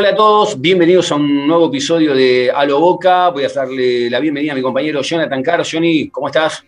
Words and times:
Hola 0.00 0.12
a 0.12 0.16
todos, 0.16 0.58
bienvenidos 0.58 1.12
a 1.12 1.16
un 1.16 1.46
nuevo 1.46 1.66
episodio 1.66 2.14
de 2.14 2.50
A 2.50 2.64
lo 2.64 2.80
Boca. 2.80 3.28
Voy 3.28 3.44
a 3.44 3.50
darle 3.50 4.08
la 4.08 4.18
bienvenida 4.18 4.52
a 4.52 4.54
mi 4.54 4.62
compañero 4.62 5.02
Jonathan 5.02 5.42
Caro. 5.42 5.62
Johnny, 5.70 6.08
¿cómo 6.08 6.28
estás? 6.28 6.64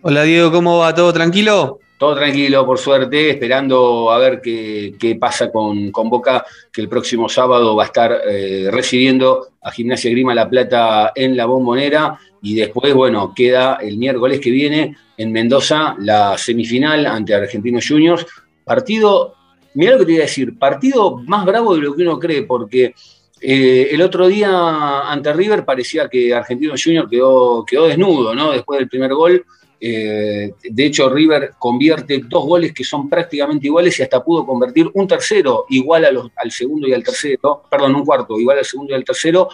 Hola 0.00 0.22
Diego, 0.22 0.50
¿cómo 0.50 0.78
va? 0.78 0.94
¿Todo 0.94 1.12
tranquilo? 1.12 1.80
Todo 1.98 2.14
tranquilo, 2.14 2.64
por 2.64 2.78
suerte, 2.78 3.28
esperando 3.28 4.10
a 4.10 4.16
ver 4.16 4.40
qué, 4.40 5.18
pasa 5.20 5.52
con, 5.52 5.92
Boca, 5.92 6.46
que 6.72 6.80
el 6.80 6.88
próximo 6.88 7.28
sábado 7.28 7.76
va 7.76 7.82
a 7.82 7.86
estar 7.88 8.22
eh, 8.26 8.68
recibiendo 8.70 9.48
a 9.60 9.70
Gimnasia 9.70 10.10
Grima 10.10 10.34
La 10.34 10.48
Plata 10.48 11.12
en 11.14 11.36
la 11.36 11.44
Bombonera. 11.44 12.18
Y 12.40 12.54
después, 12.54 12.94
bueno, 12.94 13.34
queda 13.36 13.80
el 13.82 13.98
miércoles 13.98 14.40
que 14.40 14.50
viene 14.50 14.96
en 15.18 15.30
Mendoza 15.30 15.94
la 15.98 16.38
semifinal 16.38 17.04
ante 17.04 17.34
Argentinos 17.34 17.84
Juniors. 17.86 18.24
Partido 18.64 19.41
Mirá 19.74 19.92
lo 19.92 19.98
que 19.98 20.06
te 20.06 20.12
iba 20.12 20.22
a 20.22 20.26
decir, 20.26 20.58
partido 20.58 21.18
más 21.18 21.44
bravo 21.44 21.74
de 21.74 21.82
lo 21.82 21.94
que 21.94 22.02
uno 22.02 22.18
cree, 22.18 22.42
porque 22.42 22.94
eh, 23.40 23.88
el 23.90 24.00
otro 24.02 24.28
día 24.28 25.00
ante 25.00 25.32
River 25.32 25.64
parecía 25.64 26.08
que 26.08 26.32
Argentino 26.32 26.74
Junior 26.82 27.08
quedó, 27.10 27.64
quedó 27.64 27.88
desnudo, 27.88 28.34
¿no? 28.34 28.52
Después 28.52 28.78
del 28.78 28.88
primer 28.88 29.12
gol. 29.14 29.44
Eh, 29.80 30.52
de 30.62 30.86
hecho, 30.86 31.08
River 31.08 31.54
convierte 31.58 32.22
dos 32.28 32.44
goles 32.44 32.72
que 32.72 32.84
son 32.84 33.08
prácticamente 33.08 33.66
iguales 33.66 33.98
y 33.98 34.04
hasta 34.04 34.22
pudo 34.22 34.46
convertir 34.46 34.88
un 34.94 35.08
tercero 35.08 35.66
igual 35.70 36.04
al 36.36 36.50
segundo 36.52 36.86
y 36.86 36.92
al 36.92 37.02
tercero, 37.02 37.64
perdón, 37.68 37.96
un 37.96 38.04
cuarto 38.04 38.38
igual 38.38 38.58
al 38.58 38.64
segundo 38.64 38.92
y 38.92 38.94
al 38.94 39.04
tercero, 39.04 39.48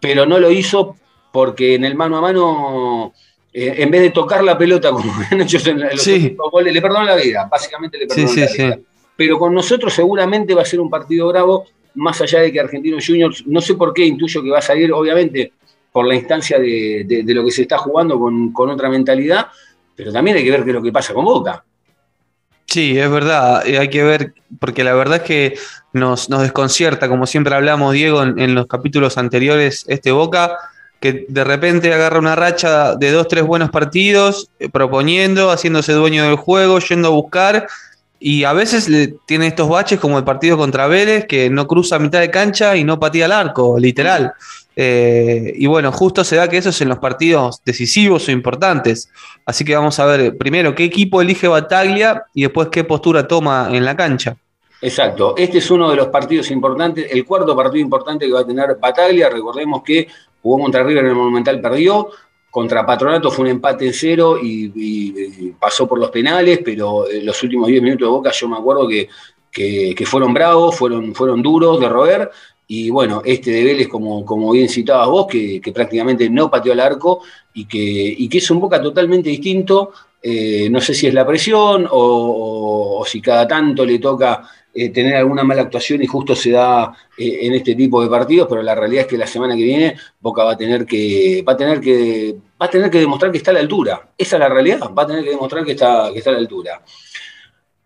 pero 0.00 0.26
no 0.26 0.40
lo 0.40 0.50
hizo 0.50 0.96
porque 1.30 1.76
en 1.76 1.84
el 1.84 1.94
mano 1.94 2.16
a 2.16 2.20
mano, 2.20 3.12
eh, 3.52 3.76
en 3.78 3.90
vez 3.92 4.00
de 4.00 4.10
tocar 4.10 4.42
la 4.42 4.58
pelota 4.58 4.90
como 4.90 5.12
han 5.30 5.40
hecho 5.42 5.58
en 5.70 5.82
los 5.82 6.50
goles, 6.50 6.74
le 6.74 6.82
perdonó 6.82 7.04
la 7.04 7.14
vida, 7.14 7.48
básicamente 7.48 7.96
le 7.96 8.08
perdonó 8.08 8.34
la 8.34 8.46
vida 8.52 8.78
pero 9.18 9.36
con 9.36 9.52
nosotros 9.52 9.92
seguramente 9.92 10.54
va 10.54 10.62
a 10.62 10.64
ser 10.64 10.78
un 10.78 10.88
partido 10.88 11.26
bravo, 11.26 11.66
más 11.96 12.20
allá 12.20 12.38
de 12.38 12.52
que 12.52 12.60
Argentinos 12.60 13.04
Juniors, 13.04 13.44
no 13.48 13.60
sé 13.60 13.74
por 13.74 13.92
qué, 13.92 14.04
intuyo 14.04 14.40
que 14.44 14.50
va 14.50 14.58
a 14.60 14.62
salir, 14.62 14.92
obviamente, 14.92 15.54
por 15.90 16.06
la 16.06 16.14
instancia 16.14 16.56
de, 16.56 17.24
lo 17.26 17.44
que 17.44 17.50
se 17.50 17.62
está 17.62 17.78
jugando 17.78 18.16
con, 18.16 18.70
otra 18.70 18.88
mentalidad, 18.88 19.48
pero 19.96 20.12
también 20.12 20.36
hay 20.36 20.44
que 20.44 20.52
ver 20.52 20.62
qué 20.62 20.70
es 20.70 20.76
lo 20.76 20.82
que 20.82 20.92
pasa 20.92 21.14
con 21.14 21.24
Boca. 21.24 21.64
Sí, 22.66 22.96
es 22.96 23.10
verdad, 23.10 23.62
hay 23.62 23.90
que 23.90 24.04
ver, 24.04 24.34
porque 24.60 24.84
la 24.84 24.94
verdad 24.94 25.16
es 25.16 25.22
que 25.22 25.58
nos, 25.92 26.28
desconcierta, 26.28 27.08
como 27.08 27.26
siempre 27.26 27.56
hablamos, 27.56 27.94
Diego, 27.94 28.22
en, 28.22 28.54
los 28.54 28.68
capítulos 28.68 29.18
anteriores, 29.18 29.84
este 29.88 30.12
Boca, 30.12 30.56
que 31.00 31.26
de 31.28 31.42
repente 31.42 31.92
agarra 31.92 32.20
una 32.20 32.36
racha 32.36 32.94
de 32.94 33.10
dos, 33.10 33.26
tres 33.26 33.42
buenos 33.42 33.70
partidos, 33.70 34.48
eh, 34.60 34.68
proponiendo, 34.68 35.50
haciéndose 35.50 35.92
dueño 35.92 36.22
del 36.22 36.36
juego, 36.36 36.78
yendo 36.78 37.08
a 37.08 37.10
buscar, 37.10 37.66
y 38.20 38.44
a 38.44 38.52
veces 38.52 38.88
le, 38.88 39.14
tiene 39.26 39.46
estos 39.46 39.68
baches 39.68 40.00
como 40.00 40.18
el 40.18 40.24
partido 40.24 40.56
contra 40.56 40.86
Vélez, 40.86 41.26
que 41.26 41.50
no 41.50 41.66
cruza 41.66 41.98
mitad 41.98 42.20
de 42.20 42.30
cancha 42.30 42.76
y 42.76 42.84
no 42.84 42.98
patía 42.98 43.26
el 43.26 43.32
arco, 43.32 43.78
literal. 43.78 44.32
Eh, 44.80 45.54
y 45.56 45.66
bueno, 45.66 45.90
justo 45.90 46.22
se 46.22 46.36
da 46.36 46.48
que 46.48 46.56
eso 46.56 46.68
es 46.70 46.80
en 46.80 46.88
los 46.88 46.98
partidos 46.98 47.62
decisivos 47.64 48.28
o 48.28 48.30
importantes. 48.30 49.10
Así 49.44 49.64
que 49.64 49.74
vamos 49.74 49.98
a 49.98 50.06
ver 50.06 50.36
primero 50.36 50.74
qué 50.74 50.84
equipo 50.84 51.20
elige 51.20 51.48
Bataglia 51.48 52.24
y 52.32 52.42
después 52.42 52.68
qué 52.68 52.84
postura 52.84 53.26
toma 53.26 53.68
en 53.72 53.84
la 53.84 53.96
cancha. 53.96 54.36
Exacto, 54.80 55.34
este 55.36 55.58
es 55.58 55.70
uno 55.72 55.90
de 55.90 55.96
los 55.96 56.06
partidos 56.06 56.52
importantes, 56.52 57.08
el 57.10 57.24
cuarto 57.24 57.56
partido 57.56 57.82
importante 57.82 58.26
que 58.26 58.32
va 58.32 58.40
a 58.40 58.46
tener 58.46 58.76
Bataglia. 58.80 59.28
Recordemos 59.28 59.82
que 59.82 60.06
jugó 60.40 60.62
contra 60.62 60.84
River 60.84 61.04
en 61.04 61.10
el 61.10 61.16
Monumental, 61.16 61.60
perdió, 61.60 62.10
contra 62.58 62.84
Patronato 62.84 63.30
fue 63.30 63.44
un 63.44 63.52
empate 63.52 63.86
en 63.86 63.94
cero 63.94 64.36
y, 64.42 65.52
pasó 65.60 65.86
por 65.86 66.00
los 66.00 66.10
penales, 66.10 66.58
pero 66.64 67.08
en 67.08 67.24
los 67.24 67.40
últimos 67.44 67.68
10 67.68 67.82
minutos 67.82 68.06
de 68.06 68.10
Boca 68.10 68.32
yo 68.32 68.48
me 68.48 68.56
acuerdo 68.56 68.88
que, 68.88 69.08
que, 69.52 70.04
fueron 70.04 70.34
bravos, 70.34 70.74
fueron, 70.74 71.14
fueron 71.14 71.40
duros 71.40 71.78
de 71.78 71.88
roer. 71.88 72.28
Y 72.66 72.90
bueno, 72.90 73.22
este 73.24 73.52
de 73.52 73.62
Vélez, 73.62 73.86
como, 73.86 74.24
como 74.24 74.50
bien 74.50 74.68
citabas 74.68 75.06
vos, 75.06 75.28
que, 75.28 75.62
prácticamente 75.72 76.28
no 76.28 76.50
pateó 76.50 76.72
al 76.72 76.80
arco 76.80 77.20
y 77.54 77.66
que, 77.66 77.78
y 77.78 78.36
es 78.36 78.50
un 78.50 78.58
Boca 78.58 78.82
totalmente 78.82 79.30
distinto. 79.30 79.92
Eh, 80.20 80.68
no 80.68 80.80
sé 80.80 80.94
si 80.94 81.06
es 81.06 81.14
la 81.14 81.24
presión 81.24 81.86
o, 81.88 83.04
si 83.06 83.20
cada 83.20 83.46
tanto 83.46 83.86
le 83.86 84.00
toca 84.00 84.42
eh, 84.74 84.88
tener 84.88 85.14
alguna 85.14 85.44
mala 85.44 85.62
actuación 85.62 86.02
y 86.02 86.06
justo 86.06 86.34
se 86.34 86.50
da 86.50 86.92
eh, 87.16 87.38
en 87.42 87.54
este 87.54 87.76
tipo 87.76 88.02
de 88.02 88.08
partidos, 88.08 88.48
pero 88.50 88.62
la 88.62 88.74
realidad 88.74 89.02
es 89.02 89.06
que 89.06 89.16
la 89.16 89.28
semana 89.28 89.54
que 89.54 89.62
viene 89.62 89.96
Boca 90.20 90.42
va 90.42 90.52
a 90.52 90.56
tener 90.56 90.86
que, 90.86 91.44
va 91.46 91.52
a 91.52 91.56
tener 91.56 91.80
que, 91.80 92.36
va 92.60 92.66
a 92.66 92.70
tener 92.70 92.90
que 92.90 93.00
demostrar 93.00 93.30
que 93.30 93.38
está 93.38 93.50
a 93.50 93.54
la 93.54 93.60
altura. 93.60 94.10
Esa 94.16 94.36
es 94.36 94.40
la 94.40 94.48
realidad, 94.48 94.90
va 94.96 95.02
a 95.02 95.06
tener 95.06 95.24
que 95.24 95.30
demostrar 95.30 95.64
que 95.64 95.72
está, 95.72 96.10
que 96.12 96.18
está 96.18 96.30
a 96.30 96.34
la 96.34 96.38
altura. 96.38 96.82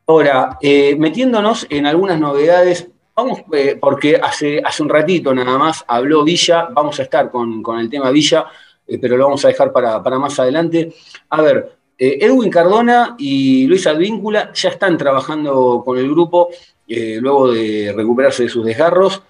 Ahora, 0.07 0.59
eh, 0.61 0.97
metiéndonos 0.99 1.67
en 1.71 1.87
algunas 1.87 2.19
novedades, 2.19 2.89
vamos, 3.15 3.41
porque 3.81 4.17
hace, 4.17 4.61
hace 4.65 4.83
un 4.83 4.89
ratito 4.89 5.35
nada 5.35 5.57
más 5.59 5.85
habló 5.87 6.25
Villa, 6.25 6.69
vamos 6.73 6.99
a 6.99 7.03
estar 7.05 7.31
con, 7.31 7.63
el 7.79 7.89
tema 7.89 8.11
Villa, 8.11 8.47
pero 9.01 9.17
lo 9.17 9.25
vamos 9.25 9.45
a 9.45 9.49
dejar 9.49 9.73
para, 9.73 10.03
para 10.03 10.19
más 10.19 10.39
adelante. 10.39 10.93
A 11.31 11.41
ver, 11.41 11.77
Edwin 11.99 12.51
Cardona 12.51 13.15
y 13.17 13.67
Luis 13.67 13.87
Advíncula 13.87 14.53
ya 14.53 14.71
están 14.71 14.99
trabajando 14.99 15.83
con 15.85 15.99
el 15.99 16.11
grupo 16.11 16.49
eh, 16.89 17.19
luego 17.21 17.53
de 17.53 17.93
recuperarse 17.97 18.43
de 18.45 18.49
sus 18.49 18.65
desgarros. 18.65 19.23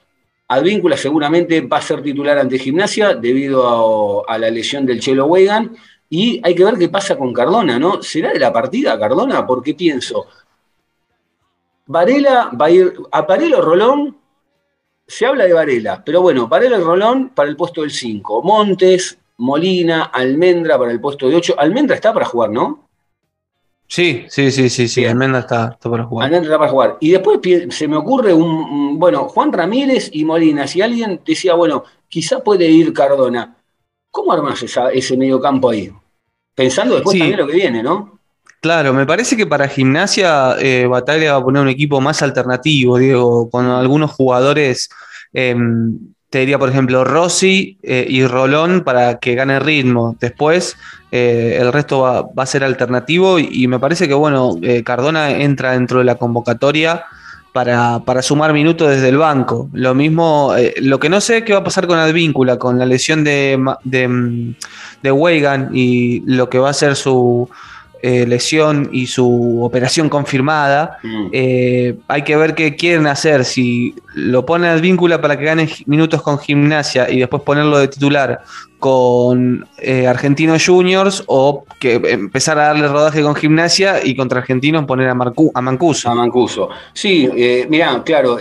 Advíncula 0.55 0.97
seguramente 0.97 1.61
va 1.63 1.79
a 1.79 1.83
ser 1.83 2.03
titular 2.03 2.39
ante 2.39 2.59
Gimnasia 2.59 3.15
debido 3.15 4.29
a, 4.29 4.39
la 4.39 4.51
lesión 4.51 4.85
del 4.85 5.01
Chelo 5.01 5.27
Wegan. 5.27 5.75
Y 6.11 6.41
hay 6.45 6.55
que 6.55 6.65
ver 6.65 6.77
qué 6.77 6.89
pasa 6.89 7.17
con 7.17 7.33
Cardona, 7.33 7.79
¿no? 7.79 8.03
¿Será 8.03 8.33
de 8.33 8.39
la 8.39 8.53
partida 8.53 8.99
Cardona? 8.99 9.47
Porque 9.47 9.75
pienso, 9.75 10.27
Varela 11.87 12.51
va 12.61 12.67
a 12.67 12.71
ir, 12.71 12.93
a 13.11 13.23
Varela 13.23 13.61
Rolón, 13.61 14.17
se 15.07 15.27
habla 15.27 15.47
de 15.47 15.55
Varela, 15.55 16.03
pero 16.05 16.21
bueno, 16.21 16.49
Varela 16.49 16.79
y 16.79 16.83
Rolón 16.83 17.31
para 17.31 17.49
el 17.49 17.57
puesto 17.57 17.81
del 17.81 17.91
5, 17.91 18.43
Montes, 18.43 19.19
Molina, 19.39 20.05
Almendra 20.05 20.79
para 20.79 20.93
el 20.93 21.01
puesto 21.01 21.29
de 21.29 21.37
8. 21.37 21.55
Almendra 21.59 21.97
está 21.97 22.13
para 22.13 22.27
jugar, 22.27 22.51
¿no? 22.51 22.89
Sí, 23.93 24.25
sí, 24.31 24.51
sí, 24.51 24.71
sí, 24.71 24.89
sí, 24.89 25.05
Almendra 25.05 25.41
está, 25.41 25.79
para 25.79 26.05
jugar. 26.05 26.25
Almendra 26.25 26.49
está 26.49 26.59
para 26.59 26.71
jugar. 26.71 26.97
Y 26.99 27.11
después 27.11 27.41
se 27.69 27.87
me 27.87 27.99
ocurre 27.99 28.33
un, 28.33 28.99
bueno, 28.99 29.29
Juan 29.29 29.53
Ramírez 29.53 30.09
y 30.15 30.25
Molina, 30.25 30.67
si 30.67 30.81
alguien 30.81 31.21
decía, 31.27 31.53
bueno, 31.53 31.85
quizá 32.09 32.43
puede 32.43 32.71
ir 32.71 32.95
Cardona, 32.95 33.55
¿cómo 34.11 34.33
armas 34.33 34.65
ese 34.95 35.17
medio 35.19 35.39
campo 35.43 35.69
ahí? 35.69 35.93
Pensando 36.55 36.95
después 36.95 37.19
también 37.19 37.39
lo 37.39 37.47
que 37.47 37.53
viene, 37.53 37.83
¿no? 37.83 38.19
Claro, 38.63 38.95
me 38.95 39.05
parece 39.05 39.37
que 39.37 39.47
para 39.47 39.69
gimnasia 39.69 40.57
eh, 40.59 40.87
Batalla 40.87 41.33
va 41.33 41.41
a 41.41 41.45
poner 41.45 41.61
un 41.61 41.69
equipo 41.69 42.01
más 42.01 42.23
alternativo, 42.23 42.97
Diego, 42.97 43.51
con 43.51 43.67
algunos 43.67 44.13
jugadores 44.13 44.89
em, 45.35 45.99
te 46.33 46.39
diría, 46.39 46.59
por 46.59 46.71
ejemplo, 46.71 47.05
Rossi 47.05 47.77
eh, 47.83 48.07
y 48.09 48.27
Rolón 48.27 48.85
para 48.85 49.19
que 49.19 49.35
gane 49.35 49.61
ritmo. 49.61 50.17
Después, 50.19 50.79
eh, 51.11 51.59
el 51.61 51.71
resto 51.71 52.01
va, 52.01 52.25
a 52.35 52.47
ser 52.47 52.65
alternativo 52.65 53.39
y, 53.39 53.69
me 53.69 53.79
parece 53.79 54.09
que, 54.09 54.15
bueno, 54.15 54.57
eh, 54.63 54.83
Cardona 54.83 55.31
entra 55.31 55.73
dentro 55.73 55.99
de 55.99 56.07
la 56.07 56.15
convocatoria 56.15 57.05
para, 57.53 58.01
sumar 58.23 58.55
minutos 58.55 58.89
desde 58.89 59.11
el 59.11 59.19
banco. 59.19 59.69
Lo 59.75 59.95
mismo, 59.95 60.55
lo 60.81 60.99
que 60.99 61.11
no 61.11 61.21
sé 61.21 61.37
es 61.37 61.45
qué 61.45 61.53
va 61.53 61.59
a 61.59 61.65
pasar 61.65 61.87
con 61.87 61.99
Advíncula, 61.99 62.57
con 62.57 62.79
la 62.79 62.87
lesión 62.87 63.25
de, 63.25 63.63
de, 63.85 64.55
de 65.03 65.13
Weigan 65.13 65.69
y 65.75 66.23
lo 66.25 66.49
que 66.49 66.59
va 66.59 66.71
a 66.71 66.73
ser 66.73 66.97
su 66.97 67.47
eh, 68.05 68.27
lesión 68.27 68.89
y 68.91 69.07
su 69.07 69.63
operación 69.63 70.09
confirmada. 70.09 70.99
Mm. 71.05 71.27
Eh, 71.31 71.95
hay 72.09 72.23
que 72.23 72.35
ver 72.35 72.57
qué 72.57 72.75
quieren 72.75 73.07
hacer. 73.07 73.45
Si 73.45 73.95
lo 74.15 74.45
ponen 74.45 74.71
al 74.71 74.81
vínculo 74.81 75.21
para 75.21 75.39
que 75.39 75.45
gane 75.45 75.69
minutos 75.87 76.21
con 76.21 76.41
gimnasia 76.41 77.09
y 77.09 77.21
después 77.21 77.45
ponerlo 77.45 77.79
de 77.79 77.87
titular 77.87 78.43
con 78.81 79.69
eh, 79.79 80.09
Argentinos 80.09 80.67
Juniors 80.67 81.23
o 81.29 81.65
que 81.79 81.95
empezar 81.95 82.59
a 82.59 82.65
darle 82.65 82.89
rodaje 82.89 83.23
con 83.23 83.37
gimnasia 83.37 84.05
y 84.05 84.17
contra 84.17 84.41
Argentinos 84.41 84.85
poner 84.85 85.07
a, 85.09 85.13
a 85.13 85.61
Mancuso. 85.63 86.11
A 86.11 86.15
Mancuso. 86.17 86.71
Sí, 86.93 87.31
mirá, 87.69 88.03
claro, 88.03 88.39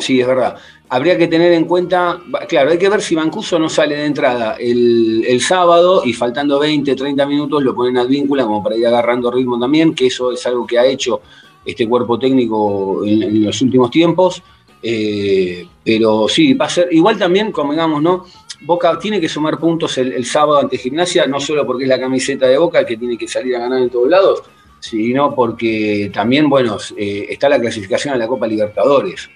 sí, 0.00 0.20
es 0.20 0.26
verdad 0.26 0.56
habría 0.88 1.18
que 1.18 1.26
tener 1.26 1.52
en 1.52 1.64
cuenta, 1.64 2.20
claro, 2.48 2.70
hay 2.70 2.78
que 2.78 2.88
ver 2.88 3.02
si 3.02 3.16
Mancuso 3.16 3.58
no 3.58 3.68
sale 3.68 3.96
de 3.96 4.06
entrada 4.06 4.56
el, 4.58 5.40
sábado 5.40 6.02
y 6.04 6.12
faltando 6.12 6.58
20, 6.58 6.94
30 6.94 7.26
minutos 7.26 7.62
lo 7.62 7.74
ponen 7.74 7.98
al 7.98 8.08
vínculo 8.08 8.44
como 8.46 8.62
para 8.62 8.76
ir 8.76 8.86
agarrando 8.86 9.30
ritmo 9.30 9.58
también, 9.58 9.94
que 9.94 10.06
eso 10.06 10.32
es 10.32 10.44
algo 10.46 10.66
que 10.66 10.78
ha 10.78 10.86
hecho 10.86 11.20
este 11.64 11.88
cuerpo 11.88 12.18
técnico 12.18 13.04
en, 13.04 13.44
los 13.44 13.60
últimos 13.62 13.90
tiempos. 13.90 14.42
Eh, 14.82 15.66
pero 15.84 16.28
sí, 16.28 16.54
va 16.54 16.66
a 16.66 16.70
ser. 16.70 16.88
Igual 16.92 17.18
también, 17.18 17.50
convengamos, 17.50 18.02
¿no? 18.02 18.24
Boca 18.60 18.98
tiene 18.98 19.20
que 19.20 19.28
sumar 19.28 19.58
puntos 19.58 19.98
el, 19.98 20.24
sábado 20.24 20.58
ante 20.58 20.78
Gimnasia, 20.78 21.26
no 21.26 21.40
solo 21.40 21.66
porque 21.66 21.84
es 21.84 21.88
la 21.88 22.00
camiseta 22.00 22.46
de 22.46 22.56
Boca 22.58 22.86
que 22.86 22.96
tiene 22.96 23.18
que 23.18 23.28
salir 23.28 23.56
a 23.56 23.60
ganar 23.60 23.82
en 23.82 23.90
todos 23.90 24.08
lados, 24.08 24.42
sino 24.80 25.34
porque 25.34 26.10
también, 26.12 26.48
bueno, 26.48 26.78
eh, 26.96 27.26
está 27.28 27.48
la 27.48 27.60
clasificación 27.60 28.14
a 28.14 28.16
la 28.16 28.26
Copa 28.26 28.46
Libertadores. 28.46 29.28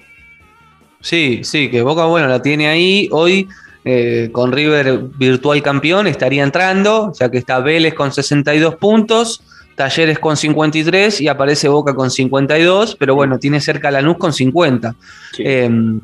Sí, 1.01 1.41
sí, 1.45 1.71
que 1.71 1.83
Boca, 1.83 2.05
bueno, 2.05 2.29
la 2.29 2.43
tiene 2.43 2.69
ahí. 2.69 3.09
Hoy 3.11 3.49
eh, 3.85 4.29
con 4.33 4.53
River 4.53 4.99
virtual 5.17 5.63
campeón 5.63 6.07
estaría 6.07 6.43
entrando, 6.43 7.13
ya 7.19 7.31
que 7.31 7.39
está 7.39 7.61
Vélez 7.61 7.95
con 7.95 8.13
62 8.13 8.77
puntos, 8.77 9.43
Talleres 9.75 10.19
con 10.19 10.37
53 10.37 11.23
y 11.23 11.29
aparece 11.29 11.69
Boca 11.69 11.95
con 11.95 12.11
52, 12.11 12.97
pero 12.97 13.15
bueno, 13.15 13.39
tiene 13.39 13.61
cerca 13.61 13.91
Lanús 13.91 14.19
con 14.19 14.33
50. 14.35 14.95
Em, 15.39 16.01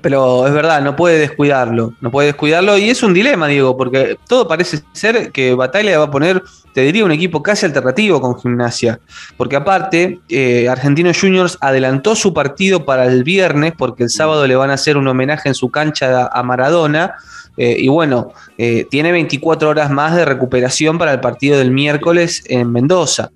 pero 0.00 0.46
es 0.46 0.52
verdad, 0.52 0.82
no 0.82 0.94
puede 0.94 1.18
descuidarlo, 1.18 1.94
no 2.00 2.10
puede 2.10 2.28
descuidarlo 2.28 2.78
y 2.78 2.90
es 2.90 3.02
un 3.02 3.12
dilema, 3.12 3.48
Diego, 3.48 3.76
porque 3.76 4.16
todo 4.28 4.46
parece 4.46 4.80
ser 4.92 5.32
que 5.32 5.54
Batalla 5.54 5.98
va 5.98 6.04
a 6.04 6.10
poner, 6.10 6.42
te 6.72 6.82
diría, 6.82 7.04
un 7.04 7.10
equipo 7.10 7.42
casi 7.42 7.66
alternativo 7.66 8.20
con 8.20 8.38
Gimnasia, 8.38 9.00
porque 9.36 9.56
aparte, 9.56 10.20
eh, 10.28 10.68
Argentinos 10.68 11.18
Juniors 11.20 11.58
adelantó 11.60 12.14
su 12.14 12.32
partido 12.32 12.84
para 12.84 13.06
el 13.06 13.24
viernes, 13.24 13.72
porque 13.76 14.04
el 14.04 14.10
sábado 14.10 14.46
le 14.46 14.54
van 14.54 14.70
a 14.70 14.74
hacer 14.74 14.96
un 14.96 15.08
homenaje 15.08 15.48
en 15.48 15.54
su 15.54 15.70
cancha 15.70 16.28
a 16.32 16.42
Maradona, 16.44 17.16
eh, 17.56 17.76
y 17.78 17.88
bueno, 17.88 18.32
eh, 18.58 18.86
tiene 18.90 19.12
24 19.12 19.68
horas 19.68 19.90
más 19.90 20.16
de 20.16 20.24
recuperación 20.24 20.98
para 20.98 21.12
el 21.12 21.20
partido 21.20 21.58
del 21.58 21.70
miércoles 21.70 22.42
en 22.46 22.70
Mendoza. 22.72 23.30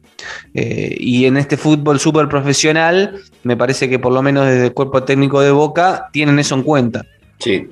Eh, 0.54 0.96
y 0.98 1.26
en 1.26 1.36
este 1.36 1.56
fútbol 1.56 2.00
súper 2.00 2.28
profesional, 2.28 3.20
me 3.42 3.56
parece 3.56 3.88
que 3.88 3.98
por 3.98 4.12
lo 4.12 4.22
menos 4.22 4.46
desde 4.46 4.66
el 4.66 4.72
cuerpo 4.72 5.02
técnico 5.02 5.40
de 5.40 5.50
Boca 5.50 6.08
tienen 6.12 6.38
eso 6.38 6.54
en 6.54 6.62
cuenta. 6.62 7.04
Sí. 7.38 7.68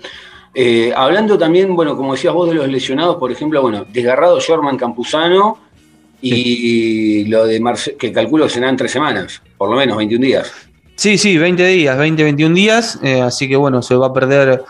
hablando 0.95 1.39
también, 1.39 1.75
bueno, 1.75 1.97
como 1.97 2.13
decías 2.13 2.35
vos 2.35 2.49
de 2.51 2.57
los 2.57 2.69
lesionados, 2.69 3.17
por 3.17 3.33
ejemplo, 3.33 3.63
bueno, 3.63 3.87
desgarrado 3.91 4.39
Sherman 4.39 4.77
Campuzano 4.77 5.59
y 6.21 7.25
lo 7.25 7.47
de 7.47 7.63
que 7.99 8.13
calculo 8.13 8.45
que 8.45 8.51
serán 8.51 8.77
tres 8.77 8.93
semanas, 8.93 9.41
por 9.57 9.71
lo 9.71 9.77
menos 9.77 9.97
21 9.97 10.27
días. 10.27 10.53
Sí, 10.97 11.17
sí, 11.17 11.39
20 11.39 11.67
días, 11.67 11.97
20, 11.97 12.23
21 12.23 12.55
días, 12.55 12.97
así 13.23 13.49
que 13.49 13.57
bueno, 13.57 13.81
se 13.81 13.95
va 13.95 14.09
a 14.09 14.13
perder 14.13 14.63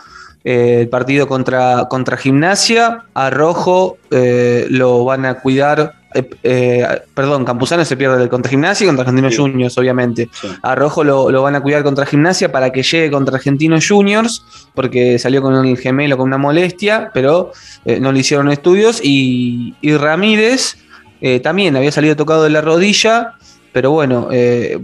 eh, 0.43 0.79
el 0.81 0.89
partido 0.89 1.27
contra, 1.27 1.87
contra 1.89 2.17
Gimnasia. 2.17 3.05
A 3.13 3.29
Rojo 3.29 3.97
eh, 4.11 4.67
lo 4.69 5.05
van 5.05 5.25
a 5.25 5.35
cuidar. 5.35 5.95
Eh, 6.43 6.85
perdón, 7.15 7.43
Campuzano 7.43 7.83
se 7.85 7.97
pierde 7.97 8.29
contra 8.29 8.49
Gimnasia 8.49 8.83
y 8.83 8.87
contra 8.87 9.03
Argentinos 9.03 9.35
Juniors, 9.35 9.77
obviamente. 9.77 10.29
A 10.61 10.75
Rojo 10.75 11.03
lo, 11.03 11.41
van 11.41 11.55
a 11.55 11.61
cuidar 11.61 11.83
contra 11.83 12.05
Gimnasia 12.05 12.51
para 12.51 12.71
que 12.71 12.83
llegue 12.83 13.09
contra 13.09 13.37
Argentinos 13.37 13.87
Juniors, 13.87 14.43
porque 14.75 15.17
salió 15.17 15.41
con 15.41 15.65
el 15.65 15.77
gemelo 15.77 16.17
con 16.17 16.27
una 16.27 16.37
molestia, 16.37 17.09
pero 17.13 17.51
no 17.99 18.11
le 18.11 18.19
hicieron 18.19 18.51
estudios. 18.51 18.99
Y, 19.03 19.73
Ramírez 19.81 20.77
también 21.41 21.75
había 21.77 21.91
salido 21.91 22.15
tocado 22.15 22.43
de 22.43 22.51
la 22.51 22.61
rodilla, 22.61 23.33
pero 23.71 23.89
bueno, 23.89 24.29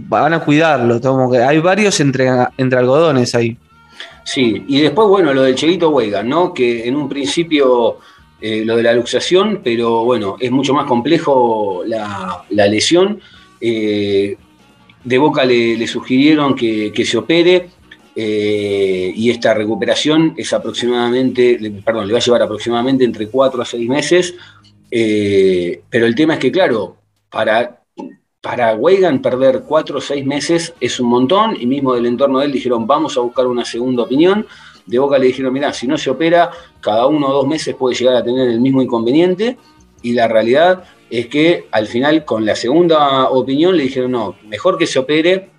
van 0.08 0.32
a 0.32 0.40
cuidarlo. 0.40 1.00
hay 1.46 1.60
varios 1.60 2.00
entre, 2.00 2.28
entre 2.56 2.78
algodones 2.80 3.36
ahí. 3.36 3.56
Sí, 4.32 4.62
y 4.68 4.80
después, 4.80 5.08
bueno, 5.08 5.34
lo 5.34 5.42
del 5.42 5.56
Cheguito 5.56 5.90
Huega, 5.90 6.22
¿no? 6.22 6.54
Que 6.54 6.86
en 6.86 6.94
un 6.94 7.08
principio 7.08 7.98
eh, 8.40 8.64
lo 8.64 8.76
de 8.76 8.84
la 8.84 8.92
luxación, 8.92 9.60
pero 9.64 10.04
bueno, 10.04 10.36
es 10.38 10.52
mucho 10.52 10.72
más 10.72 10.86
complejo 10.86 11.82
la, 11.84 12.46
lesión. 12.48 13.20
Eh, 13.60 14.36
de 15.02 15.18
Boca 15.18 15.44
le, 15.44 15.84
sugirieron 15.88 16.54
que, 16.54 16.92
se 17.04 17.18
opere 17.18 17.70
eh, 18.14 19.12
y 19.16 19.30
esta 19.30 19.52
recuperación 19.52 20.34
es 20.36 20.52
aproximadamente, 20.52 21.58
perdón, 21.84 22.06
le 22.06 22.12
va 22.12 22.20
a 22.20 22.22
llevar 22.22 22.42
aproximadamente 22.42 23.02
entre 23.02 23.26
4 23.26 23.62
a 23.62 23.64
6 23.64 23.88
meses. 23.88 24.34
pero 24.88 26.06
el 26.06 26.14
tema 26.14 26.34
es 26.34 26.38
que, 26.38 26.52
claro, 26.52 26.98
para 27.28 27.79
para 28.40 28.74
Weigan 28.74 29.20
perder 29.20 29.64
cuatro 29.66 29.98
o 29.98 30.00
seis 30.00 30.24
meses 30.24 30.74
es 30.80 30.98
un 30.98 31.08
montón, 31.08 31.56
y 31.60 31.66
mismo 31.66 31.94
del 31.94 32.06
entorno 32.06 32.38
de 32.38 32.46
él 32.46 32.52
dijeron, 32.52 32.86
vamos 32.86 33.16
a 33.16 33.20
buscar 33.20 33.46
una 33.46 33.64
segunda 33.64 34.04
opinión. 34.04 34.46
De 34.86 34.98
Boca 34.98 35.18
le 35.18 35.26
dijeron, 35.26 35.52
mira, 35.52 35.72
si 35.72 35.86
no 35.86 35.98
se 35.98 36.10
opera, 36.10 36.50
cada 36.80 37.06
uno 37.06 37.28
o 37.28 37.32
dos 37.32 37.46
meses 37.46 37.74
puede 37.74 37.94
llegar 37.94 38.16
a 38.16 38.24
tener 38.24 38.48
el 38.48 38.60
mismo 38.60 38.80
inconveniente, 38.80 39.58
y 40.02 40.12
la 40.14 40.26
realidad 40.26 40.84
es 41.10 41.26
que 41.26 41.66
al 41.70 41.86
final 41.86 42.24
con 42.24 42.46
la 42.46 42.56
segunda 42.56 43.28
opinión 43.28 43.76
le 43.76 43.82
dijeron, 43.82 44.12
no, 44.12 44.36
mejor 44.48 44.78
que 44.78 44.86
se 44.86 44.98
opere, 44.98 45.50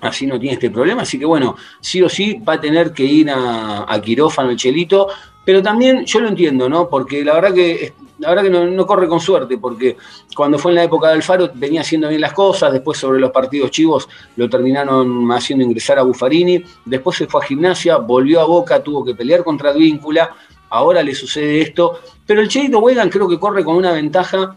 así 0.00 0.26
no 0.26 0.38
tiene 0.40 0.54
este 0.54 0.70
problema, 0.70 1.02
así 1.02 1.18
que 1.18 1.24
bueno, 1.24 1.56
sí 1.80 2.02
o 2.02 2.08
sí 2.08 2.40
va 2.46 2.54
a 2.54 2.60
tener 2.60 2.92
que 2.92 3.04
ir 3.04 3.30
a, 3.30 3.86
a 3.88 4.00
quirófano 4.02 4.50
el 4.50 4.56
Chelito, 4.56 5.08
pero 5.44 5.62
también 5.62 6.04
yo 6.04 6.20
lo 6.20 6.28
entiendo, 6.28 6.68
¿no? 6.68 6.88
Porque 6.88 7.24
la 7.24 7.34
verdad 7.34 7.54
que 7.54 7.92
la 8.18 8.28
verdad 8.28 8.42
que 8.44 8.50
no, 8.50 8.86
corre 8.86 9.08
con 9.08 9.20
suerte, 9.20 9.58
porque 9.58 9.96
cuando 10.36 10.58
fue 10.58 10.70
en 10.70 10.76
la 10.76 10.84
época 10.84 11.08
de 11.08 11.14
Alfaro 11.14 11.50
venía 11.54 11.80
haciendo 11.80 12.08
bien 12.08 12.20
las 12.20 12.32
cosas, 12.32 12.72
después 12.72 12.98
sobre 12.98 13.18
los 13.18 13.30
partidos 13.30 13.70
chivos 13.70 14.08
lo 14.36 14.48
terminaron 14.48 15.30
haciendo 15.32 15.64
ingresar 15.64 15.98
a 15.98 16.02
Buffarini, 16.02 16.62
después 16.84 17.16
se 17.16 17.26
fue 17.26 17.42
a 17.42 17.46
gimnasia, 17.46 17.96
volvió 17.96 18.40
a 18.40 18.44
Boca, 18.44 18.82
tuvo 18.82 19.04
que 19.04 19.14
pelear 19.14 19.42
contra 19.42 19.70
Advíncula, 19.70 20.34
ahora 20.70 21.02
le 21.02 21.14
sucede 21.14 21.60
esto, 21.60 22.00
pero 22.26 22.40
el 22.40 22.48
Cheito 22.48 22.78
Wegan 22.78 23.10
creo 23.10 23.28
que 23.28 23.38
corre 23.38 23.64
con 23.64 23.76
una 23.76 23.92
ventaja, 23.92 24.56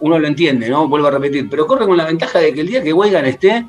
uno 0.00 0.18
lo 0.18 0.26
entiende, 0.26 0.68
¿no? 0.68 0.88
Vuelvo 0.88 1.08
a 1.08 1.10
repetir, 1.10 1.48
pero 1.50 1.66
corre 1.66 1.86
con 1.86 1.96
la 1.96 2.06
ventaja 2.06 2.38
de 2.38 2.54
que 2.54 2.62
el 2.62 2.68
día 2.68 2.82
que 2.82 2.92
Wegan 2.92 3.26
esté, 3.26 3.66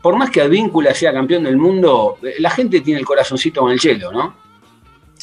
por 0.00 0.16
más 0.16 0.30
que 0.30 0.40
Advíncula 0.40 0.94
sea 0.94 1.12
campeón 1.12 1.44
del 1.44 1.56
mundo, 1.56 2.18
la 2.38 2.50
gente 2.50 2.80
tiene 2.80 3.00
el 3.00 3.06
corazoncito 3.06 3.60
con 3.60 3.72
el 3.72 3.80
chelo, 3.80 4.12
¿no? 4.12 4.41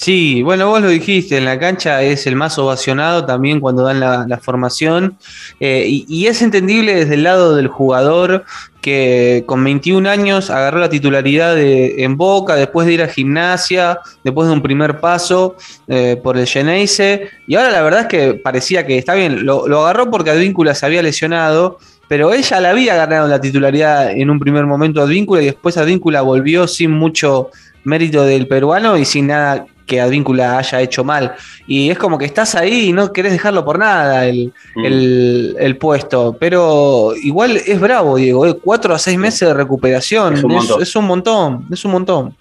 Sí, 0.01 0.43
bueno, 0.43 0.69
vos 0.69 0.81
lo 0.81 0.87
dijiste, 0.87 1.35
en 1.35 1.43
la 1.43 1.59
cancha 1.59 2.01
es 2.03 2.25
el 2.25 2.37
más 2.37 2.57
ovacionado 2.57 3.25
también 3.25 3.59
cuando 3.59 3.83
dan 3.83 3.99
la, 3.99 4.39
formación. 4.41 5.17
Eh, 5.59 6.05
y, 6.07 6.27
es 6.27 6.41
entendible 6.41 6.95
desde 6.95 7.15
el 7.15 7.23
lado 7.23 7.53
del 7.53 7.67
jugador 7.67 8.45
que 8.79 9.43
con 9.45 9.61
21 9.61 10.09
años 10.09 10.51
agarró 10.51 10.79
la 10.79 10.89
titularidad 10.89 11.53
de, 11.53 12.01
en 12.05 12.15
Boca, 12.15 12.55
después 12.55 12.87
de 12.87 12.93
ir 12.93 13.01
a 13.01 13.09
gimnasia, 13.09 13.99
después 14.23 14.47
de 14.47 14.53
un 14.53 14.61
primer 14.61 15.01
paso 15.01 15.57
eh, 15.89 16.17
por 16.23 16.37
el 16.37 16.47
Geneise. 16.47 17.27
Y 17.45 17.55
ahora 17.55 17.69
la 17.69 17.81
verdad 17.81 18.01
es 18.03 18.07
que 18.07 18.35
parecía 18.35 18.87
que 18.87 18.97
está 18.97 19.15
bien, 19.15 19.45
lo, 19.45 19.65
agarró 19.81 20.09
porque 20.09 20.29
Advíncula 20.29 20.75
se 20.75 20.85
había 20.85 21.03
lesionado, 21.03 21.77
pero 22.07 22.31
ella 22.31 22.61
la 22.61 22.69
había 22.69 22.95
ganado 22.95 23.27
la 23.27 23.41
titularidad 23.41 24.11
en 24.11 24.29
un 24.29 24.39
primer 24.39 24.65
momento 24.65 25.01
Advíncula 25.01 25.41
y 25.41 25.47
después 25.47 25.75
Advíncula 25.75 26.21
volvió 26.21 26.69
sin 26.69 26.91
mucho 26.91 27.49
mérito 27.83 28.23
del 28.23 28.47
peruano 28.47 28.97
y 28.97 29.03
sin 29.03 29.27
nada 29.27 29.65
que 29.89 29.99
Advíncula 29.99 30.59
haya 30.59 30.81
hecho 30.81 31.03
mal. 31.03 31.33
Y 31.67 31.89
es 31.89 31.97
como 31.97 32.17
que 32.19 32.25
estás 32.25 32.53
ahí 32.53 32.89
y 32.89 32.93
no 32.93 33.11
querés 33.11 33.31
dejarlo 33.33 33.65
por 33.65 33.79
nada 33.79 34.27
el, 34.27 34.53
mm. 34.75 35.77
puesto. 35.79 36.37
Pero 36.39 37.13
igual 37.21 37.57
es 37.57 37.79
bravo, 37.79 38.17
Diego. 38.17 38.45
¿eh? 38.45 38.53
Cuatro 38.53 38.93
a 38.93 38.99
seis 38.99 39.17
meses 39.17 39.47
de 39.47 39.53
recuperación. 39.53 40.35
Es 40.35 40.43
un, 40.43 40.51
montón. 40.51 40.81
Es, 40.81 40.95
un 40.95 41.05
montón. 41.05 41.65
Es 41.71 41.85
un 41.85 41.91
montón. 41.91 42.35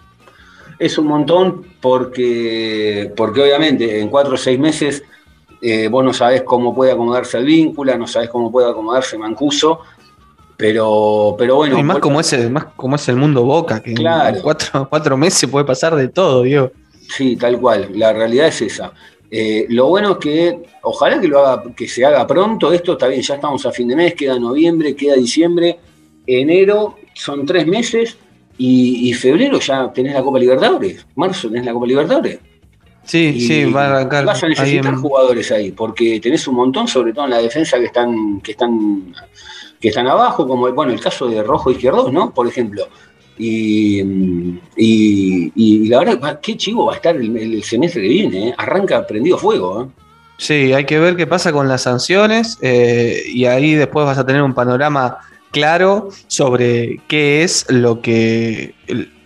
Es 0.78 0.99
un 0.99 1.07
montón 1.07 1.64
porque, 1.81 3.12
porque 3.17 3.43
obviamente 3.43 3.99
en 3.99 4.09
cuatro 4.11 4.35
o 4.35 4.37
seis 4.37 4.59
meses 4.59 5.02
eh, 5.62 5.88
vos 5.88 6.05
no 6.05 6.12
sabés 6.12 6.43
cómo 6.43 6.75
puede 6.75 6.93
acomodarse 6.93 7.38
Advíncula, 7.38 7.97
no 7.97 8.07
sabés 8.07 8.28
cómo 8.28 8.52
puede 8.52 8.71
acomodarse 8.71 9.17
Mancuso. 9.17 9.81
Pero, 10.59 11.35
pero 11.38 11.57
bueno. 11.57 11.78
Y 11.78 11.83
más 11.83 11.99
como, 11.99 12.21
es 12.21 12.33
el, 12.35 12.50
más 12.50 12.67
como 12.76 12.97
es 12.97 13.09
el 13.09 13.17
mundo 13.17 13.43
Boca, 13.45 13.81
que 13.81 13.93
en 13.93 14.40
cuatro, 14.43 14.87
cuatro 14.90 15.17
meses 15.17 15.49
puede 15.49 15.64
pasar 15.64 15.95
de 15.97 16.09
todo, 16.09 16.43
Diego. 16.43 16.73
Sí, 17.09 17.37
tal 17.37 17.59
cual. 17.61 17.91
La 17.95 18.12
realidad 18.12 18.49
es 18.49 18.62
esa. 18.62 18.93
Eh, 19.31 19.67
lo 19.69 19.88
bueno 19.88 20.12
es 20.12 20.19
que 20.19 20.62
ojalá 20.83 21.21
que 21.21 21.29
lo 21.29 21.45
haga, 21.45 21.75
que 21.75 21.88
se 21.88 22.05
haga 22.05 22.27
pronto. 22.27 22.73
Esto 22.73 22.93
está 22.93 23.09
bien, 23.09 23.23
ya 23.23 23.35
estamos 23.35 23.65
a 23.67 23.73
fin 23.73 23.88
de 23.88 23.97
mes, 23.97 24.15
queda 24.15 24.38
noviembre, 24.38 24.95
queda 24.95 25.15
diciembre, 25.15 25.79
enero, 26.27 26.97
son 27.15 27.45
tres 27.45 27.67
meses 27.67 28.17
y, 28.57 29.12
febrero 29.15 29.61
ya 29.61 29.93
tenés 29.93 30.15
la 30.15 30.23
Copa 30.23 30.38
Libertadores. 30.38 31.07
Marzo 31.15 31.49
tenés 31.49 31.67
la 31.67 31.73
Copa 31.73 31.87
Libertadores. 31.87 32.38
Sí, 33.05 33.41
sí, 33.41 33.65
va 33.65 33.85
a 33.85 33.97
arrancar. 33.97 34.25
Vas 34.27 34.43
a 34.43 34.49
necesitar 34.49 34.95
jugadores 34.97 35.50
ahí, 35.50 35.73
porque 35.73 36.21
tenés 36.21 36.47
un 36.47 36.57
montón, 36.57 36.88
sobre 36.88 37.12
todo 37.12 37.25
en 37.25 37.31
la 37.31 37.38
defensa 37.38 37.79
que 37.79 37.87
están, 37.87 38.41
que 38.41 38.50
están, 38.53 39.15
que 39.81 39.88
están 39.88 40.07
abajo, 40.09 40.47
como 40.47 40.71
bueno, 40.73 40.93
el 40.93 41.00
caso 41.00 41.27
de 41.27 41.43
Rojo 41.43 41.71
Izquierdo, 41.71 42.11
¿no? 42.12 42.35
Por 42.35 42.47
ejemplo. 42.47 42.88
Y, 43.38 44.02
y, 44.76 45.88
la 45.88 46.00
verdad, 46.00 46.40
qué 46.42 46.57
chivo 46.57 46.87
va 46.87 46.95
a 46.95 46.97
estar 46.97 47.16
el, 47.16 47.62
semestre 47.62 48.02
que 48.02 48.09
viene. 48.09 48.49
¿eh? 48.49 48.54
Arranca 48.59 49.07
prendido 49.07 49.38
fuego. 49.38 49.83
¿eh? 49.83 49.87
Sí, 50.37 50.73
hay 50.73 50.85
que 50.85 50.99
ver 50.99 51.16
qué 51.16 51.26
pasa 51.26 51.52
con 51.52 51.68
las 51.68 51.83
sanciones 51.83 52.59
eh, 52.62 53.23
y 53.26 53.45
ahí 53.47 53.75
después 53.75 54.07
vas 54.07 54.18
a 54.18 54.26
tener 54.26 54.42
un 54.42 54.54
panorama 54.54 55.18
claro 55.50 56.09
sobre 56.26 57.00
qué 57.09 57.42
es 57.42 57.66
lo 57.71 58.02
que, 58.02 58.75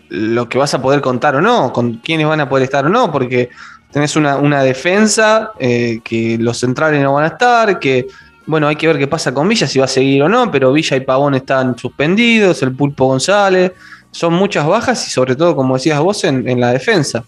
lo 0.08 0.48
que 0.48 0.58
vas 0.58 0.74
a 0.74 0.82
poder 0.82 1.00
contar 1.00 1.36
o 1.36 1.40
no, 1.40 1.72
con 1.72 1.94
quiénes 1.94 2.26
van 2.26 2.40
a 2.40 2.48
poder 2.48 2.64
estar 2.64 2.86
o 2.86 2.88
no, 2.88 3.10
porque 3.10 3.50
tenés 3.90 4.16
una, 4.16 4.36
una 4.36 4.62
defensa 4.62 5.52
que 5.58 6.36
los 6.40 6.58
centrales 6.58 7.02
no 7.02 7.14
van 7.14 7.24
a 7.24 7.28
estar, 7.28 7.78
que 7.78 8.06
bueno, 8.46 8.66
hay 8.66 8.76
que 8.76 8.86
ver 8.86 8.98
qué 8.98 9.06
pasa 9.06 9.32
con 9.32 9.48
Villa, 9.48 9.66
si 9.66 9.78
va 9.78 9.84
a 9.84 9.88
seguir 9.88 10.22
o 10.22 10.28
no, 10.28 10.50
pero 10.50 10.72
Villa 10.72 10.96
y 10.96 11.00
Pavón 11.00 11.34
están 11.34 11.78
suspendidos, 11.78 12.62
el 12.62 12.74
Pulpo 12.74 13.06
González, 13.06 13.72
son 14.12 14.34
muchas 14.34 14.66
bajas 14.66 15.06
y 15.08 15.10
sobre 15.10 15.34
todo, 15.34 15.56
como 15.56 15.74
decías 15.74 15.98
vos, 16.00 16.22
en, 16.22 16.60
la 16.60 16.72
defensa. 16.72 17.24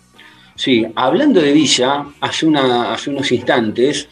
Sí, 0.54 0.86
hablando 0.94 1.40
de 1.40 1.50
Villa, 1.50 2.06
hace, 2.20 2.46
una, 2.46 2.92
hace 2.92 3.10
unos 3.10 3.32
instantes 3.32 4.08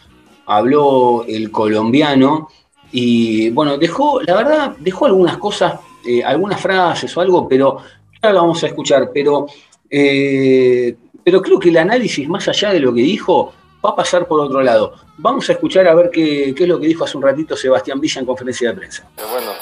habló 0.47 1.25
el 1.29 1.53
colombiano 1.53 2.49
y 2.91 3.51
bueno, 3.51 3.79
dejó, 3.79 4.21
la 4.23 4.35
verdad, 4.35 4.77
dejó 4.79 5.07
algunas 5.07 5.37
cosas, 5.37 5.75
eh, 6.05 6.25
algunas 6.25 6.61
frases 6.61 7.17
o 7.17 7.21
algo, 7.21 7.47
pero 7.49 7.79
ahora 8.21 8.41
vamos 8.41 8.63
a 8.65 8.67
escuchar, 8.67 9.11
pero, 9.15 9.47
eh, 9.89 10.97
pero 11.23 11.41
creo 11.41 11.59
que 11.59 11.69
el 11.69 11.77
análisis, 11.77 12.29
más 12.29 12.49
allá 12.49 12.73
de 12.73 12.81
lo 12.81 12.93
que 12.93 13.03
dijo, 13.03 13.53
va 13.85 13.91
a 13.91 13.97
pasar 13.97 14.27
por 14.27 14.41
otro 14.41 14.63
lado. 14.63 14.95
Vamos 15.19 15.49
a 15.49 15.53
escuchar 15.53 15.87
a 15.87 15.95
ver 15.95 16.11
qué, 16.11 16.51
es 16.51 16.69
lo 16.69 16.81
que 16.81 16.87
dijo 16.87 17.05
hace 17.05 17.17
un 17.17 17.23
ratito 17.23 17.57
Sebastián 17.57 18.01
Villa 18.01 18.21
en 18.21 18.27
conferencia 18.27 18.71
de 18.71 18.77
prensa. 18.77 19.09
Eh, 19.17 19.23
bueno, 19.31 19.53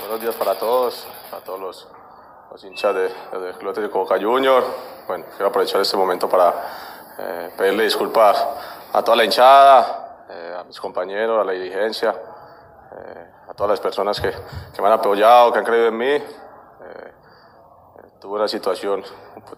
buenos 0.00 0.20
días 0.20 0.34
para 0.34 0.54
todos, 0.58 1.06
a 1.32 1.38
todos 1.38 1.60
los, 1.60 1.88
hinchas 2.62 2.94
del 2.94 3.08
de, 3.08 3.52
Club 3.58 3.70
Atlético 3.70 3.98
Boca 4.00 4.18
Junior. 4.20 4.64
Bueno, 5.06 5.26
quiero 5.30 5.48
aprovechar 5.48 5.80
este 5.80 5.96
momento 5.96 6.28
para 6.28 6.54
pedirle 7.56 7.84
disculpas 7.84 8.46
a 8.92 9.02
toda 9.02 9.16
la 9.16 9.24
hinchada, 9.24 10.24
eh, 10.30 10.56
a 10.60 10.64
mis 10.64 10.80
compañeros, 10.80 11.40
a 11.40 11.44
la 11.44 11.52
dirigencia, 11.52 12.10
eh, 12.10 13.30
a 13.48 13.54
todas 13.54 13.70
las 13.70 13.80
personas 13.80 14.20
que, 14.20 14.30
que, 14.30 14.82
me 14.82 14.88
han 14.88 14.94
apoyado, 14.94 15.52
que 15.52 15.58
han 15.58 15.64
creído 15.64 15.88
en 15.88 15.96
mí. 15.96 16.06
Eh, 16.06 16.24
tuve 18.20 18.36
una 18.36 18.48
situación, 18.48 19.04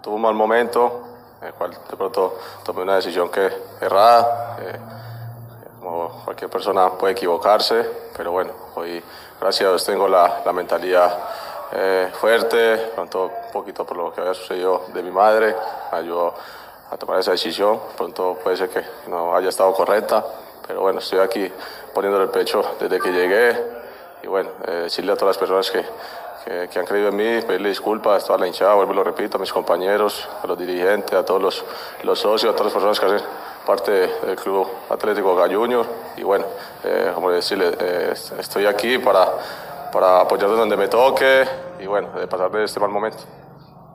tuve 0.00 0.14
un 0.14 0.22
mal 0.22 0.34
momento, 0.34 1.02
en 1.40 1.48
el 1.48 1.54
cual 1.54 1.70
de 1.70 1.96
pronto 1.96 2.38
tomé 2.64 2.82
una 2.82 2.96
decisión 2.96 3.30
que 3.30 3.50
errada. 3.80 4.56
como 5.80 6.24
cualquier 6.24 6.50
persona 6.50 6.90
puede 6.90 7.12
equivocarse, 7.12 8.10
pero 8.16 8.32
bueno, 8.32 8.52
hoy 8.74 9.02
gracias 9.40 9.82
a 9.82 9.86
tengo 9.86 10.06
la, 10.06 10.42
la 10.44 10.52
mentalidad 10.52 11.18
fuerte, 12.12 12.76
pronto 12.94 13.30
un 13.46 13.52
poquito 13.52 13.84
por 13.84 13.96
lo 13.96 14.12
que 14.12 14.20
había 14.20 14.34
sucedido 14.34 14.86
de 14.92 15.02
mi 15.02 15.10
madre, 15.10 15.54
ayudó 15.92 16.34
a 16.90 16.96
tomar 16.96 17.20
esa 17.20 17.32
decisión. 17.32 17.80
Pronto 17.96 18.38
puede 18.42 18.56
ser 18.56 18.68
que 18.68 18.82
no 19.08 19.34
haya 19.36 19.48
estado 19.48 19.72
correcta, 19.72 20.24
pero 20.66 20.80
bueno, 20.80 20.98
estoy 20.98 21.20
aquí 21.20 21.50
poniéndole 21.94 22.24
el 22.24 22.30
pecho 22.30 22.62
desde 22.78 22.98
que 22.98 23.10
llegué 23.10 23.56
y 24.22 24.26
bueno, 24.26 24.50
eh, 24.66 24.72
decirle 24.84 25.12
a 25.12 25.16
todas 25.16 25.36
las 25.36 25.38
personas 25.38 25.70
que, 25.70 26.68
que, 26.68 26.78
han 26.78 26.86
creído 26.86 27.08
en 27.08 27.16
mí, 27.16 27.42
pedirle 27.42 27.68
disculpas 27.68 28.22
a 28.22 28.26
toda 28.26 28.38
la 28.38 28.46
hinchada, 28.46 28.74
vuelvo 28.74 28.92
y 28.92 28.96
lo 28.96 29.04
repito, 29.04 29.36
a 29.36 29.40
mis 29.40 29.52
compañeros, 29.52 30.28
a 30.42 30.46
los 30.46 30.58
dirigentes, 30.58 31.12
a 31.12 31.24
todos 31.24 31.40
los, 31.40 31.64
los 32.02 32.18
socios, 32.18 32.52
a 32.52 32.56
todas 32.56 32.72
las 32.72 32.74
personas 32.74 33.00
que 33.00 33.06
hacen 33.06 33.28
parte 33.66 33.92
del 33.92 34.36
Club 34.36 34.66
Atlético 34.88 35.36
Junior 35.48 35.86
y 36.16 36.22
bueno, 36.22 36.46
eh, 36.82 37.12
como 37.14 37.30
decirle, 37.30 37.72
eh, 37.78 38.14
estoy 38.38 38.66
aquí 38.66 38.98
para, 38.98 39.32
para 39.92 40.20
apoyar 40.20 40.50
donde 40.50 40.76
me 40.76 40.88
toque 40.88 41.44
y 41.78 41.86
bueno, 41.86 42.10
de 42.12 42.26
pasar 42.26 42.50
de 42.50 42.64
este 42.64 42.80
mal 42.80 42.90
momento. 42.90 43.18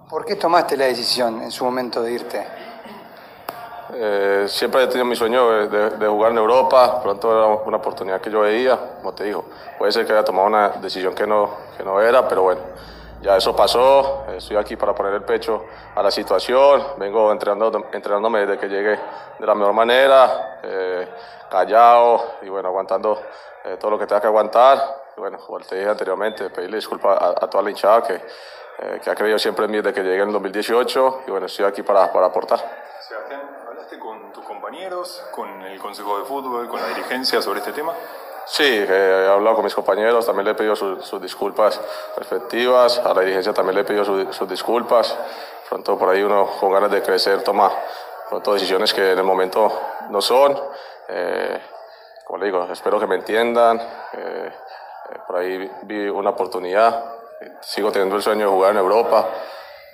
¿Por 0.10 0.26
qué 0.26 0.36
tomaste 0.36 0.78
la 0.78 0.86
decisión 0.86 1.42
en 1.42 1.52
su 1.52 1.66
momento 1.66 2.02
de 2.02 2.12
irte? 2.12 2.48
Eh, 3.94 4.46
siempre 4.48 4.84
he 4.84 4.88
tenido 4.88 5.06
mi 5.06 5.16
sueño 5.16 5.68
de, 5.68 6.08
jugar 6.08 6.32
en 6.32 6.38
Europa, 6.38 7.02
pronto 7.02 7.32
era 7.32 7.48
una 7.66 7.78
oportunidad 7.78 8.20
que 8.20 8.30
yo 8.30 8.42
veía, 8.42 8.78
como 8.98 9.14
te 9.14 9.24
digo, 9.26 9.46
puede 9.78 9.92
ser 9.92 10.06
que 10.06 10.14
haya 10.14 10.24
tomado 10.24 10.48
una 10.48 10.70
decisión 10.70 11.14
que 11.14 11.26
no, 11.26 11.50
que 11.78 11.84
no 11.84 12.02
era, 12.02 12.28
pero 12.28 12.44
bueno, 12.44 12.62
ya 13.22 13.38
eso 13.38 13.56
pasó, 13.56 14.26
estoy 14.36 14.58
aquí 14.58 14.76
para 14.76 14.94
poner 14.94 15.14
el 15.14 15.24
pecho 15.24 15.66
a 15.96 16.04
la 16.04 16.12
situación, 16.12 16.84
vengo 16.98 17.32
entrenando, 17.32 17.88
entrenándome 17.94 18.46
desde 18.46 18.58
que 18.58 18.68
llegué 18.68 19.00
de 19.40 19.46
la 19.46 19.56
mejor 19.56 19.74
manera, 19.74 20.60
eh, 20.62 21.08
callado 21.50 22.38
y 22.42 22.50
bueno, 22.50 22.70
aguantando 22.70 23.22
eh, 23.64 23.78
todo 23.80 23.92
lo 23.92 24.00
que 24.00 24.08
tenga 24.08 24.20
que 24.20 24.28
aguantar, 24.28 25.05
y 25.16 25.20
bueno, 25.20 25.38
como 25.40 25.60
te 25.60 25.76
dije 25.76 25.90
anteriormente, 25.90 26.50
pedirle 26.50 26.78
disculpas 26.78 27.22
a, 27.22 27.48
toda 27.48 27.64
la 27.64 27.70
hinchada 27.70 28.04
que, 28.04 28.22
que 29.02 29.10
ha 29.10 29.16
creído 29.16 29.40
siempre 29.40 29.66
en 29.66 29.72
mí 29.72 29.78
desde 29.78 29.94
que 29.94 30.02
llegué 30.02 30.22
en 30.22 30.28
el 30.28 30.34
2018 30.34 31.24
y 31.28 31.32
bueno, 31.32 31.46
estoy 31.46 31.66
aquí 31.66 31.84
para, 31.84 32.12
para 32.12 32.28
aportar 32.28 32.86
con 34.00 34.32
tus 34.32 34.46
compañeros, 34.46 35.24
con 35.32 35.62
el 35.64 35.80
Consejo 35.80 36.20
de 36.20 36.26
Fútbol, 36.26 36.68
con 36.68 36.82
la 36.82 36.88
dirigencia 36.88 37.42
sobre 37.42 37.60
este 37.60 37.72
tema? 37.72 37.94
Sí, 38.46 38.64
he 38.64 39.28
hablado 39.28 39.56
con 39.56 39.66
mis 39.66 39.74
compañeros, 39.74 40.26
también 40.26 40.46
le 40.46 40.52
he 40.52 40.56
pedido 40.56 40.76
sus 40.76 41.22
disculpas 41.22 41.82
respectivas, 42.16 43.00
a 43.00 43.14
la 43.14 43.22
dirigencia 43.22 43.54
también 43.54 43.76
le 43.76 43.82
he 43.82 43.86
pedido 43.86 44.06
sus 44.32 44.50
disculpas. 44.50 45.18
Pronto 45.68 45.98
por 45.98 46.10
ahí 46.10 46.22
uno 46.22 46.48
con 46.60 46.72
ganas 46.72 46.92
de 46.92 47.02
crecer 47.02 47.42
toma 47.44 47.72
pronto 48.30 48.54
decisiones 48.54 48.94
que 48.94 49.14
en 49.14 49.18
el 49.18 49.24
momento 49.24 49.72
no 50.10 50.22
son. 50.22 50.60
Eh, 51.08 51.60
como 52.24 52.40
le 52.40 52.46
digo, 52.46 52.68
espero 52.72 53.00
que 53.00 53.08
me 53.08 53.16
entiendan. 53.16 53.80
Eh, 54.14 54.52
eh, 54.54 54.54
por 55.28 55.38
ahí 55.38 55.72
vi 55.84 56.08
una 56.08 56.32
oportunidad, 56.32 57.16
sigo 57.62 57.92
teniendo 57.92 58.16
el 58.16 58.22
sueño 58.22 58.46
de 58.46 58.52
jugar 58.52 58.72
en 58.72 58.78
Europa 58.78 59.28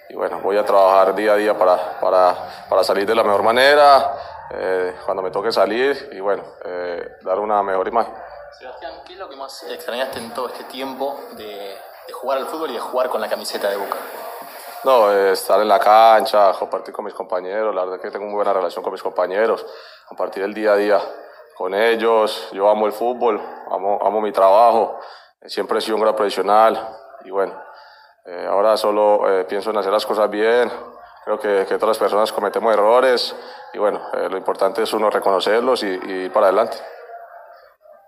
y 0.10 0.16
bueno, 0.16 0.40
voy 0.42 0.58
a 0.58 0.66
trabajar 0.66 1.16
día 1.16 1.34
a 1.34 1.36
día 1.36 1.58
para, 1.58 2.00
para, 2.00 2.36
para 2.70 2.84
salir 2.84 3.06
de 3.06 3.16
la 3.16 3.24
mejor 3.24 3.44
manera, 3.44 4.14
eh, 4.52 4.96
cuando 5.06 5.24
me 5.24 5.32
toque 5.32 5.52
salir 5.52 6.10
y 6.12 6.20
bueno, 6.20 6.44
eh, 6.66 7.18
dar 7.22 7.40
una 7.40 7.64
mejor 7.64 7.88
imagen. 7.88 8.14
Sebastián, 8.58 8.94
¿qué 9.06 9.14
es 9.14 9.20
lo 9.20 9.30
que 9.30 9.36
más 9.38 9.64
extrañaste 9.64 10.20
en 10.20 10.34
todo 10.34 10.48
este 10.48 10.66
tiempo 10.66 11.20
de, 11.32 11.78
de 12.08 12.14
jugar 12.14 12.40
al 12.40 12.48
fútbol 12.48 12.72
y 12.72 12.74
de 12.74 12.80
jugar 12.80 13.10
con 13.10 13.22
la 13.22 13.30
camiseta 13.30 13.70
de 13.70 13.78
Boca? 13.78 13.98
No, 14.84 15.12
eh, 15.14 15.32
estar 15.32 15.62
en 15.62 15.68
la 15.68 15.80
cancha, 15.80 16.52
compartir 16.54 16.94
con 16.94 17.06
mis 17.06 17.14
compañeros, 17.14 17.74
la 17.74 17.86
verdad 17.86 18.02
que 18.02 18.12
tengo 18.12 18.26
muy 18.26 18.36
buena 18.36 18.52
relación 18.52 18.84
con 18.84 18.92
mis 18.92 19.04
compañeros, 19.04 19.66
compartir 20.08 20.44
el 20.44 20.54
día 20.54 20.74
a 20.74 20.76
día 20.76 21.00
con 21.62 21.76
ellos, 21.76 22.50
yo 22.54 22.68
amo 22.68 22.88
el 22.88 22.92
fútbol, 22.92 23.40
amo, 23.70 24.00
amo 24.02 24.20
mi 24.20 24.32
trabajo, 24.32 25.00
siempre 25.46 25.78
he 25.78 25.82
sido 25.82 25.96
un 25.96 26.02
gran 26.02 26.16
profesional 26.16 26.98
y 27.24 27.30
bueno, 27.30 27.54
eh, 28.26 28.48
ahora 28.50 28.76
solo 28.78 29.30
eh, 29.30 29.44
pienso 29.46 29.70
en 29.70 29.78
hacer 29.78 29.92
las 29.92 30.04
cosas 30.04 30.28
bien. 30.28 30.72
Creo 31.24 31.40
que, 31.40 31.68
que 31.70 31.76
todas 31.76 31.90
las 31.90 31.98
personas 32.00 32.32
cometemos 32.32 32.74
errores 32.74 33.36
y 33.74 33.78
bueno, 33.78 34.02
eh, 34.12 34.28
lo 34.28 34.38
importante 34.38 34.82
es 34.82 34.92
uno 34.94 35.12
reconocerlos 35.12 35.84
y, 35.84 35.86
ir 35.86 36.34
para 36.34 36.48
adelante. 36.48 36.78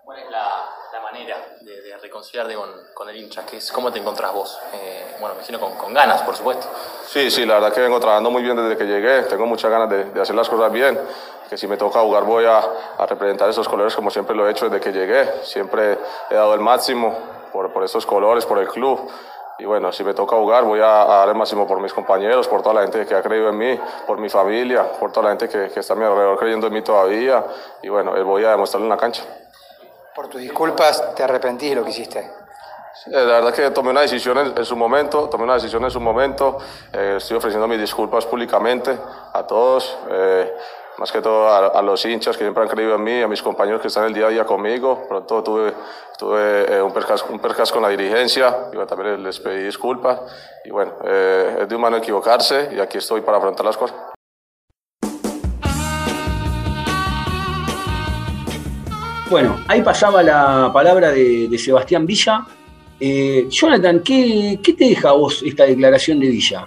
¿Cuál 0.04 0.18
es 0.18 0.30
la, 0.32 0.68
la 0.92 1.00
manera 1.00 1.38
de, 1.60 1.80
de 1.80 1.96
reconciliarte 1.98 2.56
con, 2.56 2.68
con, 2.92 3.08
el 3.08 3.16
hincha? 3.16 3.46
¿Qué 3.46 3.58
es, 3.58 3.70
¿Cómo 3.70 3.92
te 3.92 4.00
encontrás 4.00 4.32
vos? 4.32 4.60
bueno, 5.20 5.36
me 5.36 5.42
imagino 5.42 5.60
con, 5.60 5.76
con, 5.76 5.94
ganas, 5.94 6.22
por 6.22 6.34
supuesto. 6.34 6.66
Sí, 7.14 7.30
sí, 7.30 7.46
la 7.46 7.54
verdad 7.54 7.72
que 7.72 7.80
vengo 7.80 8.00
trabajando 8.00 8.28
muy 8.28 8.42
bien 8.42 8.56
desde 8.56 8.76
que 8.76 8.86
llegué. 8.86 9.22
Tengo 9.22 9.46
muchas 9.46 9.70
ganas 9.70 9.88
de, 9.88 10.06
de 10.06 10.20
hacer 10.20 10.34
las 10.34 10.48
cosas 10.48 10.72
bien. 10.72 10.98
Que 11.48 11.56
si 11.56 11.68
me 11.68 11.76
toca 11.76 12.00
jugar 12.00 12.24
voy 12.24 12.44
a, 12.44 12.58
a, 12.58 13.06
representar 13.06 13.48
esos 13.48 13.68
colores 13.68 13.94
como 13.94 14.10
siempre 14.10 14.34
lo 14.34 14.48
he 14.48 14.50
hecho 14.50 14.68
desde 14.68 14.80
que 14.80 14.90
llegué. 14.90 15.44
Siempre 15.44 15.96
he 16.28 16.34
dado 16.34 16.54
el 16.54 16.60
máximo 16.60 17.16
por, 17.52 17.72
por 17.72 17.84
esos 17.84 18.04
colores, 18.04 18.44
por 18.44 18.58
el 18.58 18.66
club 18.66 19.08
y 19.60 19.64
bueno, 19.64 19.92
si 19.92 20.02
me 20.02 20.12
toca 20.12 20.34
jugar, 20.34 20.64
voy 20.64 20.80
a, 20.80 21.04
dar 21.04 21.28
el 21.28 21.36
máximo 21.36 21.68
por 21.68 21.80
mis 21.80 21.92
compañeros, 21.92 22.48
por 22.48 22.62
toda 22.62 22.74
la 22.74 22.80
gente 22.82 23.06
que 23.06 23.14
ha 23.14 23.22
creído 23.22 23.50
en 23.50 23.58
mí, 23.58 23.78
por 24.08 24.18
mi 24.18 24.28
familia, 24.28 24.82
por 24.98 25.12
toda 25.12 25.26
la 25.26 25.30
gente 25.30 25.48
que, 25.48 25.72
que 25.72 25.78
está 25.78 25.92
a 25.92 25.96
mi 25.96 26.04
alrededor 26.04 26.36
creyendo 26.36 26.66
en 26.66 26.72
mí 26.72 26.82
todavía. 26.82 27.44
Y 27.80 27.88
bueno, 27.90 28.16
eh, 28.16 28.24
voy 28.24 28.44
a 28.44 28.50
demostrarlo 28.50 28.86
en 28.86 28.90
la 28.90 28.96
cancha. 28.96 29.22
Por 30.16 30.26
tus 30.26 30.40
disculpas, 30.40 31.14
¿te 31.14 31.22
arrepentís 31.22 31.70
de 31.70 31.76
lo 31.76 31.84
que 31.84 31.90
hiciste? 31.90 32.43
La 33.06 33.24
verdad 33.24 33.52
que 33.52 33.70
tomé 33.70 33.90
una 33.90 34.02
decisión 34.02 34.54
en, 34.56 34.64
su 34.64 34.76
momento, 34.76 35.28
tomé 35.28 35.44
una 35.44 35.54
decisión 35.54 35.84
en 35.84 35.90
su 35.90 36.00
momento. 36.00 36.58
Eh, 36.92 37.14
estoy 37.18 37.36
ofreciendo 37.36 37.66
mis 37.66 37.80
disculpas 37.80 38.26
públicamente 38.26 38.96
a 39.32 39.46
todos. 39.46 39.96
Eh, 40.10 40.52
más 40.98 41.10
que 41.10 41.20
todo 41.20 41.48
a, 41.48 41.82
los 41.82 42.04
hinchas 42.04 42.36
que 42.36 42.44
siempre 42.44 42.62
han 42.62 42.68
creído 42.68 42.94
en 42.94 43.02
mí, 43.02 43.20
a 43.20 43.28
mis 43.28 43.42
compañeros 43.42 43.80
que 43.80 43.88
están 43.88 44.04
el 44.04 44.14
día 44.14 44.26
a 44.26 44.30
día 44.30 44.44
conmigo. 44.44 45.06
Pronto 45.08 45.42
tuve, 45.42 45.72
tuve 46.18 46.76
eh, 46.76 46.82
un, 46.82 46.92
percas, 46.92 47.24
un 47.28 47.40
percas 47.40 47.72
con 47.72 47.82
la 47.82 47.88
dirigencia, 47.88 48.68
y 48.72 48.86
también 48.86 49.22
les 49.22 49.40
pedí 49.40 49.64
disculpas. 49.64 50.20
Y 50.64 50.70
bueno, 50.70 50.92
eh, 51.04 51.58
es 51.62 51.68
de 51.68 51.74
humano 51.74 51.96
equivocarse 51.96 52.70
y 52.76 52.80
aquí 52.80 52.98
estoy 52.98 53.22
para 53.22 53.38
afrontar 53.38 53.66
las 53.66 53.76
cosas. 53.76 53.96
Bueno, 59.30 59.58
ahí 59.66 59.82
pasaba 59.82 60.22
la 60.22 60.70
palabra 60.72 61.10
de, 61.10 61.58
Sebastián 61.58 62.06
Villa. 62.06 62.46
Eh, 63.00 63.46
Jonathan, 63.50 64.00
¿qué, 64.00 64.58
¿qué 64.62 64.72
te 64.72 64.84
deja 64.86 65.10
a 65.10 65.12
vos 65.12 65.42
esta 65.44 65.64
declaración 65.64 66.20
de 66.20 66.28
Villa? 66.28 66.66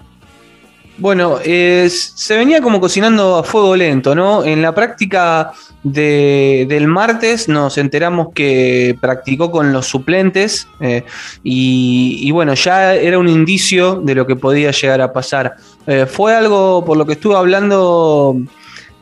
Bueno, 0.99 1.37
se 1.43 2.37
venía 2.37 2.59
como 2.59 2.81
cocinando 2.81 3.35
a 3.35 3.43
fuego 3.43 3.75
lento, 3.75 4.15
¿no? 4.15 4.43
En 4.43 4.63
la 4.63 4.73
práctica 4.73 5.53
del 5.83 6.87
martes 6.87 7.47
nos 7.47 7.77
enteramos 7.77 8.29
que 8.33 8.97
practicó 8.99 9.51
con 9.51 9.71
los 9.71 9.85
suplentes 9.85 10.67
eh, 10.79 11.03
y, 11.43 12.29
bueno, 12.31 12.55
ya 12.55 12.95
era 12.95 13.19
un 13.19 13.29
indicio 13.29 14.01
de 14.01 14.15
lo 14.15 14.25
que 14.25 14.35
podía 14.35 14.71
llegar 14.71 15.01
a 15.01 15.13
pasar. 15.13 15.55
Eh, 15.85 16.07
fue 16.07 16.35
algo, 16.35 16.83
por 16.83 16.97
lo 16.97 17.05
que 17.05 17.13
estuve 17.13 17.35
hablando, 17.35 18.35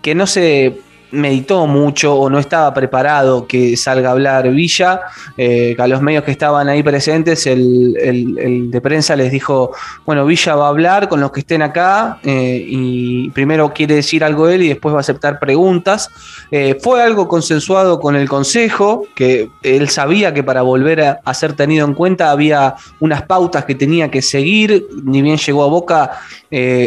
que 0.01 0.15
no 0.15 0.27
se, 0.27 0.82
meditó 1.16 1.66
mucho 1.68 2.16
o 2.16 2.30
no 2.30 2.40
estaba 2.40 2.74
preparado 2.74 3.48
que 3.48 3.78
salga 3.78 4.10
a 4.10 4.12
hablar 4.12 4.50
Villa. 4.50 5.02
Eh, 5.38 5.76
a 5.78 5.88
los 5.88 6.02
medios 6.02 6.24
que 6.24 6.32
estaban 6.32 6.68
ahí 6.70 6.84
presentes, 6.84 7.48
el, 7.48 7.96
el, 8.00 8.72
de 8.72 8.82
prensa 8.82 9.16
les 9.16 9.32
dijo, 9.32 9.72
bueno, 10.06 10.26
Villa 10.26 10.56
va 10.56 10.66
a 10.66 10.70
hablar 10.70 11.08
con 11.10 11.20
los 11.20 11.32
que 11.32 11.42
estén 11.42 11.62
acá 11.62 12.20
eh, 12.24 12.64
y 12.68 13.30
primero 13.32 13.74
quiere 13.74 13.96
decir 13.96 14.24
algo 14.24 14.50
él 14.50 14.64
y 14.64 14.70
después 14.70 14.94
va 14.94 15.00
a 15.00 15.02
aceptar 15.02 15.40
preguntas. 15.40 16.10
Eh, 16.52 16.78
fue 16.82 17.02
algo 17.02 17.28
consensuado 17.28 18.00
con 18.00 18.16
el 18.16 18.28
Consejo, 18.28 19.06
que 19.16 19.50
él 19.64 19.90
sabía 19.90 20.34
que 20.34 20.44
para 20.44 20.62
volver 20.62 21.02
a, 21.02 21.34
ser 21.34 21.54
tenido 21.54 21.86
en 21.86 21.94
cuenta 21.94 22.32
había 22.32 22.76
unas 23.00 23.24
pautas 23.24 23.66
que 23.66 23.76
tenía 23.76 24.10
que 24.10 24.22
seguir, 24.22 24.88
ni 25.04 25.22
bien 25.22 25.38
llegó 25.38 25.64
a 25.64 25.68
Boca 25.68 26.12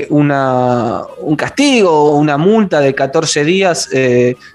una, 0.08 1.02
un 1.18 1.36
castigo 1.36 1.90
o 1.90 2.16
una 2.16 2.38
multa 2.38 2.80
de 2.80 2.94
14 2.94 3.44
días 3.44 3.90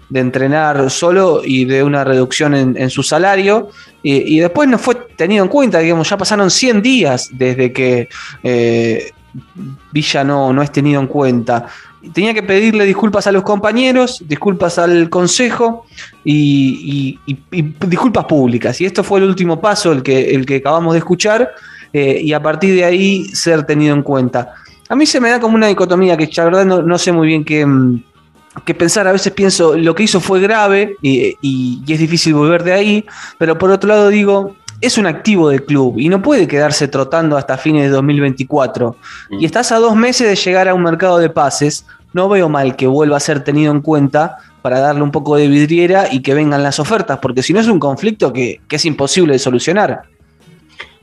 de 0.09 0.19
entrenar 0.19 0.89
solo 0.89 1.41
y 1.43 1.65
de 1.65 1.83
una 1.83 2.03
reducción 2.03 2.53
en, 2.55 2.89
su 2.89 3.03
salario. 3.03 3.69
Y, 4.01 4.39
después 4.39 4.67
no 4.67 4.77
fue 4.77 4.95
tenido 5.15 5.43
en 5.43 5.49
cuenta, 5.49 5.79
digamos, 5.79 6.09
ya 6.09 6.17
pasaron 6.17 6.51
100 6.51 6.81
días 6.81 7.29
desde 7.31 7.71
que 7.71 8.09
eh, 8.43 9.11
Villa 9.91 10.23
no, 10.23 10.53
no 10.53 10.61
es 10.61 10.71
tenido 10.71 11.01
en 11.01 11.07
cuenta. 11.07 11.67
Tenía 12.13 12.33
que 12.33 12.43
pedirle 12.43 12.85
disculpas 12.85 13.27
a 13.27 13.31
los 13.31 13.43
compañeros, 13.43 14.21
disculpas 14.27 14.77
al 14.77 15.09
consejo 15.09 15.85
y, 16.23 17.17
disculpas 17.81 18.25
públicas. 18.25 18.79
Y 18.81 18.85
esto 18.85 19.03
fue 19.03 19.19
el 19.19 19.25
último 19.25 19.61
paso, 19.61 19.91
el 19.91 20.03
que, 20.03 20.31
el 20.31 20.45
que 20.45 20.57
acabamos 20.57 20.93
de 20.93 20.99
escuchar, 20.99 21.51
eh, 21.93 22.19
y 22.21 22.33
a 22.33 22.41
partir 22.41 22.75
de 22.75 22.83
ahí 22.83 23.25
ser 23.25 23.63
tenido 23.63 23.95
en 23.95 24.03
cuenta. 24.03 24.53
A 24.89 24.95
mí 24.95 25.05
se 25.05 25.21
me 25.21 25.29
da 25.29 25.39
como 25.39 25.55
una 25.55 25.67
dicotomía 25.67 26.17
que 26.17 26.29
la 26.35 26.43
verdad 26.43 26.65
no, 26.65 26.81
no 26.81 26.97
sé 26.97 27.11
muy 27.11 27.27
bien 27.27 27.45
qué, 27.45 27.65
mm, 27.65 28.03
que 28.65 28.73
pensar, 28.73 29.07
a 29.07 29.11
veces 29.11 29.33
pienso, 29.33 29.75
lo 29.75 29.95
que 29.95 30.03
hizo 30.03 30.19
fue 30.19 30.39
grave 30.39 30.95
y, 31.01 31.81
es 31.87 31.99
difícil 31.99 32.33
volver 32.33 32.63
de 32.63 32.73
ahí, 32.73 33.05
pero 33.37 33.57
por 33.57 33.71
otro 33.71 33.89
lado 33.89 34.09
digo, 34.09 34.55
es 34.79 34.97
un 34.97 35.05
activo 35.05 35.49
del 35.49 35.63
club 35.63 35.99
y 35.99 36.09
no 36.09 36.21
puede 36.21 36.47
quedarse 36.47 36.87
trotando 36.87 37.37
hasta 37.37 37.57
fines 37.57 37.83
de 37.83 37.89
2024. 37.89 38.95
Mm. 39.29 39.39
Y 39.39 39.45
estás 39.45 39.71
a 39.71 39.77
dos 39.77 39.95
meses 39.95 40.27
de 40.27 40.35
llegar 40.35 40.67
a 40.67 40.73
un 40.73 40.83
mercado 40.83 41.17
de 41.17 41.29
pases, 41.29 41.85
no 42.13 42.29
veo 42.29 42.47
mal 42.47 42.75
que 42.75 42.85
vuelva 42.85 43.17
a 43.17 43.19
ser 43.19 43.43
tenido 43.43 43.71
en 43.71 43.81
cuenta 43.81 44.37
para 44.61 44.79
darle 44.79 45.01
un 45.01 45.11
poco 45.11 45.35
de 45.35 45.47
vidriera 45.47 46.07
y 46.11 46.21
que 46.21 46.33
vengan 46.33 46.63
las 46.63 46.79
ofertas, 46.79 47.19
porque 47.19 47.43
si 47.43 47.53
no 47.53 47.59
es 47.59 47.67
un 47.67 47.79
conflicto 47.79 48.31
que, 48.31 48.61
es 48.69 48.85
imposible 48.85 49.33
de 49.33 49.39
solucionar. 49.39 50.03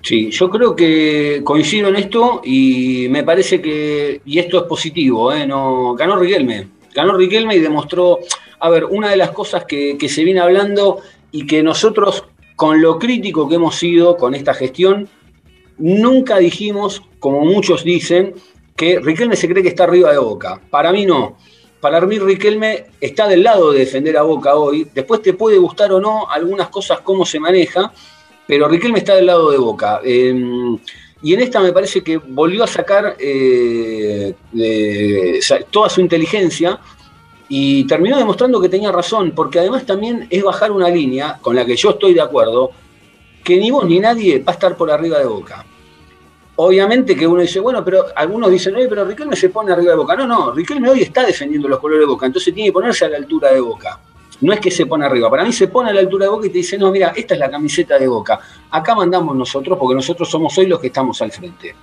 Sí, 0.03 0.31
yo 0.31 0.49
creo 0.49 0.75
que 0.75 1.43
coincido 1.45 1.89
en 1.89 1.97
esto 1.97 2.41
y 2.43 3.07
me 3.11 3.23
parece 3.23 3.61
que, 3.61 4.23
y 4.25 4.39
esto 4.39 4.59
es 4.59 4.63
positivo, 4.63 5.31
¿eh? 5.31 5.47
no, 5.47 5.95
ganó 5.95 6.17
Riquelme, 6.17 6.69
Ganó 6.95 7.17
Riquelme 7.17 7.57
y 7.57 7.61
demostró, 7.61 8.21
a 8.59 8.69
ver, 8.69 8.85
una 8.85 9.11
de 9.11 9.17
las 9.17 9.31
cosas 9.31 9.65
que, 9.65 9.97
se 10.09 10.25
viene 10.25 10.41
hablando 10.41 11.01
y 11.31 11.47
que 11.47 11.63
nosotros, 11.63 12.25
con 12.57 12.81
lo 12.83 12.99
crítico 12.99 13.49
que 13.49 13.57
hemos 13.57 13.77
sido 13.77 14.17
con 14.17 14.35
esta 14.35 14.55
gestión, 14.55 15.09
nunca 15.79 16.39
dijimos, 16.39 17.03
como 17.19 17.45
muchos 17.45 17.85
dicen, 17.85 18.35
que 18.77 18.99
Riquelme 18.99 19.37
se 19.37 19.49
cree 19.49 19.63
que 19.63 19.69
está 19.69 19.85
arriba 19.85 20.11
de 20.11 20.19
Boca. 20.19 20.61
Para 20.71 20.93
mí 20.93 21.07
no. 21.07 21.37
Para 21.81 22.01
mí 22.03 22.19
Riquelme 22.19 22.87
está 23.01 23.29
del 23.29 23.43
lado 23.43 23.73
de 23.73 23.81
defender 23.81 24.17
a 24.17 24.23
Boca 24.23 24.55
hoy. 24.55 24.89
Después 24.95 25.23
te 25.23 25.33
puede 25.33 25.59
gustar 25.59 25.93
o 25.93 26.01
no 26.01 26.29
algunas 26.29 26.69
cosas, 26.69 27.01
cómo 27.01 27.25
se 27.25 27.41
maneja, 27.41 27.93
pero 28.47 28.69
Riquelme 28.69 28.99
está 28.99 29.15
del 29.15 29.27
lado 29.27 29.51
de 29.51 29.59
Boca. 29.59 30.01
Em, 30.05 30.79
y 31.23 31.35
en 31.35 31.41
esta 31.41 31.61
me 31.61 31.73
parece 31.73 32.03
que 32.03 32.17
volvió 32.17 32.65
a 32.65 32.67
sacar 32.67 33.17
eh, 33.19 34.35
toda 35.71 35.89
su 35.89 36.01
inteligencia 36.01 36.81
y 37.49 37.85
terminó 37.87 38.17
demostrando 38.17 38.61
que 38.61 38.69
tenía 38.69 38.93
razón, 38.93 39.33
porque 39.35 39.59
además 39.59 39.85
también 39.85 40.27
es 40.31 40.43
bajar 40.43 40.71
una 40.71 40.89
línea 40.89 41.39
con 41.41 41.57
la 41.57 41.65
que 41.65 41.77
yo 41.77 41.91
estoy 41.91 42.15
de 42.15 42.21
acuerdo, 42.21 42.71
que 43.43 43.59
ni 43.59 43.71
vos 43.71 43.85
ni 43.85 43.99
nadie 43.99 44.39
va 44.39 44.53
a 44.53 44.55
estar 44.55 44.77
por 44.77 44.91
arriba 44.91 45.19
de 45.19 45.27
Boca. 45.27 45.67
Obviamente 46.57 47.17
que 47.17 47.27
uno 47.27 47.41
dice, 47.41 47.59
bueno, 47.59 47.85
pero 47.85 48.05
algunos 48.15 48.51
dicen, 48.51 48.77
oye, 48.77 48.89
pero 48.89 49.05
Riquelme 49.05 49.35
se 49.35 49.49
pone 49.49 49.73
arriba 49.73 49.91
de 49.91 49.97
Boca. 49.97 50.15
No, 50.15 50.27
no, 50.27 50.53
Riquelme 50.53 50.91
hoy 50.91 51.03
está 51.03 51.25
defendiendo 51.25 51.69
los 51.69 51.81
colores 51.81 52.03
de 52.03 52.13
Boca, 52.13 52.27
entonces 52.27 52.55
tiene 52.55 52.69
que 52.69 52.73
ponerse 52.73 53.05
a 53.05 53.09
la 53.09 53.17
altura 53.17 53.53
de 53.53 53.61
Boca. 53.61 53.99
No 54.41 54.53
es 54.53 54.61
que 54.61 54.71
se 54.71 54.87
pone 54.87 55.05
arriba, 55.05 55.29
para 55.29 55.45
mí 55.45 55.53
se 55.53 55.69
pone 55.69 55.91
a 55.91 55.93
la 55.93 56.01
altura 56.01 56.27
de 56.27 56.31
Boca 56.31 56.47
y 56.47 56.51
te 56.51 56.59
dice, 56.59 56.79
no, 56.79 56.91
mira, 56.91 57.13
esta 57.15 57.35
es 57.35 57.41
la 57.41 57.51
camiseta 57.51 57.99
de 57.99 58.09
Boca. 58.09 58.41
Acá 58.71 58.95
mandamos 58.95 59.37
nosotros 59.37 59.79
porque 59.79 59.95
nosotros 59.95 60.29
somos 60.29 60.57
hoy 60.59 60.67
los 60.67 60.81
que 60.81 60.89
estamos 60.89 61.21
al 61.23 61.33
frente. 61.33 61.75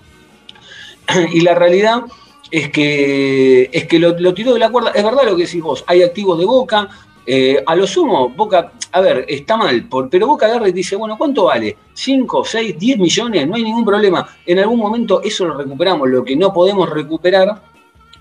Y 1.33 1.41
la 1.41 1.55
realidad 1.55 2.03
es 2.49 2.69
que, 2.69 3.69
es 3.71 3.87
que 3.87 3.99
lo, 3.99 4.33
tiró 4.33 4.53
de 4.53 4.59
la 4.59 4.69
cuerda. 4.69 4.91
Es 4.91 5.03
verdad 5.03 5.23
lo 5.25 5.35
que 5.35 5.45
decís 5.45 5.61
vos, 5.61 5.83
hay 5.87 6.03
activos 6.03 6.37
de 6.39 6.45
Boca. 6.45 6.89
Eh, 7.29 7.61
a 7.65 7.75
lo 7.75 7.85
sumo, 7.85 8.29
Boca, 8.29 8.71
a 8.91 9.01
ver, 9.01 9.25
está 9.27 9.57
mal, 9.57 9.87
pero 10.09 10.27
Boca 10.27 10.45
agarra 10.45 10.69
y 10.69 10.71
dice, 10.71 10.95
bueno, 10.95 11.17
¿cuánto 11.17 11.45
vale? 11.45 11.75
¿5, 11.93 12.45
6, 12.45 12.79
10 12.79 12.97
millones? 12.99 13.47
No 13.47 13.55
hay 13.55 13.63
ningún 13.63 13.83
problema. 13.83 14.27
En 14.45 14.59
algún 14.59 14.79
momento 14.79 15.21
eso 15.21 15.45
lo 15.45 15.57
recuperamos. 15.57 16.09
Lo 16.09 16.23
que 16.23 16.35
no 16.35 16.53
podemos 16.53 16.89
recuperar 16.89 17.61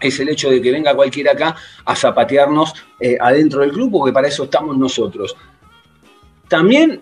es 0.01 0.21
el 0.21 0.29
hecho 0.29 0.51
de 0.51 0.61
que 0.61 0.71
venga 0.71 0.95
cualquiera 0.95 1.33
acá 1.33 1.57
a 1.85 1.97
zapatearnos 1.97 2.75
eh, 3.01 3.17
adentro 3.21 3.61
del 3.61 3.73
club, 3.73 3.91
porque 3.93 4.13
para 4.13 4.29
eso 4.29 4.45
estamos 4.45 4.77
nosotros. 4.77 5.37
También, 6.49 7.01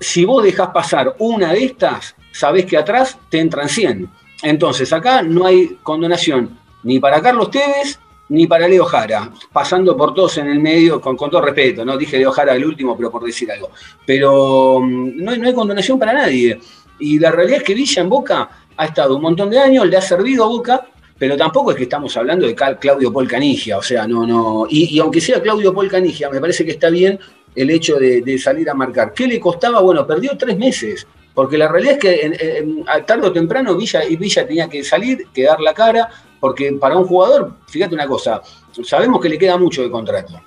si 0.00 0.24
vos 0.24 0.42
dejás 0.42 0.68
pasar 0.68 1.14
una 1.18 1.52
de 1.52 1.64
estas, 1.64 2.16
sabés 2.32 2.66
que 2.66 2.76
atrás 2.76 3.18
te 3.28 3.38
entran 3.38 3.68
100. 3.68 4.10
Entonces, 4.42 4.92
acá 4.92 5.22
no 5.22 5.46
hay 5.46 5.78
condonación 5.82 6.58
ni 6.82 6.98
para 6.98 7.20
Carlos 7.22 7.50
Tevez 7.50 7.98
ni 8.28 8.46
para 8.46 8.66
Leo 8.66 8.86
Jara, 8.86 9.30
pasando 9.52 9.94
por 9.96 10.14
todos 10.14 10.38
en 10.38 10.48
el 10.48 10.58
medio, 10.58 10.98
con, 11.00 11.16
todo 11.16 11.42
respeto, 11.42 11.84
no 11.84 11.96
dije 11.98 12.18
Leo 12.18 12.32
Jara 12.32 12.54
el 12.54 12.64
último, 12.64 12.96
pero 12.96 13.10
por 13.10 13.22
decir 13.22 13.52
algo. 13.52 13.70
Pero 14.06 14.80
mm, 14.80 15.22
no 15.22 15.30
hay, 15.30 15.38
no 15.38 15.46
hay 15.46 15.54
condonación 15.54 15.98
para 15.98 16.14
nadie. 16.14 16.58
Y 16.98 17.18
la 17.18 17.30
realidad 17.30 17.58
es 17.58 17.64
que 17.64 17.74
Villa 17.74 18.02
en 18.02 18.08
Boca 18.08 18.48
ha 18.76 18.84
estado 18.86 19.16
un 19.16 19.22
montón 19.22 19.50
de 19.50 19.58
años, 19.58 19.86
le 19.86 19.96
ha 19.96 20.00
servido 20.00 20.44
a 20.44 20.48
Boca 20.48 20.86
pero 21.24 21.38
tampoco 21.38 21.70
es 21.70 21.78
que 21.78 21.84
estamos 21.84 22.14
hablando 22.18 22.46
de 22.46 22.54
Claudio 22.54 23.10
Paul 23.10 23.26
Canigia, 23.26 23.78
o 23.78 23.82
sea, 23.82 24.06
no, 24.06 24.26
no, 24.26 24.66
y, 24.68 24.98
aunque 24.98 25.22
sea 25.22 25.40
Claudio 25.40 25.72
Paul 25.72 25.88
Canigia, 25.88 26.28
me 26.28 26.38
parece 26.38 26.66
que 26.66 26.72
está 26.72 26.90
bien 26.90 27.18
el 27.54 27.70
hecho 27.70 27.96
de, 27.96 28.38
salir 28.38 28.68
a 28.68 28.74
marcar. 28.74 29.14
¿Qué 29.14 29.26
le 29.26 29.40
costaba? 29.40 29.80
Bueno, 29.80 30.06
perdió 30.06 30.36
tres 30.36 30.58
meses, 30.58 31.06
porque 31.32 31.56
la 31.56 31.68
realidad 31.68 31.94
es 31.94 31.98
que 31.98 32.84
tarde 33.06 33.28
o 33.28 33.32
temprano 33.32 33.74
Villa, 33.74 34.02
Villa 34.18 34.46
tenía 34.46 34.68
que 34.68 34.84
salir, 34.84 35.28
que 35.32 35.44
dar 35.44 35.62
la 35.62 35.72
cara, 35.72 36.10
porque 36.38 36.70
para 36.74 36.98
un 36.98 37.06
jugador, 37.06 37.54
fíjate 37.68 37.94
una 37.94 38.06
cosa, 38.06 38.42
sabemos 38.82 39.18
que 39.18 39.30
le 39.30 39.38
queda 39.38 39.56
mucho 39.56 39.80
de 39.80 39.90
contrato. 39.90 40.38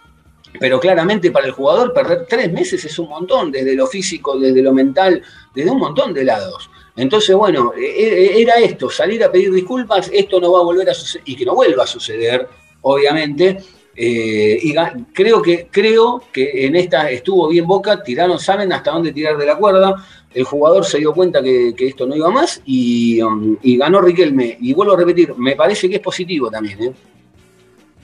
Pero 0.59 0.79
claramente 0.79 1.31
para 1.31 1.47
el 1.47 1.53
jugador 1.53 1.91
perder 1.91 2.27
tres 2.29 2.53
meses 2.53 2.85
es 2.85 2.99
un 2.99 3.09
montón, 3.09 3.51
desde 3.51 3.73
lo 3.73 3.87
físico, 3.87 4.37
desde 4.37 4.61
lo 4.61 4.73
mental, 4.73 5.23
desde 5.55 5.71
un 5.71 5.79
montón 5.79 6.13
de 6.13 6.23
lados. 6.23 6.69
Entonces, 6.97 7.35
bueno, 7.35 7.73
e, 7.77 7.85
e, 7.85 8.41
era 8.41 8.55
esto, 8.55 8.89
salir 8.89 9.23
a 9.23 9.31
pedir 9.31 9.51
disculpas, 9.51 10.09
esto 10.11 10.41
no 10.41 10.51
va 10.51 10.59
a 10.59 10.63
volver 10.63 10.89
a 10.89 10.93
suceder, 10.93 11.23
y 11.25 11.35
que 11.35 11.45
no 11.45 11.53
vuelva 11.53 11.83
a 11.83 11.87
suceder, 11.87 12.47
obviamente. 12.81 13.59
Eh, 13.99 14.59
y 14.61 14.75
creo 15.13 15.41
que, 15.41 15.67
creo 15.71 16.21
que 16.31 16.67
en 16.67 16.75
esta 16.75 17.09
estuvo 17.09 17.47
bien 17.47 17.65
Boca, 17.65 18.03
tiraron, 18.03 18.37
saben 18.37 18.71
hasta 18.71 18.91
dónde 18.91 19.11
tirar 19.11 19.37
de 19.37 19.45
la 19.45 19.57
cuerda. 19.57 19.95
El 20.33 20.43
jugador 20.43 20.85
se 20.85 20.99
dio 20.99 21.13
cuenta 21.13 21.41
que, 21.41 21.73
esto 21.79 22.05
no 22.05 22.15
iba 22.15 22.29
más 22.29 22.61
y, 22.65 23.21
um, 23.21 23.57
y, 23.61 23.77
ganó 23.77 24.01
Riquelme. 24.01 24.57
Y 24.59 24.73
vuelvo 24.73 24.93
a 24.93 24.97
repetir, 24.97 25.35
me 25.37 25.55
parece 25.55 25.89
que 25.89 25.95
es 25.95 26.01
positivo 26.01 26.49
también. 26.49 26.83
¿eh? 26.83 26.93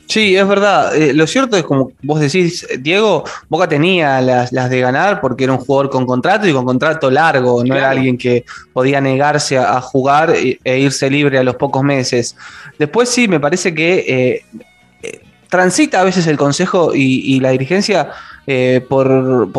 Sí, 0.07 0.35
es 0.35 0.47
verdad. 0.47 0.95
Eh, 0.95 1.13
lo 1.13 1.25
cierto 1.25 1.57
es 1.57 1.63
como 1.63 1.91
vos 2.03 2.19
decís, 2.19 2.67
Diego, 2.79 3.23
Boca 3.49 3.67
tenía 3.67 4.21
las, 4.21 4.51
de 4.51 4.79
ganar 4.79 5.21
porque 5.21 5.45
era 5.45 5.53
un 5.53 5.59
jugador 5.59 5.89
con 5.89 6.05
contrato 6.05 6.47
y 6.47 6.53
con 6.53 6.65
contrato 6.65 7.09
largo, 7.09 7.63
no 7.63 7.75
era 7.75 7.89
alguien 7.89 8.17
que 8.17 8.45
podía 8.73 8.99
negarse 9.01 9.57
a, 9.57 9.79
jugar 9.81 10.31
e, 10.31 10.59
e, 10.63 10.79
irse 10.79 11.09
libre 11.09 11.37
a 11.39 11.43
los 11.43 11.55
pocos 11.55 11.83
meses. 11.83 12.35
Después 12.77 13.09
sí, 13.09 13.27
me 13.27 13.39
parece 13.39 13.73
que 13.73 14.05
eh, 14.07 14.45
eh, 15.01 15.21
transita 15.49 16.01
a 16.01 16.03
veces 16.03 16.27
el 16.27 16.37
consejo 16.37 16.91
y, 16.93 17.39
la 17.39 17.51
dirigencia 17.51 18.11
por, 18.89 19.07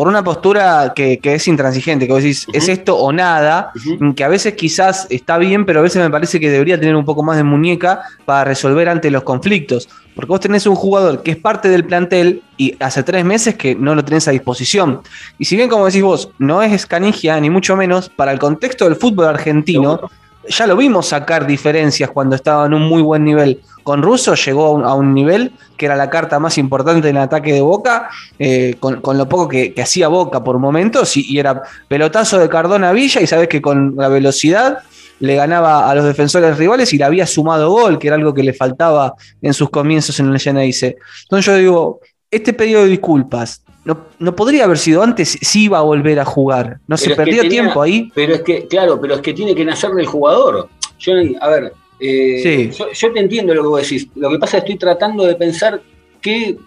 una 0.07 0.23
postura 0.23 0.93
que, 0.95 1.19
es 1.21 1.47
intransigente, 1.47 2.05
que 2.05 2.13
vos 2.13 2.21
decís, 2.21 2.47
es 2.53 2.69
esto 2.69 2.97
o 2.97 3.11
nada, 3.11 3.71
que 4.15 4.23
a 4.23 4.27
veces 4.27 4.53
quizás 4.53 5.07
está 5.09 5.37
bien, 5.37 5.65
pero 5.65 5.79
a 5.79 5.83
veces 5.83 6.01
me 6.01 6.09
parece 6.09 6.39
que 6.39 6.49
debería 6.49 6.79
tener 6.79 6.95
un 6.95 7.05
poco 7.05 7.23
más 7.23 7.37
de 7.37 7.43
muñeca 7.43 8.01
para 8.25 8.43
resolver 8.43 8.89
ante 8.89 9.09
los 9.11 9.23
conflictos. 9.23 9.89
Porque 10.15 10.29
vos 10.29 10.39
tenés 10.39 10.65
un 10.65 10.75
jugador 10.75 11.23
que 11.23 11.31
es 11.31 11.37
parte 11.37 11.67
del 11.67 11.83
plantel 11.83 12.41
y 12.57 12.75
hace 12.79 13.03
tres 13.03 13.25
meses 13.25 13.55
que 13.55 13.75
no 13.75 13.95
lo 13.95 14.05
tenés 14.05 14.27
a 14.27 14.31
disposición. 14.31 15.01
Y 15.37 15.45
si 15.45 15.57
bien, 15.57 15.67
como 15.67 15.85
decís 15.85 16.03
vos, 16.03 16.29
no 16.39 16.61
es 16.61 16.71
escanigia, 16.71 17.39
ni 17.41 17.49
mucho 17.49 17.75
menos, 17.75 18.09
para 18.09 18.31
el 18.31 18.39
contexto 18.39 18.85
del 18.85 18.95
fútbol 18.95 19.27
argentino, 19.27 20.09
ya 20.47 20.67
lo 20.67 20.75
vimos 20.75 21.07
sacar 21.07 21.45
diferencias 21.47 22.09
cuando 22.11 22.35
estaba 22.35 22.65
en 22.65 22.73
un 22.73 22.83
muy 22.83 23.01
buen 23.01 23.23
nivel. 23.23 23.61
Con 23.83 24.01
Russo 24.01 24.35
llegó 24.35 24.83
a 24.85 24.95
un, 24.95 25.13
nivel 25.13 25.53
que 25.77 25.85
era 25.85 25.95
la 25.95 26.09
carta 26.09 26.39
más 26.39 26.57
importante 26.57 27.09
en 27.09 27.17
el 27.17 27.23
ataque 27.23 27.53
de 27.53 27.61
Boca, 27.61 28.09
eh, 28.39 28.75
con, 28.79 29.17
lo 29.17 29.29
poco 29.29 29.47
que, 29.47 29.73
hacía 29.81 30.07
Boca 30.07 30.43
por 30.43 30.57
momentos, 30.59 31.15
y, 31.17 31.37
era 31.37 31.61
pelotazo 31.87 32.39
de 32.39 32.49
Cardona 32.49 32.91
Villa, 32.91 33.21
y 33.21 33.27
sabes 33.27 33.47
que 33.47 33.61
con 33.61 33.95
la 33.95 34.07
velocidad 34.07 34.79
le 35.19 35.35
ganaba 35.35 35.89
a 35.89 35.95
los 35.95 36.05
defensores 36.05 36.57
rivales 36.57 36.91
y 36.93 36.97
le 36.97 37.05
había 37.05 37.25
sumado 37.25 37.69
gol, 37.69 37.99
que 37.99 38.07
era 38.07 38.15
algo 38.15 38.33
que 38.33 38.43
le 38.43 38.53
faltaba 38.53 39.13
en 39.41 39.53
sus 39.53 39.69
comienzos 39.69 40.19
en 40.19 40.33
el 40.33 40.39
Geneise. 40.39 40.97
Entonces 41.23 41.45
yo 41.45 41.55
digo, 41.55 41.99
este 42.31 42.53
pedido 42.53 42.81
de 42.81 42.89
disculpas, 42.89 43.63
no, 43.85 43.97
no 44.19 44.35
podría 44.35 44.65
haber 44.65 44.77
sido 44.77 45.01
antes 45.03 45.37
si 45.41 45.63
iba 45.65 45.77
a 45.77 45.81
volver 45.81 46.19
a 46.19 46.25
jugar. 46.25 46.79
No 46.87 46.97
se 46.97 47.05
Pero 47.05 47.15
perdió 47.17 47.37
tenía- 47.43 47.49
tiempo 47.49 47.81
ahí. 47.81 48.11
Pero 48.13 48.33
es 48.35 48.41
que, 48.41 48.67
claro, 48.67 48.99
pero 48.99 49.15
es 49.15 49.21
que 49.21 49.33
tiene 49.33 49.55
que 49.55 49.63
nacer 49.63 49.91
del 49.91 50.05
jugador. 50.07 50.67
Yo, 50.99 51.13
a 51.39 51.49
ver, 51.49 51.73
eh, 51.99 52.39
Sí. 52.43 52.77
yo, 52.77 52.91
yo 52.91 53.13
te 53.13 53.19
entiendo 53.19 53.53
lo 53.53 53.61
que 53.61 53.67
vos 53.69 53.81
decís. 53.83 54.07
Lo 54.15 54.29
que 54.29 54.39
pasa 54.39 54.57
es 54.57 54.63
que 54.63 54.73
estoy 54.73 54.79
tratando 54.79 55.23
de 55.25 55.35
pensar 55.35 55.81
qué, 56.21 56.57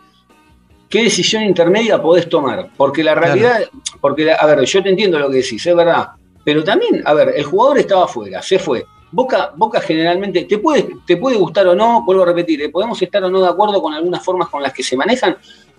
qué 0.88 1.02
decisión 1.02 1.42
intermedia 1.42 2.00
podés 2.00 2.28
tomar. 2.28 2.70
Porque 2.76 3.02
la 3.04 3.14
realidad, 3.14 3.60
porque, 4.00 4.24
la- 4.24 4.36
a 4.36 4.46
ver, 4.46 4.64
yo 4.64 4.82
te 4.82 4.88
entiendo 4.88 5.18
lo 5.18 5.28
que 5.28 5.36
decís, 5.38 5.66
es 5.66 5.74
verdad. 5.76 6.08
Pero 6.44 6.64
también, 6.64 7.02
a 7.04 7.12
ver, 7.14 7.34
el 7.36 7.44
jugador 7.44 7.78
estaba 7.78 8.04
afuera, 8.04 8.40
se 8.42 8.58
fue. 8.58 8.86
Boca, 9.10 9.52
Boca 9.56 9.80
generalmente, 9.80 10.44
te 10.44 10.58
puede, 10.58 10.86
te 11.06 11.16
puede 11.16 11.36
gustar 11.36 11.66
o 11.66 11.74
no, 11.74 12.04
vuelvo 12.04 12.22
a 12.22 12.26
repetir, 12.26 12.60
eh, 12.62 12.68
podemos 12.68 13.00
estar 13.02 13.24
o 13.24 13.30
no 13.30 13.40
de 13.40 13.48
acuerdo 13.48 13.80
con 13.82 13.92
algunas 13.94 14.22
formas 14.24 14.48
con 14.50 14.62
las 14.62 14.72
que 14.72 14.82
se 14.82 14.96
manejan, 14.96 15.36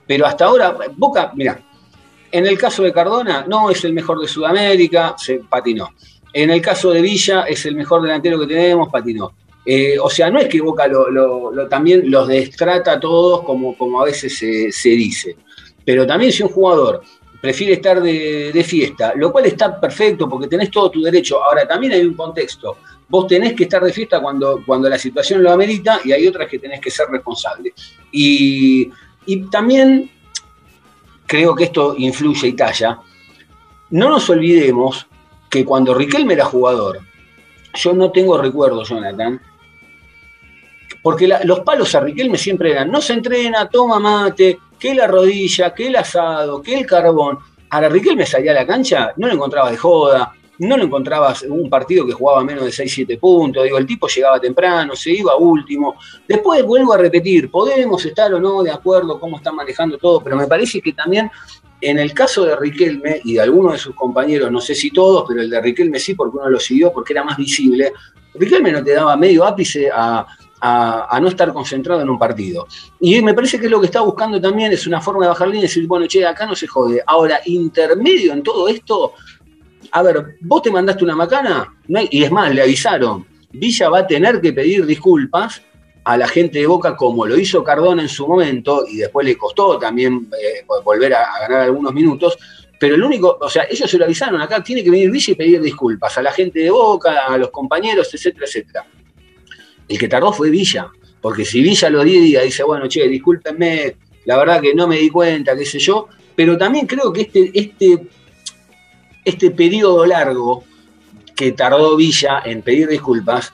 pero 0.10 0.26
hasta 0.26 0.46
ahora, 0.46 0.76
Boca, 0.98 1.32
mira, 1.36 1.62
en 2.32 2.48
el 2.48 2.58
caso 2.58 2.82
de 2.82 2.92
Cardona, 2.92 3.46
no 3.48 3.70
es 3.70 3.86
el 3.86 3.94
mejor 3.94 4.20
de 4.20 4.28
Sudamérica, 4.28 5.14
se 5.16 5.42
patinó. 5.48 5.92
En 6.34 6.50
el 6.50 6.64
caso 6.64 6.90
de 6.90 7.00
Villa, 7.00 7.44
es 7.44 7.64
el 7.68 7.76
mejor 7.76 8.02
delantero 8.02 8.40
que 8.40 8.48
tenemos, 8.48 8.90
patinó. 8.90 9.34
Eh, 9.64 10.00
o 10.02 10.10
sea, 10.10 10.32
no 10.32 10.40
es 10.40 10.48
que 10.48 10.62
Boca 10.62 10.88
lo, 10.88 11.52
también 11.70 12.10
los 12.10 12.28
destrata 12.28 12.94
a 12.94 13.00
todos 13.00 13.44
como, 13.44 13.78
como 13.78 14.02
a 14.02 14.06
veces 14.06 14.36
se, 14.36 14.90
dice. 14.90 15.38
Pero 15.86 16.08
también 16.08 16.32
si 16.32 16.42
un 16.42 16.50
jugador 16.50 17.04
prefiere 17.40 17.74
estar 17.74 18.02
de, 18.02 18.52
de 18.52 18.64
fiesta, 18.64 19.14
lo 19.16 19.32
cual 19.32 19.46
está 19.46 19.80
perfecto 19.80 20.28
porque 20.28 20.48
tenés 20.48 20.72
todo 20.72 20.90
tu 20.90 21.04
derecho. 21.04 21.44
Ahora, 21.44 21.68
también 21.68 21.94
hay 21.94 22.02
un 22.02 22.16
contexto. 22.16 22.78
Vos 23.08 23.28
tenés 23.28 23.54
que 23.54 23.66
estar 23.66 23.84
de 23.84 23.94
fiesta 23.94 24.20
cuando, 24.20 24.64
cuando 24.66 24.90
la 24.90 24.98
situación 24.98 25.44
lo 25.44 25.52
amerita 25.52 26.00
y 26.04 26.14
hay 26.14 26.28
otras 26.28 26.50
que 26.50 26.58
tenés 26.58 26.82
que 26.82 26.90
ser 26.90 27.08
responsable. 27.10 27.74
Y, 28.12 28.90
y 29.30 29.42
también 29.50 30.10
creo 31.28 31.54
que 31.56 31.66
esto 31.66 31.94
influye 31.98 32.48
y 32.48 32.54
talla. 32.54 33.00
No 33.92 34.10
nos 34.10 34.30
olvidemos 34.30 35.06
que 35.50 35.64
cuando 35.64 35.94
Riquelme 35.94 36.34
era 36.34 36.46
jugador, 36.46 37.00
yo 37.76 37.94
no 37.94 38.12
tengo 38.12 38.38
recuerdo, 38.40 38.84
Jonathan, 38.84 39.40
porque 41.04 41.28
la- 41.28 41.44
los 41.44 41.60
palos 41.62 41.94
a 41.96 42.00
Riquelme 42.02 42.38
siempre 42.38 42.72
eran, 42.72 42.92
no 42.92 43.02
se 43.02 43.14
entrena, 43.14 43.70
toma 43.70 44.00
mate, 44.00 44.60
que 44.80 44.96
la 44.96 45.08
rodilla, 45.08 45.74
que 45.74 45.88
el 45.88 45.96
asado, 45.96 46.62
que 46.62 46.78
el 46.80 46.86
carbón. 46.86 47.38
Ahora 47.70 47.90
Riquelme 47.90 48.26
salía 48.26 48.52
a 48.52 48.56
la 48.56 48.66
cancha, 48.66 49.14
no 49.18 49.28
lo 49.28 49.34
encontraba 49.34 49.70
de 49.70 49.78
joda, 49.78 50.34
no 50.60 50.78
lo 50.78 50.84
encontrabas 50.84 51.44
en 51.44 51.52
un 51.52 51.70
partido 51.70 52.06
que 52.06 52.14
jugaba 52.14 52.44
menos 52.44 52.66
de 52.66 52.72
6-7 52.72 53.20
puntos, 53.20 53.64
digo, 53.64 53.78
el 53.78 53.86
tipo 53.86 54.08
llegaba 54.08 54.40
temprano, 54.40 54.96
se 54.96 55.12
iba 55.12 55.36
último. 55.38 55.96
Después 56.28 56.64
vuelvo 56.64 56.94
a 56.94 56.98
repetir, 56.98 57.50
podemos 57.50 58.06
estar 58.06 58.34
o 58.34 58.40
no 58.40 58.62
de 58.64 58.72
acuerdo 58.72 59.20
cómo 59.20 59.38
están 59.38 59.56
manejando 59.56 59.98
todo, 59.98 60.22
pero 60.22 60.36
me 60.36 60.48
parece 60.48 60.82
que 60.82 60.94
también 60.94 61.32
en 61.82 61.98
el 61.98 62.14
caso 62.14 62.44
de 62.44 62.58
Riquelme 62.58 63.22
y 63.24 63.36
de 63.36 63.42
algunos 63.42 63.72
de 63.74 63.80
sus 63.80 63.96
compañeros, 63.96 64.52
no 64.52 64.60
sé 64.60 64.76
si 64.76 64.92
todos, 64.92 65.24
pero 65.28 65.42
el 65.42 65.50
de 65.50 65.62
Riquelme 65.62 65.98
sí, 65.98 66.14
porque 66.14 66.38
uno 66.38 66.50
lo 66.50 66.60
siguió 66.60 66.92
porque 66.92 67.14
era 67.14 67.24
más 67.24 67.38
visible, 67.38 67.94
Riquelme 68.34 68.72
no 68.74 68.84
te 68.84 68.92
daba 68.94 69.16
medio 69.16 69.46
ápice 69.46 69.90
a, 69.90 70.26
a- 70.62 71.08
a 71.16 71.20
no 71.22 71.30
estar 71.30 71.54
concentrado 71.54 72.02
en 72.02 72.10
un 72.10 72.20
partido. 72.20 72.68
Y 73.00 73.22
me 73.22 73.34
parece 73.34 73.58
que 73.62 73.70
lo 73.70 73.80
que 73.80 73.86
está 73.86 74.02
buscando 74.02 74.42
también 74.42 74.74
es 74.74 74.86
una 74.88 75.00
forma 75.00 75.22
de 75.24 75.30
bajar 75.30 75.48
línea 75.48 75.62
y 75.62 75.68
decir, 75.68 75.88
bueno, 75.88 76.06
che, 76.06 76.26
acá 76.26 76.46
no 76.46 76.54
se 76.54 76.68
jode. 76.68 77.02
Ahora, 77.08 77.40
intermedio 77.46 78.34
en 78.34 78.44
todo 78.44 78.68
esto, 78.68 79.14
a 79.92 80.02
ver, 80.04 80.38
vos 80.42 80.62
te 80.62 80.72
mandaste 80.72 81.04
una 81.04 81.16
macana, 81.16 81.74
y 82.10 82.24
es 82.24 82.32
más, 82.32 82.54
le 82.54 82.62
avisaron, 82.62 83.26
Villa 83.52 83.90
va 83.90 84.00
a 84.00 84.08
tener 84.08 84.40
que 84.42 84.54
pedir 84.54 84.86
disculpas 84.86 85.62
a 86.04 86.18
la 86.18 86.28
gente 86.28 86.60
de 86.60 86.68
Boca 86.68 86.96
como 86.96 87.26
lo 87.26 87.38
hizo 87.38 87.64
Cardona 87.64 88.02
en 88.02 88.10
su 88.10 88.28
momento, 88.28 88.86
y 88.88 88.98
después 88.98 89.26
le 89.26 89.38
costó 89.38 89.78
también 89.78 90.30
eh, 90.34 90.66
volver 90.84 91.14
a, 91.14 91.36
a 91.36 91.40
ganar 91.42 91.62
algunos 91.62 91.94
minutos, 91.94 92.38
pero 92.80 92.96
el 92.96 93.04
único, 93.04 93.38
o 93.40 93.50
sea, 93.50 93.68
ellos 93.70 93.90
se 93.90 93.98
lo 93.98 94.06
avisaron, 94.06 94.42
acá 94.42 94.64
tiene 94.64 94.84
que 94.84 94.90
venir 94.90 95.12
Villa 95.12 95.34
y 95.34 95.36
pedir 95.36 95.62
disculpas 95.62 96.18
a 96.18 96.22
la 96.22 96.32
gente 96.32 96.60
de 96.60 96.70
Boca, 96.70 97.26
a 97.28 97.38
los 97.38 97.50
compañeros, 97.50 98.14
etcétera, 98.14 98.46
etcétera. 98.46 98.86
El 99.88 100.00
que 100.00 100.08
tardó 100.08 100.32
fue 100.32 100.50
Villa, 100.50 100.90
porque 101.22 101.44
si 101.44 101.62
Villa 101.62 101.90
lo 101.90 102.04
día 102.04 102.42
dice, 102.42 102.64
bueno, 102.64 102.88
che, 102.88 103.08
discúlpenme, 103.08 103.96
la 104.26 104.38
verdad 104.38 104.62
que 104.62 104.74
no 104.74 104.88
me 104.88 104.98
di 104.98 105.10
cuenta, 105.10 105.58
qué 105.58 105.66
sé 105.66 105.80
yo, 105.80 106.08
pero 106.36 106.58
también 106.58 106.88
creo 106.88 107.12
que 107.12 107.22
este, 107.22 107.52
este, 107.54 108.08
este 109.30 109.52
periodo 109.52 110.06
largo 110.06 110.64
que 111.36 111.54
tardó 111.54 111.96
Villa 111.96 112.42
en 112.44 112.62
pedir 112.62 112.88
disculpas, 112.88 113.54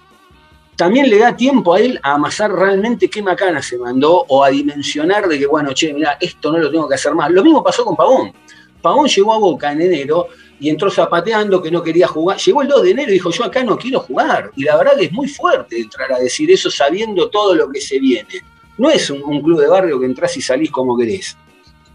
también 0.76 1.10
le 1.10 1.20
da 1.20 1.38
tiempo 1.38 1.74
a 1.74 1.80
él 1.80 2.00
a 2.04 2.14
amasar 2.14 2.52
realmente 2.52 3.10
qué 3.10 3.22
macana 3.22 3.62
se 3.62 3.78
mandó 3.78 4.26
o 4.28 4.44
a 4.44 4.50
dimensionar 4.50 5.28
de 5.28 5.40
que, 5.40 5.46
bueno, 5.46 5.72
che, 5.74 5.94
mira, 5.94 6.18
esto 6.20 6.52
no 6.52 6.58
lo 6.58 6.70
tengo 6.70 6.90
que 6.90 6.96
hacer 6.96 7.14
más. 7.14 7.32
Lo 7.32 7.44
mismo 7.44 7.64
pasó 7.64 7.86
con 7.86 7.96
Pavón. 7.96 8.34
Pavón 8.82 9.08
llegó 9.08 9.34
a 9.34 9.38
Boca 9.38 9.72
en 9.72 9.82
enero 9.82 10.28
y 10.60 10.70
entró 10.70 10.92
zapateando 10.92 11.62
que 11.62 11.72
no 11.72 11.82
quería 11.82 12.08
jugar. 12.08 12.38
Llegó 12.38 12.62
el 12.62 12.68
2 12.68 12.84
de 12.84 12.92
enero 12.92 13.10
y 13.10 13.14
dijo, 13.14 13.30
yo 13.32 13.46
acá 13.46 13.64
no 13.64 13.78
quiero 13.78 14.02
jugar. 14.02 14.52
Y 14.56 14.64
la 14.64 14.78
verdad 14.78 15.00
es 15.00 15.12
muy 15.12 15.28
fuerte 15.28 15.80
entrar 15.80 16.12
a 16.12 16.20
decir 16.20 16.52
eso 16.52 16.70
sabiendo 16.70 17.30
todo 17.30 17.56
lo 17.56 17.70
que 17.70 17.80
se 17.80 18.00
viene. 18.00 18.42
No 18.78 18.90
es 18.90 19.10
un, 19.10 19.24
un 19.24 19.42
club 19.42 19.62
de 19.62 19.68
barrio 19.68 20.00
que 20.00 20.06
entras 20.06 20.36
y 20.36 20.42
salís 20.42 20.72
como 20.72 20.98
querés. 20.98 21.38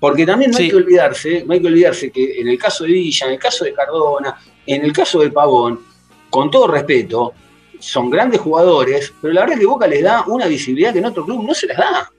Porque 0.01 0.25
también 0.25 0.51
no 0.51 0.57
hay 0.57 0.71
que 0.71 0.77
olvidarse, 0.77 1.45
no 1.47 1.53
hay 1.53 1.61
que 1.61 1.67
olvidarse 1.67 2.11
que 2.11 2.41
en 2.41 2.49
el 2.49 2.59
caso 2.59 2.85
de 2.85 2.93
Villa, 2.93 3.27
en 3.27 3.33
el 3.35 3.39
caso 3.39 3.65
de 3.65 3.75
Cardona, 3.75 4.37
en 4.67 4.85
el 4.85 4.93
caso 4.93 5.21
de 5.21 5.31
Pavón, 5.31 5.81
con 6.31 6.51
todo 6.51 6.67
respeto, 6.67 7.35
son 7.79 8.09
grandes 8.09 8.41
jugadores, 8.41 9.13
pero 9.21 9.35
la 9.35 9.41
verdad 9.43 9.55
es 9.55 9.61
que 9.61 9.67
Boca 9.67 9.87
les 9.87 10.03
da 10.03 10.25
una 10.27 10.47
visibilidad 10.47 10.93
que 10.93 11.01
en 11.01 11.07
otro 11.07 11.25
club 11.25 11.45
no 11.47 11.55
se 11.55 11.67
les 11.67 11.77
da. 11.77 12.11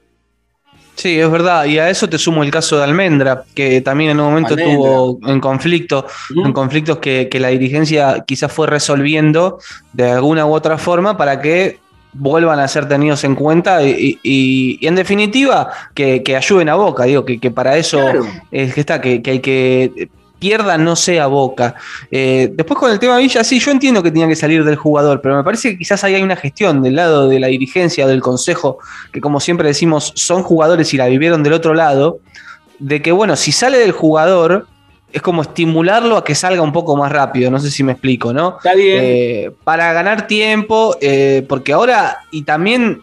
Sí, 0.94 1.18
es 1.18 1.30
verdad. 1.30 1.64
Y 1.64 1.78
a 1.78 1.88
eso 1.88 2.08
te 2.08 2.18
sumo 2.18 2.42
el 2.42 2.50
caso 2.50 2.76
de 2.76 2.84
Almendra, 2.84 3.44
que 3.54 3.80
también 3.80 4.10
en 4.10 4.20
un 4.20 4.26
momento 4.26 4.54
Almendra. 4.54 4.72
estuvo 4.74 5.18
en 5.26 5.40
conflicto, 5.40 6.06
en 6.44 6.52
conflictos 6.52 6.98
que, 6.98 7.28
que 7.30 7.40
la 7.40 7.48
dirigencia 7.48 8.22
quizás 8.26 8.52
fue 8.52 8.66
resolviendo 8.66 9.58
de 9.92 10.10
alguna 10.10 10.46
u 10.46 10.52
otra 10.52 10.78
forma 10.78 11.16
para 11.16 11.40
que 11.40 11.80
vuelvan 12.12 12.60
a 12.60 12.68
ser 12.68 12.86
tenidos 12.88 13.24
en 13.24 13.34
cuenta 13.34 13.82
y, 13.82 14.18
y- 14.22 14.78
y 14.80 14.86
en 14.86 14.94
definitiva 14.94 15.68
que, 15.94 16.22
que 16.22 16.36
ayuden 16.36 16.68
a 16.68 16.74
Boca, 16.74 17.04
digo, 17.04 17.24
que, 17.24 17.38
que 17.38 17.50
para 17.50 17.76
eso 17.76 17.98
Claro. 17.98 18.26
es 18.50 18.74
que 18.74 18.80
está, 18.80 19.00
que, 19.00 19.22
que 19.22 19.30
el 19.32 19.40
que 19.40 20.08
pierda 20.38 20.76
no 20.76 20.96
sea 20.96 21.28
Boca. 21.28 21.76
Eh, 22.10 22.50
después 22.52 22.78
con 22.78 22.90
el 22.90 22.98
tema 22.98 23.16
Villa, 23.18 23.44
sí, 23.44 23.60
yo 23.60 23.70
entiendo 23.70 24.02
que 24.02 24.10
tenía 24.10 24.26
que 24.26 24.34
salir 24.36 24.64
del 24.64 24.74
jugador, 24.76 25.20
pero 25.22 25.36
me 25.36 25.44
parece 25.44 25.70
que 25.70 25.78
quizás 25.78 26.02
ahí 26.02 26.16
hay 26.16 26.22
una 26.22 26.34
gestión 26.36 26.82
del 26.82 26.96
lado 26.96 27.28
de 27.28 27.38
la 27.38 27.46
dirigencia, 27.46 28.06
del 28.08 28.20
consejo, 28.20 28.78
que 29.12 29.20
como 29.20 29.38
siempre 29.38 29.68
decimos, 29.68 30.12
son 30.16 30.42
jugadores 30.42 30.92
y 30.94 30.96
la 30.96 31.06
vivieron 31.06 31.42
del 31.44 31.52
otro 31.52 31.74
lado, 31.74 32.18
de 32.80 33.00
que 33.00 33.12
bueno, 33.12 33.36
si 33.36 33.52
sale 33.52 33.78
del 33.78 33.92
jugador, 33.92 34.66
es 35.12 35.20
como 35.22 35.42
estimularlo 35.42 36.16
a 36.16 36.24
que 36.24 36.34
salga 36.34 36.62
un 36.62 36.72
poco 36.72 36.96
más 36.96 37.12
rápido, 37.12 37.50
no 37.50 37.58
sé 37.58 37.70
si 37.70 37.84
me 37.84 37.92
explico, 37.92 38.32
¿no? 38.32 38.56
Está 38.56 38.74
bien. 38.74 38.98
Eh, 39.02 39.50
para 39.64 39.92
ganar 39.92 40.26
tiempo, 40.26 40.96
eh, 41.00 41.44
porque 41.48 41.72
ahora, 41.72 42.18
y 42.30 42.42
también, 42.42 43.02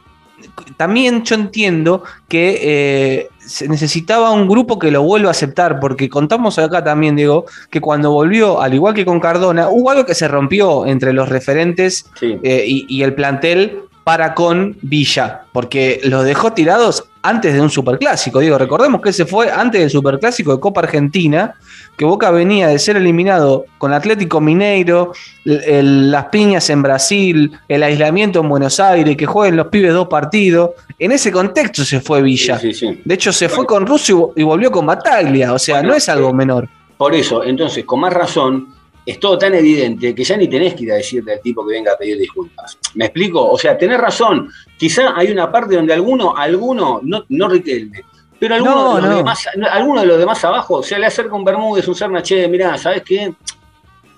también 0.77 1.23
yo 1.23 1.35
entiendo 1.35 2.03
que 2.27 2.59
eh, 2.61 3.29
se 3.37 3.67
necesitaba 3.67 4.31
un 4.31 4.47
grupo 4.47 4.79
que 4.79 4.89
lo 4.91 5.03
vuelva 5.03 5.29
a 5.29 5.31
aceptar, 5.31 5.79
porque 5.79 6.09
contamos 6.09 6.57
acá 6.57 6.83
también, 6.83 7.15
Diego, 7.15 7.45
que 7.69 7.81
cuando 7.81 8.11
volvió, 8.11 8.61
al 8.61 8.73
igual 8.73 8.93
que 8.93 9.05
con 9.05 9.19
Cardona, 9.19 9.69
hubo 9.69 9.91
algo 9.91 10.05
que 10.05 10.15
se 10.15 10.27
rompió 10.27 10.85
entre 10.85 11.13
los 11.13 11.29
referentes 11.29 12.05
Sí. 12.19 12.37
y, 12.43 12.85
y 12.89 13.03
el 13.03 13.13
plantel 13.13 13.83
para 14.09 14.33
con 14.33 14.75
Villa, 14.81 15.41
porque 15.51 16.01
los 16.03 16.25
dejó 16.25 16.51
tirados 16.53 17.03
antes 17.21 17.53
de 17.53 17.61
un 17.61 17.69
superclásico. 17.69 18.39
Digo, 18.39 18.57
recordemos 18.57 19.01
que 19.03 19.09
ese 19.09 19.27
fue 19.27 19.51
antes 19.51 19.81
del 19.81 19.91
superclásico 19.91 20.51
de 20.51 20.59
Copa 20.59 20.81
Argentina, 20.81 21.53
que 21.95 22.05
Boca 22.05 22.31
venía 22.31 22.69
de 22.69 22.79
ser 22.79 22.97
eliminado 22.97 23.65
con 23.77 23.93
Atlético 23.93 24.41
Mineiro, 24.41 25.11
el- 25.45 25.63
el- 25.63 26.11
las 26.11 26.25
piñas 26.25 26.67
en 26.71 26.81
Brasil, 26.81 27.51
el 27.67 27.83
aislamiento 27.83 28.39
en 28.39 28.49
Buenos 28.49 28.79
Aires, 28.79 29.15
que 29.15 29.27
jueguen 29.27 29.57
los 29.57 29.67
pibes 29.67 29.93
dos 29.93 30.07
partidos. 30.07 30.71
En 30.97 31.11
ese 31.11 31.31
contexto 31.31 31.85
se 31.85 32.01
fue 32.01 32.23
Villa. 32.23 32.57
Sí, 32.57 32.73
sí, 32.73 32.87
sí. 32.87 33.01
De 33.05 33.13
hecho, 33.13 33.31
se 33.31 33.47
fue 33.47 33.67
con 33.67 33.85
Russo 33.85 34.33
y 34.35 34.41
volvió 34.41 34.71
con 34.71 34.87
Bataglia. 34.87 35.53
O 35.53 35.59
sea, 35.59 35.75
Bueno, 35.75 35.89
no 35.89 35.95
es 35.97 36.09
algo 36.09 36.29
eh, 36.29 36.33
menor. 36.33 36.67
Por 36.97 37.13
eso, 37.13 37.43
entonces, 37.43 37.85
con 37.85 37.99
más 37.99 38.11
razón, 38.11 38.69
es 39.05 39.19
todo 39.19 39.37
tan 39.37 39.53
evidente 39.55 40.13
que 40.13 40.23
ya 40.23 40.37
ni 40.37 40.47
tenés 40.47 40.75
que 40.75 40.83
ir 40.83 40.91
a 40.91 40.95
decirle 40.95 41.33
al 41.33 41.41
tipo 41.41 41.65
que 41.65 41.73
venga 41.73 41.93
a 41.93 41.97
pedir 41.97 42.17
disculpas. 42.17 42.77
¿Me 42.95 43.05
explico? 43.05 43.49
O 43.49 43.57
sea, 43.57 43.77
tenés 43.77 43.99
razón. 43.99 44.49
Quizá 44.77 45.15
hay 45.17 45.31
una 45.31 45.51
parte 45.51 45.75
donde 45.75 45.93
alguno, 45.93 46.35
alguno, 46.35 46.99
no, 47.03 47.25
no 47.29 47.47
Riquelme, 47.47 48.03
pero 48.39 48.55
alguno, 48.55 48.75
No, 48.75 48.95
de 48.95 49.01
los 49.01 49.09
no. 49.11 49.17
demás, 49.17 49.47
alguno 49.71 50.01
de 50.01 50.05
los 50.07 50.19
demás 50.19 50.43
abajo, 50.45 50.75
o 50.75 50.83
sea, 50.83 50.99
le 50.99 51.07
acerca 51.07 51.35
un 51.35 51.43
Bermúdez, 51.43 51.87
un 51.87 51.95
Serna, 51.95 52.21
che, 52.21 52.47
mirá, 52.47 52.77
¿sabes 52.77 53.01
qué? 53.03 53.33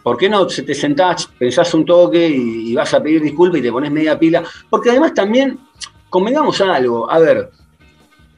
¿Por 0.04 0.17
qué 0.17 0.28
no 0.30 0.46
te 0.48 0.74
sentás, 0.74 1.28
pensás 1.38 1.74
un 1.74 1.86
toque 1.86 2.28
y, 2.28 2.72
y 2.72 2.76
vas 2.76 2.94
a 2.94 3.02
pedir 3.02 3.22
disculpas 3.22 3.60
y 3.60 3.63
te 3.63 3.72
pones 3.72 3.91
media 3.91 4.17
pila? 4.17 4.44
Porque 4.70 4.89
además 4.89 5.13
también, 5.13 5.58
convengamos 6.10 6.60
algo, 6.62 7.10
a 7.10 7.20
ver, 7.20 7.50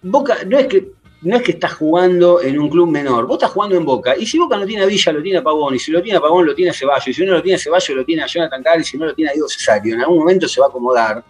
Boca, 0.04 0.38
no 0.46 0.60
es 0.60 0.68
que 0.68 0.92
no 1.24 1.38
es 1.38 1.44
que 1.44 1.54
estás 1.54 1.74
jugando 1.74 2.42
en 2.42 2.60
un 2.60 2.70
club 2.70 2.90
menor, 2.90 3.26
vos 3.26 3.38
estás 3.38 3.52
jugando 3.52 3.76
en 3.76 3.86
Boca, 3.86 4.16
y 4.18 4.26
si 4.26 4.38
Boca 4.38 4.58
no 4.58 4.66
tiene 4.66 4.84
a 4.84 4.86
Villa, 4.86 5.12
lo 5.12 5.22
tiene 5.22 5.38
a 5.40 5.44
Pavón, 5.44 5.76
y 5.76 5.80
si 5.80 5.92
lo 5.92 6.02
tiene 6.02 6.18
a 6.18 6.22
Pavón, 6.22 6.46
lo 6.46 6.54
tiene 6.54 6.72
a 6.72 6.74
Ceballos, 6.74 7.08
y 7.08 7.14
si 7.14 7.24
uno 7.24 7.34
lo 7.34 7.42
tiene 7.42 7.56
a 7.56 7.60
Ceballos, 7.60 7.90
lo 7.90 8.06
tiene 8.06 8.24
a 8.24 8.28
Jonathan 8.28 8.62
Carr, 8.62 8.82
y 8.82 8.84
si 8.84 8.98
no 8.98 9.06
lo 9.06 9.14
tiene 9.14 9.32
a 9.32 9.34
Diego 9.34 9.48
Cesario, 9.48 9.96
en 9.96 10.02
algún 10.02 10.20
momento 10.20 10.48
se 10.48 10.60
va 10.60 10.68
a 10.68 10.70
acomodar. 10.70 11.24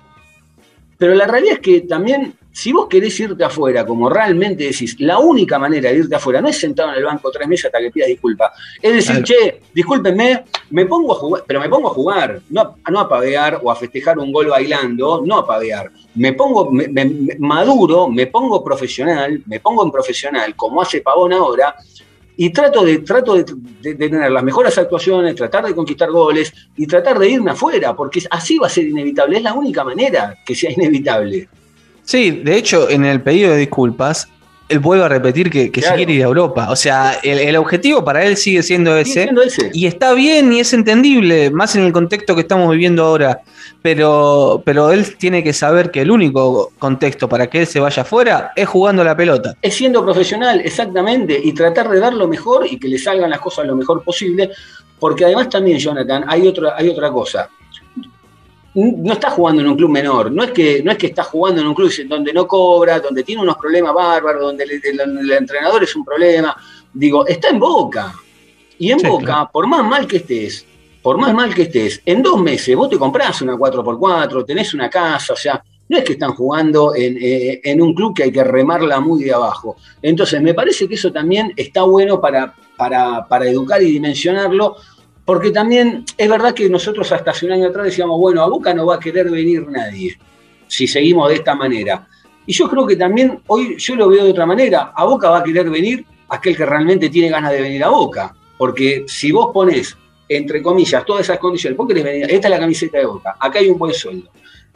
Pero 0.97 1.13
la 1.13 1.27
realidad 1.27 1.55
es 1.55 1.59
que 1.59 1.81
también 1.81 2.33
si 2.53 2.71
vos 2.71 2.87
querés 2.87 3.19
irte 3.19 3.43
afuera, 3.43 3.83
como 3.83 4.07
realmente 4.07 4.65
decís, 4.65 4.95
la 4.99 5.17
única 5.17 5.57
manera 5.57 5.89
de 5.89 5.97
irte 5.97 6.15
afuera 6.15 6.39
no 6.39 6.47
es 6.47 6.59
sentado 6.59 6.91
en 6.91 6.97
el 6.99 7.03
banco 7.03 7.31
tres 7.31 7.47
meses 7.47 7.65
hasta 7.65 7.79
que 7.79 7.89
pidas 7.89 8.09
disculpas. 8.09 8.51
Es 8.79 8.93
decir, 8.93 9.23
che, 9.23 9.61
discúlpenme, 9.73 10.45
me 10.69 10.85
pongo 10.85 11.13
a 11.13 11.15
jugar, 11.15 11.43
pero 11.47 11.59
me 11.59 11.67
pongo 11.67 11.87
a 11.89 11.93
jugar, 11.93 12.41
no, 12.51 12.75
no 12.91 12.99
a 12.99 13.09
pavear 13.09 13.59
o 13.63 13.71
a 13.71 13.75
festejar 13.75 14.19
un 14.19 14.31
gol 14.31 14.49
bailando, 14.49 15.23
no 15.25 15.39
a 15.39 15.47
pavear. 15.47 15.91
Me 16.13 16.33
pongo 16.33 16.69
me, 16.69 16.87
maduro, 17.39 18.07
me 18.07 18.27
pongo 18.27 18.63
profesional, 18.63 19.41
me 19.47 19.59
pongo 19.59 19.83
en 19.83 19.91
profesional, 19.91 20.55
como 20.55 20.79
hace 20.79 21.01
Pavón 21.01 21.33
ahora, 21.33 21.75
y 22.37 22.51
trato 22.51 22.85
de, 22.85 22.99
trato 22.99 23.33
de, 23.33 23.95
tener 23.95 24.31
las 24.31 24.43
mejores 24.43 24.77
actuaciones, 24.77 25.33
tratar 25.33 25.65
de 25.65 25.73
conquistar 25.73 26.11
goles 26.11 26.53
y 26.77 26.85
tratar 26.85 27.17
de 27.17 27.29
irme 27.29 27.49
afuera, 27.49 27.95
porque 27.95 28.21
así 28.29 28.59
va 28.59 28.67
a 28.67 28.69
ser 28.69 28.85
inevitable, 28.85 29.37
es 29.37 29.43
la 29.43 29.53
única 29.53 29.83
manera 29.83 30.37
que 30.45 30.53
sea 30.53 30.71
inevitable. 30.71 31.49
Sí, 32.03 32.41
de 32.43 32.57
hecho, 32.57 32.89
en 32.89 33.05
el 33.05 33.21
pedido 33.21 33.51
de 33.51 33.57
disculpas, 33.57 34.27
él 34.69 34.79
vuelve 34.79 35.05
a 35.05 35.09
repetir 35.09 35.49
que, 35.49 35.71
que 35.71 35.81
quiere 35.81 36.13
ir 36.13 36.23
a 36.23 36.25
Europa. 36.25 36.67
O 36.69 36.75
sea, 36.75 37.19
el, 37.21 37.55
objetivo 37.57 38.03
para 38.03 38.23
él 38.23 38.37
sigue 38.37 38.63
siendo, 38.63 38.95
ese, 38.97 39.29
Y 39.73 39.85
está 39.85 40.13
bien 40.13 40.51
y 40.53 40.59
es 40.59 40.73
entendible, 40.73 41.51
más 41.51 41.75
en 41.75 41.83
el 41.83 41.91
contexto 41.91 42.33
que 42.35 42.41
estamos 42.41 42.71
viviendo 42.71 43.03
ahora. 43.03 43.41
Pero, 43.81 44.61
pero 44.65 44.91
él 44.91 45.17
tiene 45.17 45.43
que 45.43 45.51
saber 45.51 45.91
que 45.91 46.01
el 46.01 46.11
único 46.11 46.71
contexto 46.79 47.27
para 47.27 47.47
que 47.47 47.61
él 47.61 47.67
se 47.67 47.81
vaya 47.81 48.03
afuera 48.03 48.51
es 48.55 48.67
jugando 48.67 49.03
la 49.03 49.15
pelota. 49.15 49.55
Es 49.61 49.75
siendo 49.75 50.03
profesional, 50.03 50.61
exactamente, 50.61 51.39
y 51.43 51.51
tratar 51.53 51.89
de 51.89 51.99
dar 51.99 52.13
lo 52.13 52.27
mejor 52.27 52.65
y 52.65 52.79
que 52.79 52.87
le 52.87 52.97
salgan 52.97 53.29
las 53.29 53.41
cosas 53.41 53.65
lo 53.67 53.75
mejor 53.75 54.03
posible. 54.03 54.49
Porque 54.99 55.25
además 55.25 55.49
también, 55.49 55.77
Jonathan, 55.79 56.23
hay 56.27 56.47
otra, 56.47 56.75
hay 56.77 56.87
otra 56.87 57.11
cosa 57.11 57.49
no 58.75 59.13
está 59.13 59.29
jugando 59.29 59.61
en 59.61 59.67
un 59.67 59.75
club 59.75 59.89
menor, 59.89 60.31
no 60.31 60.43
es 60.43 60.51
que, 60.51 60.81
no 60.83 60.91
es 60.91 60.97
que 60.97 61.07
está 61.07 61.23
jugando 61.23 61.61
en 61.61 61.67
un 61.67 61.75
club 61.75 61.91
donde 62.07 62.33
no 62.33 62.47
cobra, 62.47 62.99
donde 62.99 63.23
tiene 63.23 63.41
unos 63.41 63.57
problemas 63.57 63.93
bárbaros, 63.93 64.41
donde 64.41 64.63
el, 64.63 65.31
entrenador 65.31 65.83
es 65.83 65.95
un 65.95 66.03
problema. 66.03 66.55
Digo, 66.91 67.25
está 67.27 67.49
en 67.49 67.59
Boca. 67.59 68.13
Y 68.79 68.91
en 68.91 68.99
Boca, 68.99 69.49
por 69.51 69.67
más 69.67 69.85
mal 69.85 70.07
que 70.07 70.17
estés, 70.17 70.65
por 71.01 71.17
más 71.17 71.33
mal 71.33 71.53
que 71.53 71.63
estés, 71.63 72.01
en 72.05 72.23
dos 72.23 72.41
meses 72.41 72.75
vos 72.75 72.89
te 72.89 72.97
comprás 72.97 73.41
una 73.41 73.53
4x4, 73.53 74.45
tenés 74.45 74.73
una 74.73 74.89
casa, 74.89 75.33
o 75.33 75.35
sea, 75.37 75.63
no 75.89 75.97
es 75.97 76.03
que 76.03 76.13
están 76.13 76.33
jugando 76.33 76.95
en, 76.95 77.17
eh, 77.21 77.61
en, 77.63 77.81
un 77.81 77.93
club 77.93 78.15
que 78.15 78.23
hay 78.23 78.31
que 78.31 78.43
remarla 78.43 78.99
muy 78.99 79.23
de 79.23 79.33
abajo. 79.33 79.75
Entonces, 80.01 80.41
me 80.41 80.53
parece 80.53 80.87
que 80.87 80.95
eso 80.95 81.11
también 81.11 81.53
está 81.55 81.83
bueno 81.83 82.19
para, 82.19 82.55
para, 82.75 83.27
para 83.27 83.47
educar 83.47 83.83
y 83.83 83.91
dimensionarlo, 83.91 84.77
porque 85.25 85.51
también 85.51 86.03
es 86.17 86.29
verdad 86.29 86.53
que 86.53 86.69
nosotros 86.69 87.11
hasta 87.11 87.31
hace 87.31 87.45
un 87.45 87.53
año 87.53 87.67
atrás 87.67 87.85
decíamos, 87.85 88.19
bueno, 88.19 88.41
a 88.43 88.47
Boca 88.47 88.73
no 88.73 88.85
va 88.85 88.95
a 88.95 88.99
querer 88.99 89.29
venir 89.29 89.65
nadie 89.67 90.17
si 90.67 90.87
seguimos 90.87 91.29
de 91.29 91.35
esta 91.35 91.55
manera. 91.55 92.07
Y 92.45 92.53
yo 92.53 92.69
creo 92.69 92.85
que 92.85 92.95
también 92.95 93.39
hoy 93.47 93.77
yo 93.77 93.95
lo 93.95 94.09
veo 94.09 94.25
de 94.25 94.31
otra 94.31 94.45
manera. 94.45 94.91
A 94.93 95.05
Boca 95.05 95.29
va 95.29 95.39
a 95.39 95.43
querer 95.43 95.69
venir 95.69 96.05
aquel 96.27 96.57
que 96.57 96.65
realmente 96.65 97.09
tiene 97.09 97.29
ganas 97.29 97.51
de 97.51 97.61
venir 97.61 97.83
a 97.83 97.89
Boca. 97.89 98.35
Porque 98.57 99.05
si 99.07 99.31
vos 99.31 99.51
pones, 99.53 99.95
entre 100.27 100.61
comillas, 100.61 101.05
todas 101.05 101.21
esas 101.21 101.39
condiciones, 101.39 101.77
¿por 101.77 101.87
qué 101.87 101.93
les 101.93 102.03
venir? 102.03 102.25
Esta 102.29 102.47
es 102.47 102.51
la 102.51 102.59
camiseta 102.59 102.97
de 102.97 103.05
Boca, 103.05 103.35
acá 103.39 103.59
hay 103.59 103.69
un 103.69 103.77
buen 103.77 103.93
sueldo, 103.93 104.29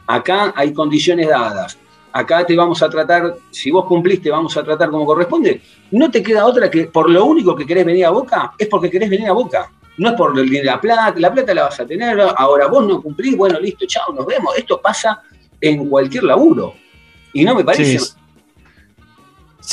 acá 0.06 0.52
hay 0.56 0.72
condiciones 0.72 1.28
dadas, 1.28 1.78
acá 2.12 2.44
te 2.44 2.56
vamos 2.56 2.82
a 2.82 2.88
tratar, 2.88 3.36
si 3.50 3.70
vos 3.70 3.86
cumpliste, 3.86 4.30
vamos 4.30 4.56
a 4.56 4.62
tratar 4.62 4.90
como 4.90 5.06
corresponde, 5.06 5.60
no 5.92 6.10
te 6.10 6.22
queda 6.22 6.44
otra 6.44 6.70
que 6.70 6.84
por 6.86 7.08
lo 7.08 7.24
único 7.24 7.54
que 7.54 7.66
querés 7.66 7.84
venir 7.84 8.06
a 8.06 8.10
Boca 8.10 8.52
es 8.58 8.66
porque 8.66 8.90
querés 8.90 9.08
venir 9.08 9.28
a 9.28 9.32
Boca 9.32 9.70
no 9.98 10.10
es 10.10 10.14
por 10.14 10.36
la 10.36 10.80
plata, 10.80 11.18
la 11.18 11.32
plata 11.32 11.54
la 11.54 11.64
vas 11.64 11.80
a 11.80 11.86
tener, 11.86 12.20
ahora 12.36 12.66
vos 12.66 12.86
no 12.86 13.02
cumplís, 13.02 13.36
bueno, 13.36 13.58
listo, 13.58 13.84
chao, 13.86 14.12
nos 14.12 14.24
vemos. 14.26 14.56
Esto 14.56 14.80
pasa 14.80 15.22
en 15.60 15.88
cualquier 15.88 16.24
laburo. 16.24 16.74
Y 17.32 17.44
no 17.44 17.54
me 17.54 17.64
parece 17.64 17.98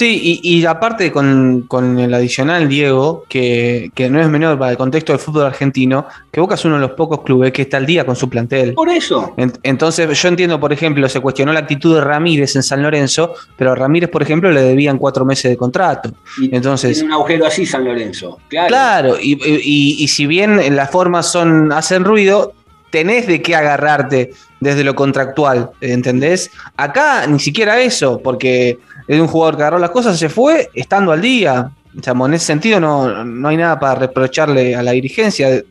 y, 0.02 0.66
aparte 0.66 1.12
con, 1.12 1.68
el 2.00 2.14
adicional, 2.14 2.68
Diego, 2.68 3.24
que, 3.30 3.92
no 4.10 4.20
es 4.20 4.28
menor 4.28 4.60
para 4.60 4.72
el 4.72 4.78
contexto 4.78 5.14
del 5.14 5.20
fútbol 5.20 5.46
argentino, 5.46 6.06
que 6.32 6.42
Boca 6.42 6.56
es 6.56 6.66
uno 6.66 6.76
de 6.76 6.82
los 6.82 6.92
pocos 6.92 7.22
clubes 7.22 7.52
que 7.54 7.64
está 7.64 7.78
al 7.78 7.86
día 7.86 8.06
con 8.06 8.16
su 8.16 8.30
plantel. 8.30 8.74
Por 8.74 8.90
eso. 8.90 9.34
entonces, 9.64 10.22
yo 10.22 10.28
entiendo, 10.28 10.60
por 10.60 10.74
ejemplo, 10.74 11.08
se 11.08 11.20
cuestionó 11.20 11.54
la 11.54 11.62
actitud 11.62 11.96
de 11.96 12.02
Ramírez 12.02 12.56
en 12.56 12.64
San 12.64 12.82
Lorenzo, 12.82 13.34
pero 13.56 13.72
a 13.72 13.76
Ramírez, 13.76 14.10
por 14.10 14.22
ejemplo, 14.22 14.52
le 14.52 14.62
debían 14.62 14.98
cuatro 14.98 15.24
meses 15.24 15.52
de 15.52 15.58
contrato. 15.58 16.12
Y 16.40 16.54
entonces, 16.56 16.94
tiene 16.94 17.08
un 17.08 17.14
agujero 17.14 17.46
así 17.46 17.66
San 17.66 17.86
Lorenzo. 17.86 18.40
Claro, 18.50 18.68
claro 18.68 19.18
y, 19.22 19.96
y 20.00 20.08
si 20.08 20.28
bien 20.28 20.76
las 20.76 20.92
formas 20.92 21.32
son 21.32 21.72
hacen 21.72 22.04
ruido, 22.04 22.54
tenés 22.96 23.28
de 23.28 23.42
qué 23.42 23.54
agarrarte 23.54 24.32
desde 24.62 24.86
lo 24.86 24.96
contractual, 24.96 25.72
¿entendés? 25.82 26.50
Acá 26.78 27.28
ni 27.28 27.40
siquiera 27.40 27.82
eso, 27.82 28.22
porque 28.22 28.80
es 29.06 29.20
un 29.20 29.28
jugador 29.28 29.58
que 29.58 29.64
agarró 29.64 29.80
las 29.80 29.90
cosas, 29.90 30.18
se 30.18 30.30
fue 30.30 30.70
estando 30.74 31.12
al 31.12 31.20
día. 31.20 31.72
en 31.94 32.34
ese 32.34 32.46
sentido 32.46 32.80
no, 32.80 33.50
hay 33.50 33.58
nada 33.58 33.78
para 33.78 33.96
reprocharle 33.96 34.74
a 34.74 34.82
la 34.82 34.92
dirigencia. 34.92 35.62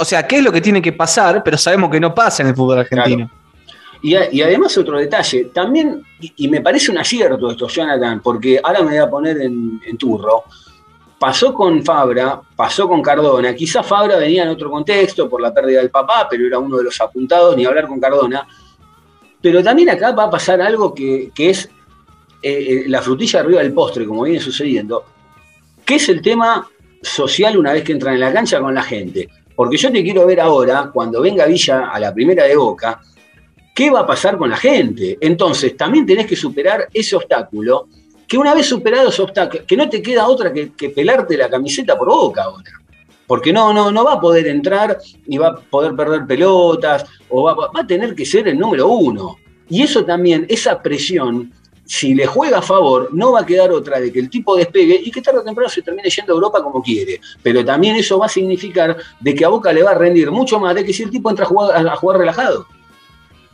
O 0.00 0.06
sea, 0.06 0.26
¿qué 0.26 0.38
es 0.38 0.42
lo 0.42 0.50
que 0.50 0.62
tiene 0.62 0.80
que 0.80 0.92
pasar? 0.92 1.42
Pero 1.44 1.58
sabemos 1.58 1.90
que 1.90 2.00
no 2.00 2.14
pasa 2.14 2.42
en 2.42 2.48
el 2.48 2.54
fútbol 2.54 2.78
argentino. 2.78 3.30
Y, 4.00 4.14
además 4.40 4.78
otro 4.78 4.98
detalle, 4.98 5.50
también, 5.52 6.02
y, 6.18 6.48
me 6.48 6.62
parece 6.62 6.90
un 6.90 6.96
acierto 6.96 7.50
esto, 7.50 7.68
Jonathan, 7.68 8.22
porque 8.22 8.58
ahora 8.62 8.80
me 8.80 8.92
voy 8.92 8.98
a 9.00 9.10
poner 9.10 9.42
en, 9.42 9.98
turro, 9.98 10.44
pasó 11.18 11.52
con 11.52 11.84
Fabra, 11.84 12.40
pasó 12.54 12.88
con 12.88 13.02
Cardona, 13.02 13.54
quizás 13.54 13.86
Fabra 13.86 14.16
venía 14.16 14.44
en 14.44 14.50
otro 14.50 14.70
contexto 14.70 15.28
por 15.28 15.40
la 15.40 15.52
pérdida 15.52 15.80
del 15.80 15.90
papá, 15.90 16.26
pero 16.30 16.46
era 16.46 16.58
uno 16.58 16.78
de 16.78 16.84
los 16.84 17.00
apuntados, 17.00 17.56
ni 17.56 17.64
hablar 17.64 17.88
con 17.88 18.00
Cardona, 18.00 18.46
pero 19.40 19.62
también 19.62 19.90
acá 19.90 20.12
va 20.12 20.24
a 20.24 20.30
pasar 20.30 20.60
algo 20.60 20.94
que, 20.94 21.30
que 21.34 21.50
es 21.50 21.68
eh, 22.40 22.84
eh, 22.84 22.84
la 22.86 23.02
frutilla 23.02 23.40
arriba 23.40 23.62
del 23.62 23.72
postre, 23.72 24.06
como 24.06 24.22
viene 24.22 24.40
sucediendo, 24.40 25.04
¿qué 25.84 25.96
es 25.96 26.08
el 26.08 26.22
tema 26.22 26.68
social 27.02 27.56
una 27.56 27.72
vez 27.72 27.82
que 27.82 27.92
entran 27.92 28.14
en 28.14 28.20
la 28.20 28.32
cancha 28.32 28.60
con 28.60 28.74
la 28.74 28.82
gente? 28.82 29.28
Porque 29.56 29.76
yo 29.76 29.90
te 29.90 30.04
quiero 30.04 30.24
ver 30.24 30.40
ahora, 30.40 30.90
cuando 30.92 31.20
venga 31.20 31.46
Villa 31.46 31.88
a 31.88 31.98
la 31.98 32.14
primera 32.14 32.44
de 32.44 32.54
Boca, 32.54 33.00
¿qué 33.74 33.90
va 33.90 34.00
a 34.00 34.06
pasar 34.06 34.38
con 34.38 34.50
la 34.50 34.56
gente? 34.56 35.18
Entonces, 35.20 35.76
también 35.76 36.06
tenés 36.06 36.26
que 36.26 36.36
superar 36.36 36.88
ese 36.94 37.16
obstáculo, 37.16 37.88
que 38.28 38.36
una 38.36 38.54
vez 38.54 38.66
superado 38.66 39.08
ese 39.08 39.22
obstáculo, 39.22 39.64
que 39.66 39.76
no 39.76 39.88
te 39.88 40.02
queda 40.02 40.28
otra 40.28 40.52
que, 40.52 40.90
pelarte 40.90 41.36
la 41.36 41.48
camiseta 41.48 41.96
por 41.96 42.08
Boca 42.08 42.44
ahora. 42.44 42.70
Porque 43.26 43.52
no, 43.52 43.72
no, 43.72 43.90
no 43.90 44.04
va 44.04 44.14
a 44.14 44.20
poder 44.20 44.46
entrar 44.46 44.98
y 45.26 45.38
va 45.38 45.48
a 45.48 45.56
poder 45.56 45.94
perder 45.96 46.26
pelotas, 46.26 47.04
o 47.28 47.42
va, 47.42 47.54
va 47.54 47.80
a 47.80 47.86
tener 47.86 48.14
que 48.14 48.24
ser 48.26 48.48
el 48.48 48.58
número 48.58 48.88
uno. 48.88 49.36
Y 49.68 49.82
eso 49.82 50.04
también, 50.04 50.46
esa 50.48 50.80
presión, 50.82 51.52
si 51.88 52.14
le 52.14 52.26
juega 52.26 52.58
a 52.58 52.62
favor, 52.62 53.08
no 53.12 53.32
va 53.32 53.40
a 53.40 53.46
quedar 53.46 53.70
otra 53.72 53.98
de 53.98 54.12
que 54.12 54.18
el 54.18 54.28
tipo 54.28 54.56
despegue 54.56 55.00
y 55.02 55.10
que 55.10 55.22
tarde 55.22 55.38
o 55.38 55.42
temprano 55.42 55.70
se 55.70 55.80
termine 55.80 56.10
yendo 56.10 56.34
a 56.34 56.36
Europa 56.36 56.62
como 56.62 56.82
quiere. 56.82 57.18
Pero 57.42 57.64
también 57.64 57.96
eso 57.96 58.18
va 58.18 58.26
a 58.26 58.28
significar 58.28 58.94
de 59.18 59.34
que 59.34 59.44
a 59.44 59.48
Boca 59.48 59.72
le 59.72 59.82
va 59.82 59.92
a 59.92 59.94
rendir 59.94 60.30
mucho 60.30 60.60
más 60.60 60.74
de 60.74 60.84
que 60.84 60.92
si 60.92 61.02
el 61.02 61.10
tipo 61.10 61.30
entra 61.30 61.46
a 61.46 61.48
jugar, 61.48 61.86
a 61.88 61.96
jugar 61.96 62.18
relajado. 62.18 62.66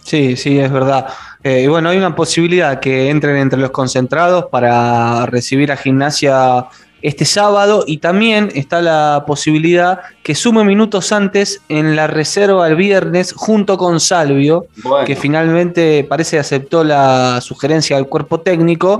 Sí, 0.04 0.36
sí, 0.36 0.58
es 0.60 0.70
verdad. 0.70 1.06
Eh, 1.42 1.62
y 1.62 1.66
bueno, 1.66 1.88
hay 1.88 1.98
una 1.98 2.14
posibilidad 2.14 2.78
que 2.78 3.10
entren 3.10 3.36
entre 3.36 3.58
los 3.58 3.70
concentrados 3.70 4.46
para 4.50 5.26
recibir 5.26 5.72
a 5.72 5.76
gimnasia 5.76 6.66
este 7.00 7.26
sábado 7.26 7.84
y 7.86 7.98
también 7.98 8.50
está 8.54 8.80
la 8.80 9.24
posibilidad 9.26 10.00
que 10.22 10.34
sume 10.34 10.64
minutos 10.64 11.12
antes 11.12 11.60
en 11.68 11.96
la 11.96 12.06
reserva 12.06 12.66
el 12.66 12.76
viernes 12.76 13.34
junto 13.34 13.76
con 13.76 14.00
Salvio, 14.00 14.68
que 15.04 15.14
finalmente 15.14 16.06
parece 16.08 16.38
aceptó 16.38 16.82
la 16.82 17.42
sugerencia 17.42 17.96
del 17.96 18.06
cuerpo 18.06 18.40
técnico 18.40 18.96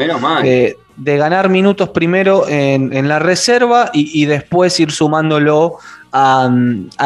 de 0.97 1.17
ganar 1.17 1.49
minutos 1.49 1.89
primero 1.89 2.47
en, 2.47 3.09
la 3.09 3.19
reserva 3.21 3.91
y, 3.95 4.27
después 4.27 4.79
ir 4.81 4.93
sumándolo 4.93 5.79
a, 6.13 6.51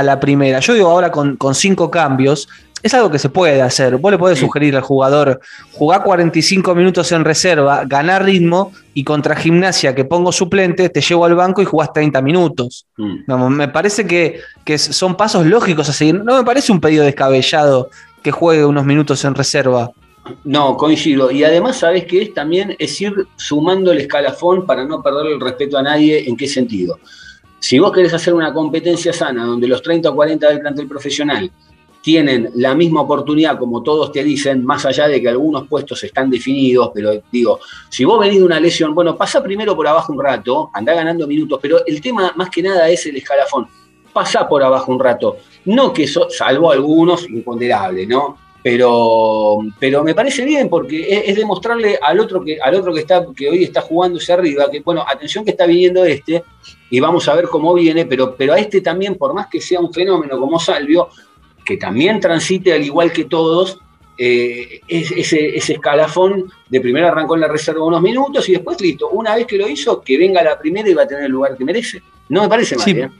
la 0.02 0.18
primera. 0.18 0.58
Yo 0.58 0.74
digo 0.74 0.88
ahora 0.90 1.12
con, 1.12 1.36
con 1.36 1.54
cinco 1.54 1.92
cambios, 1.92 2.48
es 2.82 2.94
algo 2.94 3.10
que 3.10 3.18
se 3.18 3.28
puede 3.28 3.60
hacer. 3.62 3.96
Vos 3.96 4.12
le 4.12 4.18
podés 4.18 4.38
sugerir 4.38 4.76
al 4.76 4.82
jugador 4.82 5.40
jugar 5.72 6.02
45 6.02 6.74
minutos 6.74 7.10
en 7.12 7.24
reserva, 7.24 7.84
ganar 7.84 8.24
ritmo 8.24 8.72
y 8.94 9.04
contra 9.04 9.36
gimnasia 9.36 9.94
que 9.94 10.04
pongo 10.04 10.32
suplente, 10.32 10.88
te 10.88 11.00
llevo 11.00 11.24
al 11.24 11.34
banco 11.34 11.62
y 11.62 11.64
jugás 11.64 11.92
30 11.92 12.20
minutos. 12.22 12.86
Mm. 12.96 13.48
me 13.48 13.68
parece 13.68 14.06
que, 14.06 14.40
son 14.78 15.16
pasos 15.16 15.46
lógicos 15.46 15.88
a 15.88 15.92
seguir. 15.92 16.22
No 16.22 16.36
me 16.36 16.44
parece 16.44 16.72
un 16.72 16.80
pedido 16.80 17.04
descabellado 17.04 17.90
que 18.22 18.30
juegue 18.30 18.64
unos 18.64 18.84
minutos 18.84 19.24
en 19.24 19.34
reserva. 19.34 19.90
No, 20.44 20.76
coincido. 20.76 21.30
Y 21.30 21.44
además, 21.44 21.78
¿sabés 21.78 22.04
qué 22.04 22.22
es? 22.22 22.34
También 22.34 22.76
es 22.78 23.00
ir 23.00 23.14
sumando 23.36 23.92
el 23.92 23.98
escalafón 23.98 24.66
para 24.66 24.84
no 24.84 25.02
perder 25.02 25.26
el 25.32 25.40
respeto 25.40 25.78
a 25.78 25.82
nadie. 25.82 26.28
¿En 26.28 26.36
qué 26.36 26.46
sentido? 26.46 26.98
Si 27.60 27.78
vos 27.78 27.92
querés 27.92 28.12
hacer 28.12 28.34
una 28.34 28.52
competencia 28.52 29.12
sana 29.12 29.44
donde 29.44 29.66
los 29.66 29.82
30 29.82 30.10
o 30.10 30.14
40 30.14 30.48
del 30.48 30.60
plantel 30.60 30.86
profesional 30.86 31.50
tienen 32.00 32.50
la 32.54 32.74
misma 32.74 33.02
oportunidad, 33.02 33.58
como 33.58 33.82
todos 33.82 34.12
te 34.12 34.22
dicen, 34.22 34.64
más 34.64 34.84
allá 34.86 35.08
de 35.08 35.20
que 35.20 35.28
algunos 35.28 35.66
puestos 35.68 36.02
están 36.04 36.30
definidos, 36.30 36.90
pero 36.94 37.12
digo, 37.30 37.60
si 37.88 38.04
vos 38.04 38.18
venís 38.18 38.38
de 38.38 38.44
una 38.44 38.60
lesión, 38.60 38.94
bueno, 38.94 39.16
pasa 39.16 39.42
primero 39.42 39.74
por 39.74 39.86
abajo 39.86 40.12
un 40.12 40.22
rato, 40.22 40.70
anda 40.72 40.94
ganando 40.94 41.26
minutos, 41.26 41.58
pero 41.60 41.84
el 41.86 42.00
tema 42.00 42.32
más 42.36 42.50
que 42.50 42.62
nada 42.62 42.88
es 42.88 43.04
el 43.06 43.16
escalafón. 43.16 43.66
Pasa 44.12 44.48
por 44.48 44.62
abajo 44.62 44.90
un 44.90 44.98
rato. 44.98 45.36
No 45.66 45.92
que 45.92 46.04
eso, 46.04 46.28
salvo 46.30 46.72
algunos, 46.72 47.28
imponderable, 47.28 48.06
¿no? 48.06 48.36
pero, 48.62 49.58
pero 49.78 50.02
me 50.02 50.14
parece 50.14 50.44
bien 50.44 50.68
porque 50.68 51.22
es, 51.26 51.36
demostrarle 51.36 51.98
al 52.02 52.18
otro 52.20 52.42
que, 52.42 52.58
al 52.60 52.74
otro 52.74 52.92
que 52.92 53.00
está, 53.00 53.24
que 53.34 53.48
hoy 53.48 53.64
está 53.64 53.80
jugándose 53.80 54.32
arriba, 54.32 54.68
que 54.70 54.80
bueno, 54.80 55.04
atención 55.06 55.44
que 55.44 55.52
está 55.52 55.64
viniendo 55.64 56.04
este, 56.04 56.42
y 56.90 57.00
vamos 57.00 57.28
a 57.28 57.34
ver 57.34 57.48
cómo 57.48 57.72
viene, 57.74 58.06
pero, 58.06 58.34
pero 58.36 58.54
a 58.54 58.58
este 58.58 58.80
también, 58.80 59.14
por 59.14 59.32
más 59.32 59.46
que 59.46 59.60
sea 59.60 59.80
un 59.80 59.92
fenómeno 59.92 60.38
como 60.38 60.58
Salvio, 60.58 61.08
que 61.68 61.76
también 61.76 62.18
transite 62.18 62.72
al 62.72 62.82
igual 62.82 63.12
que 63.12 63.26
todos, 63.26 63.78
eh, 64.16 64.80
ese, 64.88 65.54
escalafón 65.54 66.50
de 66.66 66.80
primero 66.80 67.08
arrancó 67.08 67.34
en 67.34 67.42
la 67.42 67.48
reserva 67.48 67.84
unos 67.84 68.00
minutos 68.00 68.48
y 68.48 68.52
después 68.52 68.80
listo, 68.80 69.10
una 69.10 69.36
vez 69.36 69.46
que 69.46 69.58
lo 69.58 69.68
hizo, 69.68 70.00
que 70.00 70.16
venga 70.16 70.42
la 70.42 70.58
primera 70.58 70.88
y 70.88 70.94
va 70.94 71.02
a 71.02 71.06
tener 71.06 71.24
el 71.24 71.30
lugar 71.30 71.58
que 71.58 71.66
merece. 71.66 72.00
No 72.30 72.40
me 72.40 72.48
parece 72.48 72.74
mal, 72.74 72.88
¿eh? 72.88 73.10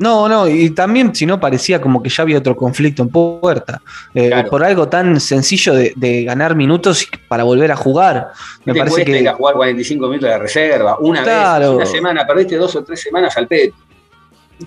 No, 0.00 0.28
no, 0.28 0.48
y 0.48 0.70
también 0.70 1.14
si 1.14 1.24
no 1.24 1.38
parecía 1.38 1.80
como 1.80 2.02
que 2.02 2.08
ya 2.08 2.22
había 2.22 2.38
otro 2.38 2.56
conflicto 2.56 3.02
en 3.02 3.10
puerta. 3.10 3.80
Eh, 4.12 4.44
por 4.50 4.64
algo 4.64 4.88
tan 4.88 5.20
sencillo 5.20 5.72
de, 5.72 6.24
ganar 6.24 6.56
minutos 6.56 7.08
para 7.28 7.44
volver 7.44 7.70
a 7.70 7.76
jugar. 7.76 8.32
Me 8.64 8.74
parece 8.74 9.04
que. 9.04 9.20
Ir 9.20 9.28
a 9.28 9.34
jugar 9.34 9.54
45 9.54 10.08
minutos 10.08 10.30
de 10.30 10.38
reserva, 10.38 10.98
una 10.98 11.22
vez, 11.22 11.68
una 11.68 11.86
semana, 11.86 12.26
perdiste 12.26 12.56
dos 12.56 12.74
o 12.74 12.82
tres 12.82 13.00
semanas 13.00 13.36
al 13.36 13.46
PET. 13.46 13.72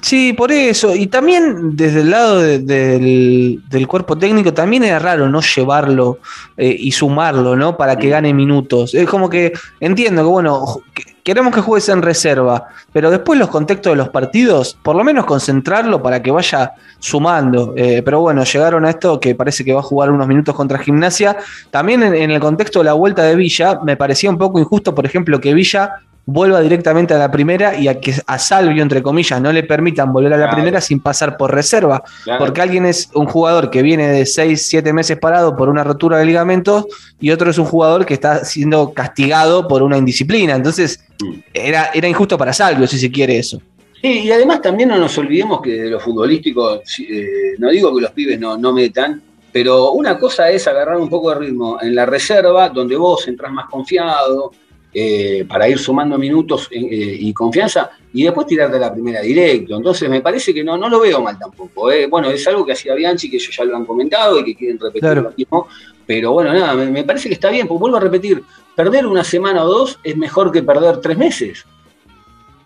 Sí, 0.02 0.34
por 0.34 0.52
eso. 0.52 0.94
Y 0.94 1.08
también 1.08 1.76
desde 1.76 2.02
el 2.02 2.12
lado 2.12 2.42
del, 2.42 3.88
cuerpo 3.88 4.18
técnico, 4.18 4.54
también 4.54 4.84
era 4.84 5.00
raro 5.00 5.30
no 5.30 5.42
llevarlo 5.42 6.20
eh, 6.58 6.76
y 6.78 6.92
sumarlo, 6.92 7.56
¿no? 7.56 7.78
Para 7.78 7.98
que 7.98 8.08
mm. 8.08 8.12
gane 8.12 8.34
minutos. 8.34 8.94
Es 8.94 9.08
como 9.08 9.30
que 9.30 9.54
entiendo 9.80 10.24
que, 10.24 10.28
bueno, 10.28 10.82
queremos 11.24 11.54
que 11.54 11.62
juegues 11.62 11.88
en 11.90 12.02
reserva, 12.02 12.68
pero 12.92 13.10
después 13.10 13.40
los 13.40 13.50
contextos 13.50 13.94
de 13.94 13.98
los 13.98 14.10
partidos, 14.10 14.78
por 14.84 14.96
lo 14.96 15.04
menos 15.04 15.26
concentrarlo 15.26 16.04
para 16.04 16.22
que 16.22 16.32
vaya 16.32 16.74
sumando. 17.00 17.74
Eh, 17.78 18.02
pero 18.04 18.20
bueno, 18.20 18.44
llegaron 18.44 18.84
a 18.86 18.90
esto 18.90 19.20
que 19.22 19.36
parece 19.36 19.64
que 19.64 19.74
va 19.74 19.80
a 19.80 19.84
jugar 19.84 20.12
unos 20.12 20.28
minutos 20.28 20.54
contra 20.54 20.80
Gimnasia. 20.80 21.38
También 21.72 22.04
en, 22.04 22.14
en 22.14 22.32
el 22.32 22.42
contexto 22.42 22.80
de 22.80 22.86
la 22.86 22.94
vuelta 22.94 23.24
de 23.24 23.36
Villa, 23.36 23.80
me 23.86 23.96
parecía 23.96 24.30
un 24.30 24.38
poco 24.38 24.60
injusto, 24.60 24.94
por 24.94 25.06
ejemplo, 25.06 25.40
que 25.40 25.54
Villa 25.54 26.02
vuelva 26.28 26.60
directamente 26.60 27.14
a 27.14 27.18
la 27.18 27.32
primera 27.32 27.80
y 27.80 27.88
a 27.88 28.02
que 28.02 28.14
a 28.28 28.38
Salvio, 28.38 28.84
entre 28.84 29.02
comillas, 29.02 29.42
no 29.42 29.52
le 29.54 29.64
permitan 29.64 30.12
volver 30.12 30.34
a 30.34 30.38
la 30.38 30.52
primera 30.52 30.82
sin 30.82 31.00
pasar 31.00 31.38
por 31.38 31.56
reserva. 31.56 32.04
Porque 32.38 32.62
alguien 32.62 32.86
es 32.86 33.10
un 33.16 33.26
jugador 33.28 33.72
que 33.72 33.82
viene 33.82 34.08
de 34.10 34.26
6, 34.26 34.68
7 34.68 34.92
meses 34.92 35.18
parado 35.18 35.56
por 35.56 35.70
una 35.70 35.86
rotura 35.86 36.18
de 36.18 36.26
ligamentos 36.26 36.86
y 37.20 37.32
otro 37.32 37.50
es 37.50 37.58
un 37.58 37.66
jugador 37.66 38.06
que 38.06 38.14
está 38.14 38.44
siendo 38.44 38.92
castigado 38.94 39.70
por 39.70 39.82
una 39.82 39.98
indisciplina. 39.98 40.54
Entonces, 40.56 41.00
mm. 41.24 41.34
era, 41.54 41.92
era 41.94 42.10
injusto 42.10 42.38
para 42.38 42.52
Salvio, 42.52 42.86
si 42.88 43.00
se 43.00 43.10
quiere 43.10 43.40
eso. 43.40 43.62
Sí, 44.02 44.24
y 44.26 44.32
además 44.32 44.62
también 44.62 44.90
no 44.90 44.98
nos 44.98 45.18
olvidemos 45.18 45.62
que 45.62 45.72
de 45.72 45.90
lo 45.90 46.00
futbolístico, 46.00 46.82
eh, 47.10 47.56
no 47.58 47.70
digo 47.70 47.96
que 47.96 48.02
los 48.02 48.12
pibes 48.12 48.38
no, 48.38 48.58
no 48.58 48.74
metan, 48.74 49.22
pero 49.52 49.94
una 49.94 50.20
cosa 50.20 50.50
es 50.50 50.68
agarrar 50.68 50.98
un 50.98 51.10
poco 51.10 51.30
de 51.30 51.40
ritmo 51.40 51.80
en 51.82 51.96
la 51.96 52.06
reserva, 52.06 52.68
donde 52.68 52.98
vos 52.98 53.26
entras 53.30 53.52
más 53.52 53.68
confiado, 53.70 54.52
eh, 54.94 55.46
para 55.48 55.68
ir 55.68 55.78
sumando 55.78 56.18
minutos 56.18 56.68
eh, 56.72 56.80
eh, 56.80 57.18
y 57.20 57.34
confianza 57.34 57.92
y 58.14 58.24
después 58.24 58.48
tirarte 58.48 58.80
la 58.80 58.92
primera 58.92 59.22
directo. 59.22 59.76
Entonces 59.78 60.10
me 60.10 60.22
parece 60.22 60.54
que 60.54 60.64
no, 60.64 60.78
no 60.78 60.90
lo 60.90 61.00
veo 61.00 61.22
mal 61.22 61.38
tampoco. 61.38 61.90
Bueno, 62.10 62.30
es 62.30 62.48
algo 62.48 62.66
que 62.66 62.72
hacía 62.72 62.96
Bianchi, 62.96 63.30
que 63.30 63.38
ellos 63.38 63.56
ya 63.56 63.64
lo 63.66 63.76
han 63.76 63.86
comentado 63.86 64.40
y 64.40 64.46
que 64.46 64.56
quieren 64.56 64.80
repetir 64.80 65.18
lo 65.18 65.32
mismo. 65.38 65.68
Pero 66.06 66.32
bueno, 66.32 66.54
nada, 66.54 66.74
me, 66.74 66.90
me, 66.90 67.04
parece 67.04 67.28
que 67.28 67.36
está 67.36 67.50
bien, 67.50 67.68
porque 67.68 67.82
vuelvo 67.82 67.98
a 67.98 68.00
repetir, 68.00 68.42
perder 68.76 69.06
una 69.06 69.24
semana 69.24 69.64
o 69.66 69.68
dos 69.68 70.00
es 70.04 70.16
mejor 70.16 70.52
que 70.52 70.64
perder 70.64 71.02
tres 71.02 71.18
meses. 71.18 71.66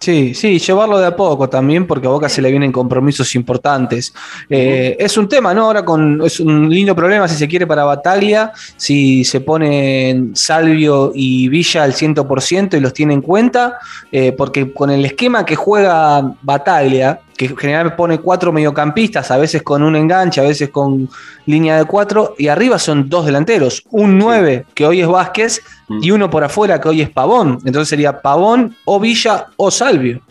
Sí, 0.01 0.33
sí, 0.33 0.57
llevarlo 0.57 0.97
de 0.97 1.05
a 1.05 1.15
poco 1.15 1.47
también, 1.47 1.85
porque 1.85 2.07
a 2.07 2.09
Boca 2.09 2.27
se 2.27 2.41
le 2.41 2.49
vienen 2.49 2.71
compromisos 2.71 3.35
importantes. 3.35 4.11
Eh, 4.49 4.95
es 4.97 5.15
un 5.15 5.29
tema, 5.29 5.53
¿no? 5.53 5.65
Ahora 5.65 5.85
con, 5.85 6.19
es 6.25 6.39
un 6.39 6.73
lindo 6.73 6.95
problema, 6.95 7.27
si 7.27 7.35
se 7.35 7.47
quiere, 7.47 7.67
para 7.67 7.83
Bataglia, 7.83 8.51
si 8.77 9.23
se 9.23 9.41
ponen 9.41 10.35
Salvio 10.35 11.11
y 11.13 11.49
Villa 11.49 11.83
al 11.83 11.93
100% 11.93 12.75
y 12.75 12.79
los 12.79 12.93
tiene 12.93 13.13
en 13.13 13.21
cuenta, 13.21 13.77
eh, 14.11 14.31
porque 14.31 14.73
con 14.73 14.89
el 14.89 15.05
esquema 15.05 15.45
que 15.45 15.55
juega 15.55 16.33
Bataglia, 16.41 17.21
que 17.37 17.47
generalmente 17.57 17.97
pone 17.97 18.19
cuatro 18.19 18.51
mediocampistas, 18.51 19.31
a 19.31 19.37
veces 19.37 19.63
con 19.63 19.83
un 19.83 19.95
enganche, 19.95 20.41
a 20.41 20.43
veces 20.43 20.69
con 20.69 21.09
línea 21.45 21.77
de 21.77 21.85
cuatro, 21.85 22.35
y 22.37 22.47
arriba 22.47 22.77
son 22.77 23.09
dos 23.09 23.25
delanteros, 23.25 23.83
un 23.89 24.17
9 24.17 24.65
que 24.73 24.85
hoy 24.85 25.01
es 25.01 25.07
Vázquez 25.07 25.61
mm. 25.87 26.03
y 26.03 26.11
uno 26.11 26.29
por 26.29 26.43
afuera 26.43 26.79
que 26.79 26.89
hoy 26.89 27.01
es 27.01 27.09
Pavón. 27.09 27.59
Entonces 27.65 27.89
sería 27.89 28.21
Pavón 28.21 28.75
o 28.85 28.99
Villa 28.99 29.47
o 29.57 29.71
Salvio. 29.71 30.21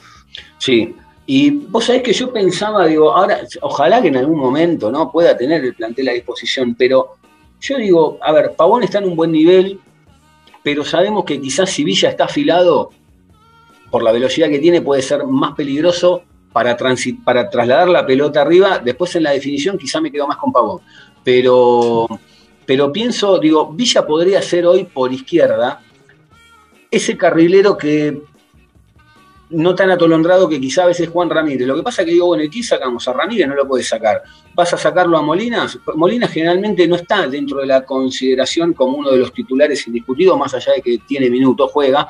Sí, 0.58 0.94
y 1.26 1.50
vos 1.50 1.84
sabés 1.84 2.02
que 2.02 2.12
yo 2.12 2.32
pensaba, 2.32 2.86
digo, 2.86 3.12
ahora, 3.12 3.40
ojalá 3.60 4.02
que 4.02 4.08
en 4.08 4.16
algún 4.16 4.38
momento 4.38 4.90
no 4.90 5.10
pueda 5.10 5.36
tener 5.36 5.64
el 5.64 5.74
plantel 5.74 6.08
a 6.08 6.12
disposición, 6.12 6.74
pero 6.74 7.16
yo 7.60 7.76
digo, 7.76 8.18
a 8.22 8.32
ver, 8.32 8.52
Pavón 8.56 8.82
está 8.82 8.98
en 8.98 9.06
un 9.06 9.16
buen 9.16 9.32
nivel, 9.32 9.78
pero 10.62 10.84
sabemos 10.84 11.24
que 11.24 11.40
quizás 11.40 11.70
si 11.70 11.84
Villa 11.84 12.10
está 12.10 12.24
afilado, 12.24 12.90
por 13.90 14.02
la 14.02 14.12
velocidad 14.12 14.48
que 14.48 14.58
tiene, 14.58 14.80
puede 14.80 15.02
ser 15.02 15.24
más 15.26 15.54
peligroso 15.54 16.22
para, 16.52 16.76
trasladar 16.76 17.88
la 17.88 18.06
pelota 18.06 18.42
arriba. 18.42 18.78
Después 18.78 19.14
en 19.16 19.24
la 19.24 19.30
definición 19.30 19.78
quizá 19.78 20.00
me 20.00 20.10
quedo 20.10 20.26
más 20.26 20.36
con 20.36 20.52
Pavón. 20.52 20.80
Pero, 21.22 22.06
pero 22.66 22.92
pienso, 22.92 23.38
digo, 23.38 23.72
Villa 23.72 24.06
podría 24.06 24.42
ser 24.42 24.66
hoy 24.66 24.84
por 24.84 25.12
izquierda 25.12 25.82
ese 26.90 27.16
carrilero 27.16 27.76
que 27.76 28.22
no 29.50 29.74
tan 29.74 29.90
atolondrado 29.90 30.48
que 30.48 30.60
quizá 30.60 30.84
a 30.84 30.86
veces 30.86 31.08
Juan 31.08 31.28
Ramírez. 31.28 31.66
Lo 31.66 31.76
que 31.76 31.82
pasa 31.82 32.02
es 32.02 32.06
que 32.06 32.12
digo, 32.12 32.26
bueno, 32.26 32.44
aquí 32.46 32.62
sacamos 32.62 33.06
a 33.08 33.12
Ramírez, 33.12 33.48
no 33.48 33.54
lo 33.54 33.66
puedes 33.66 33.88
sacar. 33.88 34.22
¿Vas 34.54 34.72
a 34.72 34.76
sacarlo 34.76 35.18
a 35.18 35.22
Molinas? 35.22 35.78
Molinas 35.94 36.30
generalmente 36.30 36.86
no 36.86 36.96
está 36.96 37.26
dentro 37.26 37.58
de 37.58 37.66
la 37.66 37.84
consideración 37.84 38.72
como 38.72 38.98
uno 38.98 39.10
de 39.10 39.18
los 39.18 39.32
titulares 39.32 39.86
indiscutidos, 39.86 40.38
más 40.38 40.54
allá 40.54 40.72
de 40.74 40.82
que 40.82 40.98
tiene 40.98 41.28
minutos, 41.28 41.70
juega, 41.72 42.08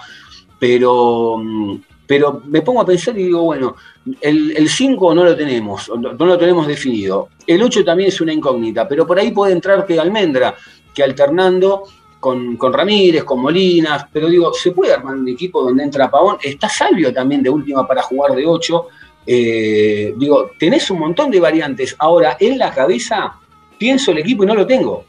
pero 0.58 1.38
mm, 1.38 1.76
pero 2.10 2.42
me 2.46 2.60
pongo 2.62 2.80
a 2.80 2.84
pensar 2.84 3.16
y 3.16 3.26
digo, 3.26 3.44
bueno, 3.44 3.76
el 4.20 4.68
5 4.68 5.14
no 5.14 5.22
lo 5.22 5.36
tenemos, 5.36 5.88
no 5.96 6.26
lo 6.26 6.36
tenemos 6.36 6.66
definido. 6.66 7.28
El 7.46 7.62
8 7.62 7.84
también 7.84 8.08
es 8.08 8.20
una 8.20 8.32
incógnita, 8.32 8.88
pero 8.88 9.06
por 9.06 9.16
ahí 9.16 9.30
puede 9.30 9.52
entrar 9.52 9.86
que 9.86 10.00
Almendra, 10.00 10.56
que 10.92 11.04
alternando 11.04 11.84
con, 12.18 12.58
Ramírez, 12.60 13.22
con 13.22 13.40
Molinas, 13.40 14.06
pero 14.12 14.28
digo, 14.28 14.52
se 14.52 14.72
puede 14.72 14.92
armar 14.92 15.14
un 15.14 15.28
equipo 15.28 15.62
donde 15.62 15.84
entra 15.84 16.10
Pavón. 16.10 16.38
Está 16.42 16.68
Salvio 16.68 17.14
también 17.14 17.44
de 17.44 17.50
última 17.50 17.86
para 17.86 18.02
jugar 18.02 18.34
de 18.34 18.44
8. 18.44 18.86
Eh, 19.24 20.12
digo, 20.16 20.50
tenés 20.58 20.90
un 20.90 20.98
montón 20.98 21.30
de 21.30 21.38
variantes. 21.38 21.94
Ahora, 21.96 22.36
en 22.40 22.58
la 22.58 22.74
cabeza, 22.74 23.38
pienso 23.78 24.10
el 24.10 24.18
equipo 24.18 24.42
y 24.42 24.46
no 24.48 24.56
lo 24.56 24.66
tengo. 24.66 25.04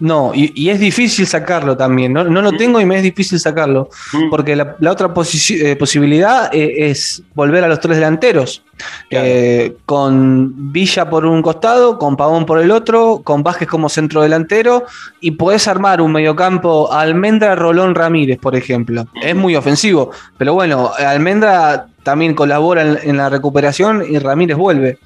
No, 0.00 0.32
y, 0.34 0.68
es 0.68 0.80
difícil 0.80 1.26
sacarlo 1.26 1.76
también. 1.76 2.12
No, 2.12 2.24
lo 2.24 2.52
mm. 2.52 2.56
tengo 2.56 2.80
y 2.80 2.84
me 2.84 2.96
es 2.96 3.04
difícil 3.04 3.38
sacarlo. 3.38 3.88
Porque 4.30 4.56
la, 4.56 4.76
otra 4.90 5.12
eh, 5.14 5.76
posibilidad 5.76 6.52
eh, 6.52 6.90
es 6.90 7.22
volver 7.34 7.62
a 7.62 7.68
los 7.68 7.78
tres 7.78 7.98
delanteros. 7.98 8.64
Eh, 9.10 9.76
con 9.86 10.72
Villa 10.72 11.08
por 11.08 11.24
un 11.24 11.40
costado, 11.40 11.98
con 11.98 12.16
Pavón 12.16 12.46
por 12.46 12.58
el 12.58 12.72
otro, 12.72 13.20
con 13.22 13.44
Vázquez 13.44 13.68
como 13.68 13.88
centro 13.88 14.22
delantero. 14.22 14.86
Y 15.20 15.32
podés 15.32 15.68
armar 15.68 16.00
un 16.00 16.10
mediocampo 16.10 16.92
Almendra, 16.92 17.54
Rolón, 17.54 17.94
Ramírez, 17.94 18.38
por 18.38 18.56
ejemplo. 18.56 19.06
Es 19.22 19.36
muy 19.36 19.54
ofensivo. 19.54 20.10
Pero 20.36 20.54
bueno, 20.54 20.90
Almendra 20.98 21.86
también 22.02 22.34
colabora 22.34 22.82
en, 22.82 23.16
la 23.16 23.28
recuperación 23.28 24.04
y 24.08 24.18
Ramírez 24.18 24.56
vuelve. 24.56 24.98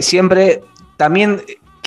Siempre 0.00 0.62
también 0.96 1.40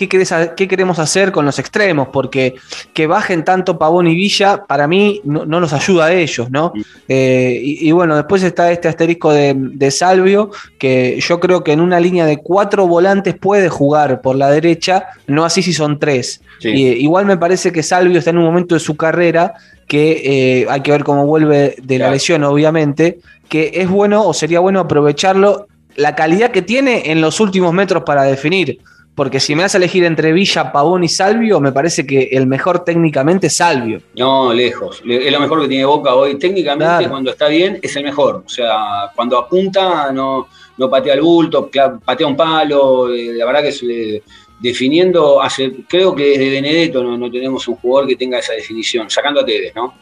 qué, 0.08 0.68
queremos 0.68 1.00
hacer 1.00 1.32
con 1.32 1.46
los 1.46 1.60
extremos, 1.60 2.10
porque 2.12 2.56
que 2.94 3.08
bajen 3.08 3.44
tanto 3.44 3.78
Pavón 3.78 4.08
y 4.08 4.16
Villa, 4.16 4.66
para 4.68 4.88
mí 4.88 5.22
no, 5.24 5.46
los 5.60 5.74
ayuda 5.74 6.06
a 6.06 6.14
ellos, 6.14 6.50
¿no? 6.50 6.74
Eh, 7.08 7.60
y, 7.64 7.92
bueno, 7.92 8.16
después 8.16 8.44
está 8.44 8.72
este 8.72 8.88
asterisco 8.88 9.32
de, 9.32 9.92
Salvio, 9.92 10.52
que 10.80 11.20
yo 11.20 11.40
creo 11.40 11.64
que 11.64 11.74
en 11.74 11.82
una 11.82 12.00
línea 12.00 12.26
de 12.26 12.38
cuatro 12.38 12.88
volantes 12.88 13.36
puede 13.36 13.70
jugar 13.70 14.22
por 14.22 14.36
la 14.36 14.50
derecha, 14.50 15.08
no 15.28 15.44
así 15.44 15.62
si 15.62 15.74
son 15.74 16.00
tres. 16.00 16.42
igual 16.62 17.26
me 17.26 17.38
parece 17.38 17.72
que 17.72 17.84
Salvio 17.84 18.20
está 18.20 18.30
en 18.30 18.38
un 18.38 18.46
momento 18.46 18.76
de 18.76 18.80
su 18.80 18.96
carrera 18.96 19.54
que 19.88 20.62
eh, 20.62 20.68
hay 20.70 20.82
que 20.82 20.92
ver 20.92 21.04
cómo 21.04 21.26
vuelve 21.26 21.76
de 21.84 22.00
la 22.00 22.10
lesión, 22.10 22.46
obviamente, 22.46 23.20
que 23.50 23.72
es 23.74 23.90
bueno 23.90 24.26
o 24.26 24.34
sería 24.34 24.62
bueno 24.62 24.80
aprovecharlo 24.80 25.68
la 25.96 26.16
calidad 26.16 26.52
que 26.52 26.62
tiene 26.62 27.12
en 27.12 27.22
los 27.22 27.40
últimos 27.40 27.74
metros 27.74 28.04
para 28.06 28.24
definir. 28.24 28.80
Porque 29.14 29.42
si 29.42 29.56
me 29.56 29.64
a 29.64 29.68
elegir 29.74 30.06
entre 30.06 30.32
Villa, 30.32 30.72
Pavón 30.72 31.04
y 31.04 31.10
Salvio, 31.10 31.60
me 31.60 31.72
parece 31.72 32.08
que 32.08 32.30
el 32.32 32.48
mejor 32.48 32.86
técnicamente 32.86 33.48
es 33.48 33.58
Salvio. 33.58 34.02
No, 34.16 34.54
lejos. 34.54 35.02
Es 35.06 35.32
lo 35.32 35.40
mejor 35.40 35.62
que 35.62 35.68
tiene 35.68 35.86
Boca 35.86 36.16
hoy. 36.16 36.40
Técnicamente, 36.40 37.10
cuando 37.10 37.32
está 37.32 37.48
bien, 37.48 37.78
es 37.82 37.96
el 37.98 38.04
mejor. 38.04 38.44
O 38.46 38.50
sea, 38.50 39.12
cuando 39.14 39.38
apunta, 39.38 40.12
no, 40.14 40.48
no 40.78 40.90
patea 40.90 41.16
el 41.16 41.22
bulto, 41.22 41.70
patea 42.04 42.26
un 42.26 42.38
palo. 42.38 43.14
Eh, 43.14 43.34
la 43.34 43.46
verdad 43.46 43.62
que 43.62 43.68
es, 43.70 43.84
eh, 43.84 44.24
definiendo, 44.62 45.42
hace, 45.42 45.72
creo 45.88 46.16
que 46.16 46.38
desde 46.38 46.50
Benedetto 46.50 47.04
no, 47.04 47.18
no 47.18 47.30
tenemos 47.30 47.68
un 47.68 47.76
jugador 47.76 48.08
que 48.08 48.16
tenga 48.16 48.40
esa 48.40 48.54
definición, 48.54 49.10
sacando 49.10 49.42
a 49.42 49.46
Tevez, 49.46 49.76
¿no? 49.76 49.94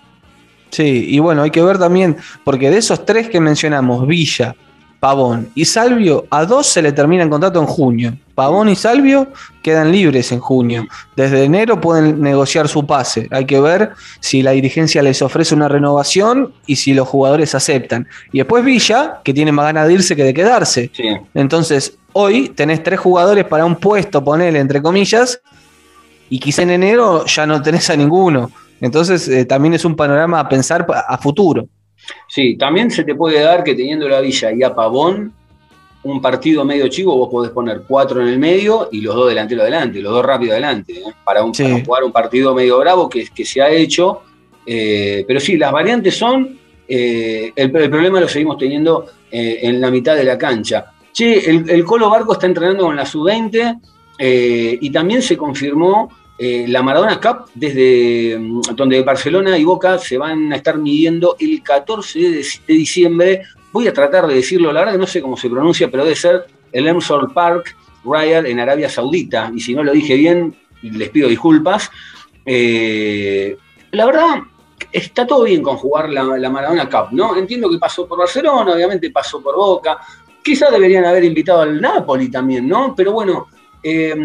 Sí, 0.70 1.08
y 1.10 1.20
bueno, 1.20 1.42
hay 1.42 1.50
que 1.50 1.64
ver 1.64 1.80
también, 1.80 2.18
porque 2.44 2.70
de 2.70 2.78
esos 2.78 3.06
tres 3.06 3.30
que 3.30 3.40
mencionamos, 3.40 4.06
Villa, 4.06 4.56
Pavón 5.00 5.50
y 5.56 5.66
Salvio, 5.66 6.26
a 6.30 6.46
dos 6.46 6.68
se 6.68 6.82
le 6.82 6.92
termina 6.92 7.24
el 7.24 7.30
contrato 7.30 7.60
en 7.60 7.66
junio. 7.66 8.18
Pavón 8.36 8.70
y 8.70 8.76
Salvio 8.76 9.28
quedan 9.62 9.92
libres 9.92 10.32
en 10.32 10.40
junio. 10.40 10.88
Desde 11.16 11.44
enero 11.44 11.80
pueden 11.80 12.22
negociar 12.22 12.68
su 12.68 12.86
pase. 12.86 13.28
Hay 13.32 13.46
que 13.46 13.60
ver 13.60 13.92
si 14.20 14.42
la 14.42 14.52
dirigencia 14.52 15.02
les 15.02 15.22
ofrece 15.22 15.56
una 15.56 15.68
renovación 15.68 16.54
y 16.66 16.76
si 16.76 16.94
los 16.94 17.08
jugadores 17.08 17.56
aceptan. 17.56 18.08
Y 18.32 18.40
después 18.40 18.64
Villa, 18.64 19.22
que 19.24 19.34
tiene 19.34 19.52
más 19.52 19.66
ganas 19.66 19.88
de 19.88 19.94
irse 19.94 20.16
que 20.16 20.24
de 20.24 20.34
quedarse. 20.34 20.92
Sí. 20.94 21.18
Entonces, 21.34 21.98
hoy 22.14 22.50
tenés 22.50 22.84
tres 22.84 23.00
jugadores 23.00 23.46
para 23.46 23.66
un 23.66 23.76
puesto, 23.76 24.24
ponele 24.24 24.60
entre 24.60 24.82
comillas, 24.82 25.42
y 26.30 26.40
quizá 26.40 26.62
en 26.64 26.72
enero 26.72 27.26
ya 27.26 27.46
no 27.46 27.62
tenés 27.62 27.90
a 27.90 27.96
ninguno. 27.96 28.52
Entonces, 28.82 29.28
eh, 29.28 29.46
también 29.46 29.74
es 29.74 29.86
un 29.86 29.96
panorama 29.96 30.40
a 30.40 30.48
pensar 30.48 30.86
a 30.90 31.18
futuro. 31.18 31.68
Sí, 32.28 32.56
también 32.56 32.92
se 32.92 33.04
te 33.04 33.16
puede 33.16 33.40
dar 33.42 33.64
que 33.64 33.76
teniendo 33.76 34.08
la 34.08 34.22
Villa 34.22 34.52
y 34.52 34.64
a 34.64 34.74
Pavón, 34.74 35.34
un 36.04 36.22
partido 36.22 36.64
medio 36.64 36.88
chico, 36.88 37.16
vos 37.16 37.30
podés 37.30 37.52
poner 37.52 37.84
cuatro 37.88 38.22
en 38.22 38.28
el 38.30 38.40
medio 38.40 38.90
y 38.92 39.02
los 39.02 39.16
dos 39.16 39.28
delanteros 39.28 39.64
adelante, 39.64 40.00
los 40.02 40.14
dos 40.14 40.26
rápido 40.26 40.54
adelante, 40.54 40.94
¿eh? 40.94 41.14
para, 41.24 41.44
un, 41.44 41.54
Sí. 41.54 41.64
para 41.64 41.84
jugar 41.84 42.04
un 42.06 42.12
partido 42.12 42.56
medio 42.56 42.78
bravo 42.80 43.10
que, 43.10 43.28
que 43.28 43.46
se 43.46 43.62
ha 43.62 43.70
hecho. 43.70 44.22
Eh, 44.66 45.26
pero 45.28 45.40
sí, 45.40 45.58
las 45.58 45.72
variantes 45.72 46.16
son, 46.16 46.58
eh, 46.88 47.52
el, 47.56 47.76
el 47.76 47.90
problema 47.90 48.20
lo 48.20 48.28
seguimos 48.28 48.58
teniendo 48.58 49.06
en 49.32 49.80
la 49.80 49.92
mitad 49.92 50.16
de 50.16 50.24
la 50.24 50.38
cancha. 50.38 50.92
Che, 51.14 51.50
el, 51.50 51.70
el 51.70 51.84
Colo 51.84 52.10
Barco 52.10 52.34
está 52.34 52.46
entrenando 52.48 52.86
con 52.86 52.96
la 52.96 53.06
sub-20 53.06 53.80
eh, 54.18 54.78
y 54.82 54.90
también 54.90 55.22
se 55.22 55.38
confirmó 55.38 56.10
eh, 56.42 56.66
la 56.70 56.82
Maradona 56.82 57.20
Cup, 57.20 57.52
desde 57.54 58.40
mm, 58.40 58.62
donde 58.74 59.02
Barcelona 59.02 59.58
y 59.58 59.66
Boca 59.66 59.98
se 59.98 60.18
van 60.18 60.54
a 60.54 60.56
estar 60.56 60.78
midiendo 60.78 61.36
el 61.38 61.62
14 61.62 62.18
de, 62.18 62.46
diciembre. 62.66 63.42
Voy 63.74 63.90
a 63.90 63.94
tratar 63.94 64.26
de 64.26 64.36
decirlo, 64.36 64.72
la 64.72 64.80
verdad 64.80 64.94
que 64.94 65.00
no 65.00 65.08
sé 65.08 65.22
cómo 65.22 65.36
se 65.36 65.50
pronuncia, 65.50 65.92
pero 65.92 66.06
debe 66.06 66.16
ser 66.16 66.46
el 66.72 66.88
Emsor 66.88 67.34
Park 67.34 67.76
Riyadh 68.06 68.46
en 68.46 68.58
Arabia 68.58 68.88
Saudita. 68.88 69.52
Y 69.54 69.60
si 69.60 69.76
no 69.76 69.84
lo 69.84 69.92
dije 69.92 70.16
bien, 70.16 70.56
les 70.82 71.10
pido 71.10 71.28
disculpas. 71.28 71.92
Eh, 72.46 73.58
la 73.92 74.06
verdad, 74.06 74.40
está 74.94 75.28
todo 75.28 75.44
bien 75.44 75.62
con 75.62 75.76
jugar 75.76 76.10
la, 76.10 76.24
la 76.24 76.50
Maradona 76.50 76.90
Cup, 76.90 77.10
¿no? 77.12 77.36
Entiendo 77.36 77.70
que 77.70 77.78
pasó 77.78 78.08
por 78.08 78.18
Barcelona, 78.18 78.72
obviamente 78.72 79.12
pasó 79.12 79.44
por 79.44 79.58
Boca. 79.58 80.00
Quizás 80.42 80.72
deberían 80.72 81.04
haber 81.04 81.26
invitado 81.26 81.64
al 81.64 81.82
Napoli 81.82 82.32
también, 82.32 82.66
¿no? 82.66 82.96
Pero 82.96 83.12
bueno, 83.12 83.48
eh, 83.84 84.16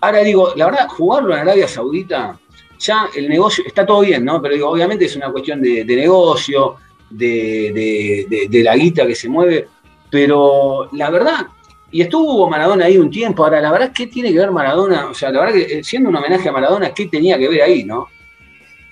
ahora 0.00 0.20
digo, 0.22 0.52
la 0.56 0.66
verdad, 0.66 0.88
jugarlo 0.88 1.34
en 1.34 1.40
Arabia 1.40 1.68
Saudita, 1.68 2.38
ya 2.78 3.08
el 3.14 3.28
negocio, 3.28 3.64
está 3.66 3.84
todo 3.84 4.00
bien, 4.00 4.24
¿no? 4.24 4.40
Pero 4.40 4.54
digo, 4.54 4.68
obviamente 4.70 5.04
es 5.04 5.16
una 5.16 5.30
cuestión 5.30 5.60
de, 5.60 5.84
de 5.84 5.96
negocio, 5.96 6.76
de, 7.10 7.26
de- 7.74 8.26
de- 8.28 8.48
de 8.48 8.62
la 8.62 8.76
guita 8.76 9.06
que 9.06 9.14
se 9.14 9.28
mueve, 9.28 9.68
pero 10.10 10.88
la 10.92 11.10
verdad, 11.10 11.46
y 11.92 12.02
estuvo 12.02 12.48
Maradona 12.48 12.86
ahí 12.86 12.98
un 12.98 13.10
tiempo, 13.10 13.44
ahora 13.44 13.60
la 13.60 13.70
verdad, 13.72 13.92
¿qué 13.94 14.06
tiene 14.06 14.32
que 14.32 14.38
ver 14.38 14.50
Maradona? 14.50 15.06
O 15.10 15.14
sea, 15.14 15.30
la 15.30 15.40
verdad 15.40 15.54
que 15.54 15.78
eh, 15.78 15.84
siendo 15.84 16.08
un 16.08 16.16
homenaje 16.16 16.48
a 16.48 16.52
Maradona, 16.52 16.92
¿qué 16.94 17.06
tenía 17.06 17.36
que 17.38 17.48
ver 17.48 17.62
ahí, 17.62 17.84
no? 17.84 18.06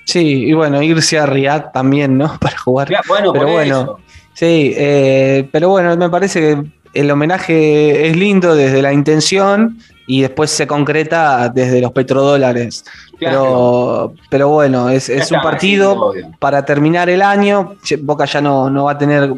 Sí, 0.04 0.46
y 0.46 0.52
bueno, 0.52 0.82
irse 0.82 1.18
a 1.18 1.26
Riyadh 1.26 1.70
también, 1.72 2.16
¿no? 2.18 2.38
Para 2.40 2.56
jugar. 2.59 2.90
Ya, 2.90 3.00
bueno, 3.06 3.32
Pero 3.32 3.48
bueno, 3.48 3.80
eso. 3.82 3.98
Sí, 4.34 4.72
eh, 4.76 5.48
pero 5.50 5.68
bueno, 5.70 5.96
me 5.96 6.09
parece 6.09 6.40
que 6.40 6.62
el 6.94 7.11
homenaje 7.11 8.06
es 8.09 8.16
lindo 8.16 8.54
desde 8.54 8.80
la 8.82 8.92
intención 8.92 9.78
y 10.09 10.22
después 10.22 10.50
se 10.50 10.66
concreta 10.66 11.48
desde 11.48 11.80
los 11.80 11.92
petrodólares. 11.92 12.84
Pero, 13.20 14.14
pero 14.30 14.48
bueno, 14.48 14.88
es, 14.90 15.09
es 15.09 15.30
un 15.30 15.38
partido 15.42 16.12
para 16.40 16.64
terminar 16.64 17.09
el 17.09 17.22
año. 17.22 17.74
Boca 18.00 18.24
ya 18.24 18.40
no, 18.40 18.68
no 18.70 18.84
va 18.84 18.92
a 18.92 18.98
tener 18.98 19.32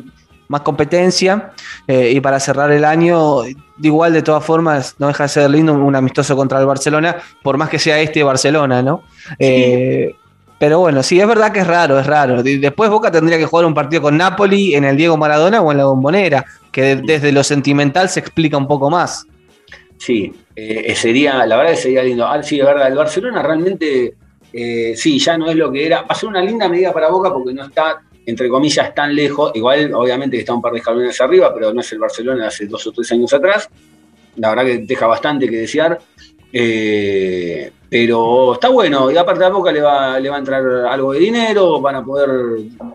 más 0.48 0.62
competencia 0.62 1.52
eh, 1.86 2.10
y 2.14 2.20
para 2.20 2.40
cerrar 2.40 2.70
el 2.72 2.84
año, 2.84 3.42
igual 3.80 4.12
de 4.12 4.22
todas 4.22 4.44
formas, 4.44 4.96
no 4.98 5.06
deja 5.08 5.24
de 5.24 5.28
ser 5.28 5.50
lindo 5.50 5.72
un 5.74 5.94
amistoso 5.94 6.34
contra 6.36 6.58
el 6.58 6.66
Barcelona, 6.66 7.16
por 7.42 7.56
más 7.56 7.68
que 7.68 7.78
sea 7.78 8.00
este 8.00 8.22
Barcelona, 8.24 8.82
¿no? 8.82 9.02
Eh, 9.38 10.14
pero 10.58 10.80
bueno, 10.80 11.02
sí, 11.02 11.18
es 11.20 11.26
verdad 11.26 11.52
que 11.52 11.60
es 11.60 11.66
raro, 11.66 11.98
es 11.98 12.06
raro. 12.06 12.42
Después 12.42 12.90
Boca 12.90 13.10
tendría 13.10 13.38
que 13.38 13.46
jugar 13.46 13.64
un 13.64 13.74
partido 13.74 14.02
con 14.02 14.16
Napoli 14.16 14.74
en 14.74 14.84
el 14.84 14.96
Diego 14.96 15.16
Maradona 15.16 15.60
o 15.62 15.70
en 15.72 15.78
la 15.78 15.84
Bombonera, 15.86 16.44
que 16.70 16.82
de- 16.82 16.96
desde 16.96 17.32
lo 17.32 17.42
sentimental 17.42 18.08
se 18.10 18.20
explica 18.20 18.56
un 18.58 18.66
poco 18.66 18.90
más. 18.90 19.24
Sí, 20.00 20.32
eh, 20.56 20.94
sería, 20.96 21.44
la 21.44 21.58
verdad 21.58 21.72
que 21.72 21.76
sería 21.76 22.02
lindo. 22.02 22.26
Ah, 22.26 22.42
sí, 22.42 22.58
es 22.58 22.64
verdad, 22.64 22.88
el 22.88 22.94
Barcelona 22.94 23.42
realmente, 23.42 24.14
eh, 24.50 24.94
sí, 24.96 25.18
ya 25.18 25.36
no 25.36 25.50
es 25.50 25.56
lo 25.56 25.70
que 25.70 25.84
era. 25.84 26.00
Va 26.00 26.06
a 26.08 26.14
ser 26.14 26.30
una 26.30 26.42
linda 26.42 26.70
medida 26.70 26.90
para 26.90 27.10
Boca 27.10 27.30
porque 27.30 27.52
no 27.52 27.66
está, 27.66 28.00
entre 28.24 28.48
comillas, 28.48 28.94
tan 28.94 29.14
lejos. 29.14 29.52
Igual, 29.54 29.92
obviamente, 29.92 30.38
que 30.38 30.40
está 30.40 30.54
un 30.54 30.62
par 30.62 30.72
de 30.72 30.78
escalones 30.78 31.20
arriba, 31.20 31.52
pero 31.52 31.74
no 31.74 31.82
es 31.82 31.92
el 31.92 31.98
Barcelona 31.98 32.40
de 32.42 32.46
hace 32.48 32.64
dos 32.66 32.86
o 32.86 32.92
tres 32.92 33.12
años 33.12 33.30
atrás. 33.34 33.68
La 34.36 34.48
verdad 34.48 34.64
que 34.64 34.78
deja 34.78 35.06
bastante 35.06 35.46
que 35.50 35.56
desear. 35.58 35.98
Eh, 36.50 37.70
pero 37.90 38.54
está 38.54 38.68
bueno, 38.70 39.10
y 39.10 39.16
aparte 39.18 39.44
a 39.44 39.50
Boca 39.50 39.70
le 39.70 39.82
va, 39.82 40.18
le 40.18 40.30
va 40.30 40.36
a 40.36 40.38
entrar 40.38 40.64
algo 40.86 41.12
de 41.12 41.18
dinero, 41.18 41.78
van 41.80 41.96
a 41.96 42.04
poder 42.04 42.30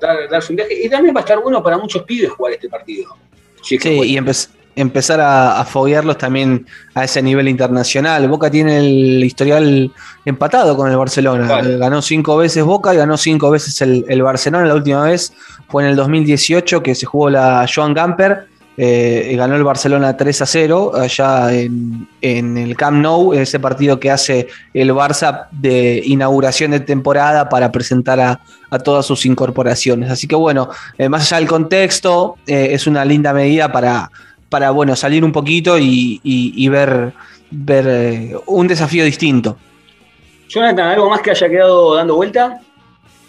dar, 0.01 0.27
darse 0.27 0.53
un 0.53 0.57
viaje. 0.57 0.85
Y 0.85 0.89
también 0.89 1.15
va 1.15 1.19
a 1.19 1.23
estar 1.23 1.39
bueno 1.39 1.61
para 1.61 1.77
muchos 1.77 2.01
pibes 2.03 2.31
jugar 2.31 2.53
este 2.53 2.67
partido. 2.67 3.15
Si 3.61 3.75
es 3.75 3.81
que 3.81 3.89
Sí, 3.89 4.01
y 4.13 4.17
empe- 4.17 4.49
empezar 4.75 5.19
a, 5.21 5.59
a 5.59 5.65
foguearlos 5.65 6.17
también 6.17 6.65
a 6.93 7.03
ese 7.03 7.21
nivel 7.21 7.47
internacional. 7.47 8.27
Boca 8.27 8.49
tiene 8.51 8.77
el 8.79 9.23
historial 9.23 9.91
empatado 10.25 10.75
con 10.75 10.89
el 10.91 10.97
Barcelona. 10.97 11.61
Ganó 11.61 12.01
cinco 12.01 12.37
veces 12.37 12.63
Boca 12.63 12.93
y 12.93 12.97
ganó 12.97 13.17
cinco 13.17 13.49
veces 13.49 13.81
el, 13.81 14.05
el 14.07 14.21
Barcelona. 14.21 14.65
La 14.65 14.75
última 14.75 15.03
vez 15.03 15.33
fue 15.69 15.83
en 15.83 15.89
el 15.89 15.95
2018 15.95 16.83
que 16.83 16.93
se 16.95 17.05
jugó 17.05 17.29
la 17.29 17.65
Joan 17.73 17.93
Gamper. 17.93 18.47
eh, 18.77 19.29
y 19.31 19.35
ganó 19.37 19.55
el 19.55 19.63
Barcelona 19.63 20.17
3 20.17 20.41
a 20.41 20.45
0 20.45 20.91
allá 20.95 21.53
en, 21.53 22.07
en 22.21 22.57
el 22.57 22.75
Camp 22.75 22.97
Nou, 23.01 23.33
ese 23.33 23.59
partido 23.59 23.99
que 23.99 24.11
hace 24.11 24.47
el 24.73 24.91
Barça 24.91 25.47
de 25.51 26.01
inauguración 26.05 26.71
de 26.71 26.81
temporada 26.81 27.47
para 27.47 27.71
presentar 27.71 28.19
a, 28.19 28.39
a 28.69 28.79
todas 28.79 29.05
sus 29.05 29.25
incorporaciones. 29.25 30.11
Así 30.11 30.27
que 30.27 30.35
bueno, 30.35 30.69
eh, 30.97 31.07
más 31.07 31.23
allá 31.31 31.39
del 31.39 31.47
contexto, 31.47 32.35
eh, 32.45 32.69
es 32.71 32.85
una 32.85 33.05
linda 33.05 33.31
medida 33.33 33.71
para, 33.71 34.11
para 34.55 34.71
bueno, 34.71 34.95
salir 34.95 35.25
un 35.25 35.33
poquito 35.33 35.77
y, 35.77 36.69
ver, 36.69 37.11
ver 37.51 37.85
eh, 37.89 38.37
un 38.45 38.69
desafío 38.69 39.03
distinto. 39.03 39.57
Jonathan, 40.47 40.91
¿algo 40.91 41.09
más 41.09 41.19
que 41.19 41.31
haya 41.31 41.49
quedado 41.49 41.95
dando 41.95 42.15
vuelta? 42.15 42.61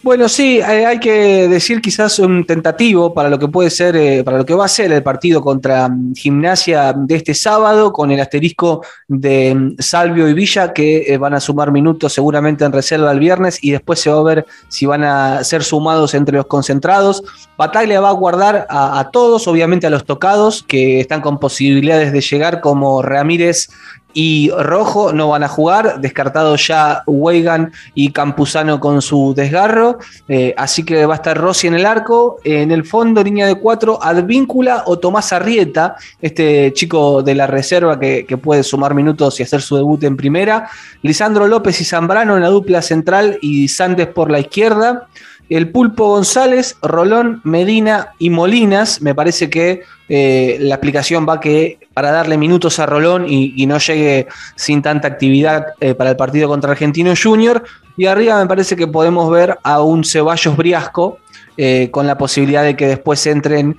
Bueno, 0.07 0.29
sí, 0.29 0.59
eh, 0.59 0.87
hay 0.87 1.01
que 1.01 1.49
decir 1.49 1.81
quizás 1.81 2.21
un 2.21 2.47
tentativo 2.47 3.13
para 3.13 3.29
lo 3.29 3.41
que 3.41 3.49
puede 3.49 3.71
ser, 3.71 3.97
eh, 3.97 4.23
para 4.23 4.39
lo 4.39 4.47
que 4.47 4.55
va 4.55 4.67
a 4.67 4.69
ser 4.69 4.93
el 4.93 5.03
partido 5.03 5.43
contra 5.43 5.89
mm, 5.89 6.15
Gimnasia 6.15 6.93
de 6.93 7.17
este 7.17 7.35
sábado, 7.35 7.93
con 7.93 8.13
el 8.13 8.21
asterisco 8.21 8.85
de 9.09 9.53
mm, 9.53 9.75
Salvio 9.81 10.29
y 10.29 10.33
Villa, 10.33 10.73
que 10.73 11.13
eh, 11.13 11.19
van 11.19 11.35
a 11.35 11.41
sumar 11.41 11.73
minutos 11.73 12.13
seguramente 12.13 12.65
en 12.65 12.71
reserva 12.71 13.11
el 13.11 13.19
viernes 13.19 13.59
y 13.61 13.73
después 13.73 13.99
se 13.99 14.09
va 14.09 14.21
a 14.21 14.23
ver 14.23 14.47
si 14.69 14.87
van 14.87 15.03
a 15.03 15.43
ser 15.43 15.65
sumados 15.65 16.15
entre 16.15 16.37
los 16.37 16.47
concentrados. 16.47 17.25
Bataglia 17.59 18.01
va 18.01 18.11
a 18.11 18.13
guardar 18.13 18.65
a, 18.71 19.01
a 19.01 19.11
todos, 19.11 19.49
obviamente 19.49 19.89
a 19.89 19.91
los 19.91 20.05
tocados, 20.05 20.63
que 20.63 21.01
están 21.01 21.21
con 21.21 21.41
posibilidades 21.41 22.13
de 22.13 22.21
llegar, 22.21 22.61
como 22.61 23.03
Ramírez 23.03 23.71
y 24.19 24.51
Rojo 24.51 25.13
no 25.13 25.29
van 25.29 25.43
a 25.43 25.49
jugar, 25.49 26.01
descartado 26.01 26.57
ya 26.57 27.03
Weigan 27.07 27.71
y 27.95 28.13
Campuzano 28.13 28.81
con 28.81 29.03
su 29.03 29.35
desgarro, 29.37 29.99
eh, 30.27 30.55
así 30.57 30.85
que 30.85 31.05
va 31.05 31.13
a 31.13 31.17
estar 31.17 31.37
Rossi 31.37 31.67
en 31.67 31.75
el 31.75 31.85
arco, 31.85 32.39
en 32.43 32.71
el 32.71 32.87
fondo 32.87 33.23
línea 33.23 33.47
de 33.47 33.57
cuatro, 33.57 34.03
Advíncula 34.03 34.85
o 34.87 34.99
Tomás 34.99 35.35
Arrieta, 35.35 35.97
este 36.23 36.73
chico 36.73 37.23
de 37.23 37.35
la 37.35 37.47
reserva 37.47 38.01
que, 38.01 38.25
que 38.25 38.39
puede 38.39 38.63
sumar 38.63 38.95
minutos 38.95 39.39
y 39.39 39.43
hacer 39.43 39.61
su 39.61 39.77
debut 39.77 40.03
en 40.05 40.17
primera, 40.17 40.71
Lisandro 41.03 41.47
López 41.47 41.79
y 41.83 41.85
Zambrano 41.85 42.37
en 42.37 42.43
la 42.43 42.49
dupla 42.49 42.81
central 42.81 43.39
y 43.43 43.69
Sandes 43.69 44.07
por 44.07 44.31
la 44.31 44.41
izquierda, 44.41 45.09
el 45.49 45.71
Pulpo 45.71 46.09
González, 46.09 46.77
Rolón, 46.83 47.41
Medina 47.45 48.13
y 48.19 48.31
Molinas. 48.31 49.01
Me 49.01 49.15
parece 49.15 49.49
que 49.49 49.83
eh, 50.09 50.57
la 50.61 50.75
aplicación 50.75 51.27
va 51.29 51.41
que 51.41 51.79
para 51.95 52.11
darle 52.11 52.37
minutos 52.37 52.79
a 52.79 52.87
Rolón 52.87 53.27
y, 53.29 53.67
no 53.67 53.79
llegue 53.79 54.27
sin 54.57 54.83
tanta 54.83 55.09
actividad 55.09 55.67
eh, 55.81 55.95
para 55.95 56.11
el 56.11 56.17
partido 56.17 56.49
contra 56.49 56.73
Argentino 56.73 57.15
Junior. 57.21 57.63
Y 57.97 58.07
arriba 58.07 58.39
me 58.41 58.47
parece 58.47 58.77
que 58.77 58.87
podemos 58.87 59.31
ver 59.31 59.59
a 59.63 59.81
un 59.83 60.05
Ceballos 60.05 60.57
Briasco. 60.57 61.19
eh, 61.59 61.89
con 61.91 62.07
la 62.07 62.19
posibilidad 62.19 62.63
de 62.63 62.77
que 62.77 62.87
después 62.87 63.27
entren 63.27 63.79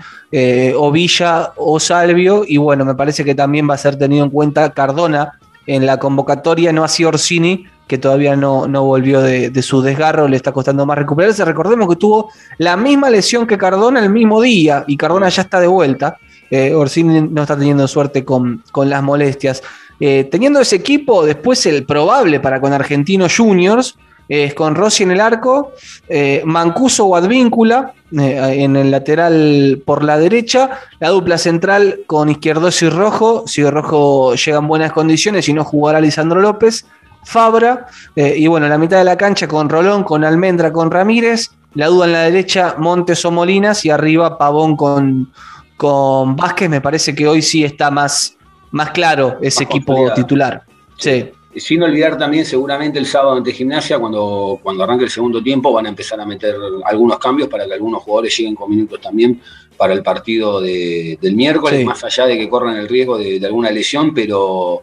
o 0.75 0.91
Villa 0.91 1.51
o 1.55 1.79
Salvio. 1.79 2.43
Y 2.47 2.57
bueno, 2.57 2.85
me 2.85 2.95
parece 2.95 3.23
que 3.23 3.35
también 3.35 3.69
va 3.69 3.75
a 3.75 3.77
ser 3.77 3.99
tenido 3.99 4.25
en 4.25 4.31
cuenta 4.31 4.71
Cardona 4.71 5.37
en 5.67 5.85
la 5.85 5.99
convocatoria, 5.99 6.73
no 6.73 6.83
así 6.83 7.05
Orsini, 7.05 7.65
que 7.87 7.97
todavía 7.97 8.35
no, 8.35 8.67
no 8.67 8.83
volvió 8.83 9.21
de, 9.21 9.49
de 9.49 9.61
su 9.61 9.81
desgarro, 9.81 10.27
le 10.27 10.35
está 10.37 10.51
costando 10.51 10.85
más 10.85 10.97
recuperarse. 10.97 11.45
Recordemos 11.45 11.87
que 11.87 11.95
tuvo 11.95 12.31
la 12.57 12.75
misma 12.75 13.09
lesión 13.09 13.45
que 13.45 13.57
Cardona 13.57 13.99
el 13.99 14.09
mismo 14.09 14.41
día 14.41 14.83
y 14.87 14.97
Cardona 14.97 15.29
ya 15.29 15.43
está 15.43 15.59
de 15.59 15.67
vuelta. 15.67 16.17
Eh, 16.49 16.73
Orsini 16.73 17.21
no 17.21 17.41
está 17.41 17.57
teniendo 17.57 17.87
suerte 17.87 18.25
con, 18.25 18.63
con 18.71 18.89
las 18.89 19.03
molestias. 19.03 19.61
Eh, 19.99 20.27
teniendo 20.29 20.59
ese 20.59 20.75
equipo, 20.75 21.25
después 21.25 21.65
el 21.65 21.85
probable 21.85 22.39
para 22.39 22.61
con 22.61 22.73
Argentinos 22.73 23.35
Juniors, 23.35 23.97
es 24.27 24.53
con 24.53 24.75
Rossi 24.75 25.03
en 25.03 25.11
el 25.11 25.21
arco, 25.21 25.73
eh, 26.07 26.41
Mancuso 26.45 27.05
o 27.05 27.15
Advíncula 27.15 27.93
eh, 28.11 28.63
en 28.63 28.75
el 28.75 28.91
lateral 28.91 29.81
por 29.85 30.03
la 30.03 30.17
derecha, 30.17 30.79
la 30.99 31.09
dupla 31.09 31.37
central 31.37 32.01
con 32.07 32.29
Izquierdos 32.29 32.81
y 32.81 32.89
Rojo, 32.89 33.43
si 33.47 33.63
Rojo 33.63 34.35
llega 34.35 34.59
en 34.59 34.67
buenas 34.67 34.91
condiciones 34.91 35.47
y 35.49 35.53
no 35.53 35.63
jugará 35.63 36.01
Lisandro 36.01 36.41
López, 36.41 36.85
Fabra, 37.23 37.87
eh, 38.15 38.35
y 38.37 38.47
bueno, 38.47 38.67
la 38.67 38.77
mitad 38.77 38.97
de 38.97 39.03
la 39.03 39.17
cancha 39.17 39.47
con 39.47 39.67
Rolón, 39.67 40.03
con 40.03 40.23
Almendra, 40.23 40.71
con 40.71 40.89
Ramírez, 40.89 41.51
la 41.73 41.87
duda 41.87 42.05
en 42.05 42.13
la 42.13 42.21
derecha, 42.21 42.75
Montes 42.77 43.25
o 43.25 43.31
Molinas, 43.31 43.83
y 43.83 43.89
arriba 43.89 44.37
Pavón 44.37 44.77
con, 44.77 45.31
con 45.75 46.35
Vázquez, 46.37 46.69
me 46.69 46.79
parece 46.79 47.13
que 47.13 47.27
hoy 47.27 47.41
sí 47.41 47.65
está 47.65 47.91
más, 47.91 48.37
más 48.71 48.91
claro 48.91 49.37
ese 49.41 49.65
equipo 49.65 50.13
titular. 50.13 50.63
Sí. 50.97 51.31
Sin 51.59 51.81
olvidar 51.81 52.17
también, 52.17 52.45
seguramente 52.45 52.99
el 52.99 53.05
sábado 53.05 53.37
ante 53.37 53.51
Gimnasia, 53.51 53.99
cuando, 53.99 54.59
cuando 54.61 54.83
arranque 54.83 55.05
el 55.05 55.09
segundo 55.09 55.41
tiempo, 55.41 55.73
van 55.73 55.87
a 55.87 55.89
empezar 55.89 56.19
a 56.19 56.25
meter 56.25 56.55
algunos 56.85 57.17
cambios 57.17 57.49
para 57.49 57.65
que 57.65 57.73
algunos 57.73 58.03
jugadores 58.03 58.37
lleguen 58.37 58.55
con 58.55 58.69
minutos 58.69 59.01
también 59.01 59.41
para 59.75 59.93
el 59.93 60.03
partido 60.03 60.59
del 60.61 61.35
miércoles, 61.35 61.85
más 61.85 62.03
allá 62.03 62.25
de 62.25 62.37
que 62.37 62.49
corran 62.49 62.75
el 62.77 62.87
riesgo 62.87 63.17
de, 63.17 63.39
alguna 63.45 63.71
lesión, 63.71 64.13
pero, 64.13 64.81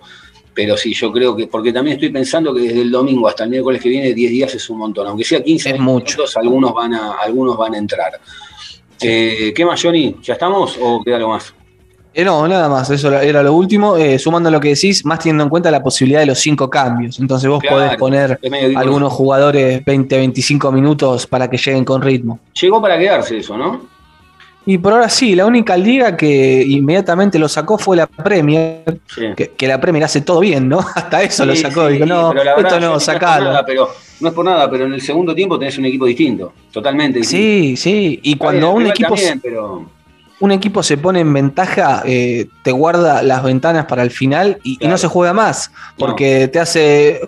pero 0.53 0.77
sí, 0.77 0.95
yo 0.95 1.13
creo 1.13 1.37
que, 1.37 1.47
porque 1.47 1.73
también 1.73 1.95
estoy 1.97 2.11
pensando 2.11 2.55
que 2.55 2.63
desde 2.63 2.83
el 2.83 2.91
domingo 2.91 3.29
hasta 3.29 3.45
el 3.45 3.51
miércoles 3.51 3.83
que 3.83 3.89
viene, 3.89 4.15
10 4.15 4.31
días 4.31 4.55
es 4.55 4.71
un 4.71 4.79
montón, 4.79 5.07
aunque 5.07 5.25
sea 5.25 5.43
15 5.43 5.75
minutos, 5.75 6.37
algunos 6.37 6.73
van 6.73 6.95
a, 6.95 7.13
algunos 7.13 7.57
van 7.57 7.75
a 7.75 7.79
entrar. 7.79 8.21
Eh, 9.01 9.53
¿Qué 9.55 9.65
más, 9.65 9.83
Johnny? 9.83 10.17
¿Ya 10.23 10.35
estamos 10.35 10.79
o 10.81 11.03
queda 11.05 11.17
algo 11.17 11.31
más? 11.31 11.55
Eh, 12.17 12.25
no, 12.25 12.47
nada 12.47 12.69
más, 12.69 12.89
eso 12.91 13.13
era 13.19 13.43
lo 13.43 13.53
último. 13.53 13.97
Eh, 13.97 14.21
sumando 14.21 14.49
lo 14.49 14.61
que 14.61 14.69
decís, 14.69 15.05
más 15.05 15.19
teniendo 15.19 15.43
en 15.43 15.51
cuenta 15.51 15.69
la 15.71 15.83
posibilidad 15.83 16.21
de 16.21 16.27
los 16.27 16.39
cinco 16.39 16.71
cambios. 16.71 17.19
Entonces 17.19 17.51
vos 17.51 17.63
podés 17.69 17.97
poner 17.97 18.39
algunos 18.77 19.13
jugadores 19.13 19.85
20, 19.85 20.17
25 20.17 20.71
minutos 20.71 21.27
para 21.27 21.51
que 21.51 21.57
lleguen 21.57 21.85
con 21.85 22.01
ritmo. 22.01 22.39
Llegó 22.61 22.81
para 22.81 22.97
quedarse 22.97 23.39
eso, 23.39 23.57
¿no? 23.57 23.93
Y 24.67 24.79
por 24.79 24.95
ahora 24.95 25.09
sí, 25.09 25.35
la 25.35 25.45
única 25.45 25.77
liga 25.77 26.17
que 26.17 26.65
inmediatamente 26.67 27.39
lo 27.39 27.49
sacó 27.49 27.77
fue 27.77 27.97
la 27.97 28.07
Premier, 28.07 29.01
que, 29.37 29.69
la 29.69 29.79
Premier 29.79 30.05
hace 30.05 30.23
todo 30.23 30.41
bien, 30.41 30.69
¿no? 30.69 30.79
Hasta 30.95 31.23
eso 31.23 31.45
lo 31.45 31.55
sacó. 31.55 31.89
Dijo, 31.89 32.07
no, 32.07 32.33
esto 32.33 32.81
no, 32.81 32.99
sacalo. 32.99 33.53
No 33.53 33.59
pero, 33.67 33.91
no 34.21 34.29
es 34.29 34.35
por 34.35 34.45
nada, 34.45 34.71
pero 34.71 34.87
en 34.87 34.95
el 34.95 35.03
segundo 35.03 35.35
tiempo 35.35 35.59
tenés 35.59 35.77
un 35.77 35.85
equipo 35.85 36.07
distinto, 36.07 36.53
totalmente 36.73 37.19
distinto. 37.19 37.43
Sí, 37.43 37.77
sí, 37.77 38.21
y 38.23 38.37
cuando 38.37 38.71
un 38.71 38.87
equipo... 38.87 39.15
pero 39.43 39.87
un 40.45 40.53
equipo 40.53 40.83
se 40.83 40.99
pone 40.99 41.21
en 41.21 41.33
ventaja, 41.33 42.03
eh, 42.05 42.49
te 42.63 42.71
guarda 42.71 43.23
las 43.23 43.43
ventanas 43.43 43.87
para 43.87 44.03
el 44.03 44.11
final 44.11 44.59
y, 44.63 44.77
no 44.87 44.99
se 44.99 45.09
juega 45.09 45.33
más, 45.33 45.71
porque 45.99 46.49
te 46.49 46.61
hace, 46.61 47.21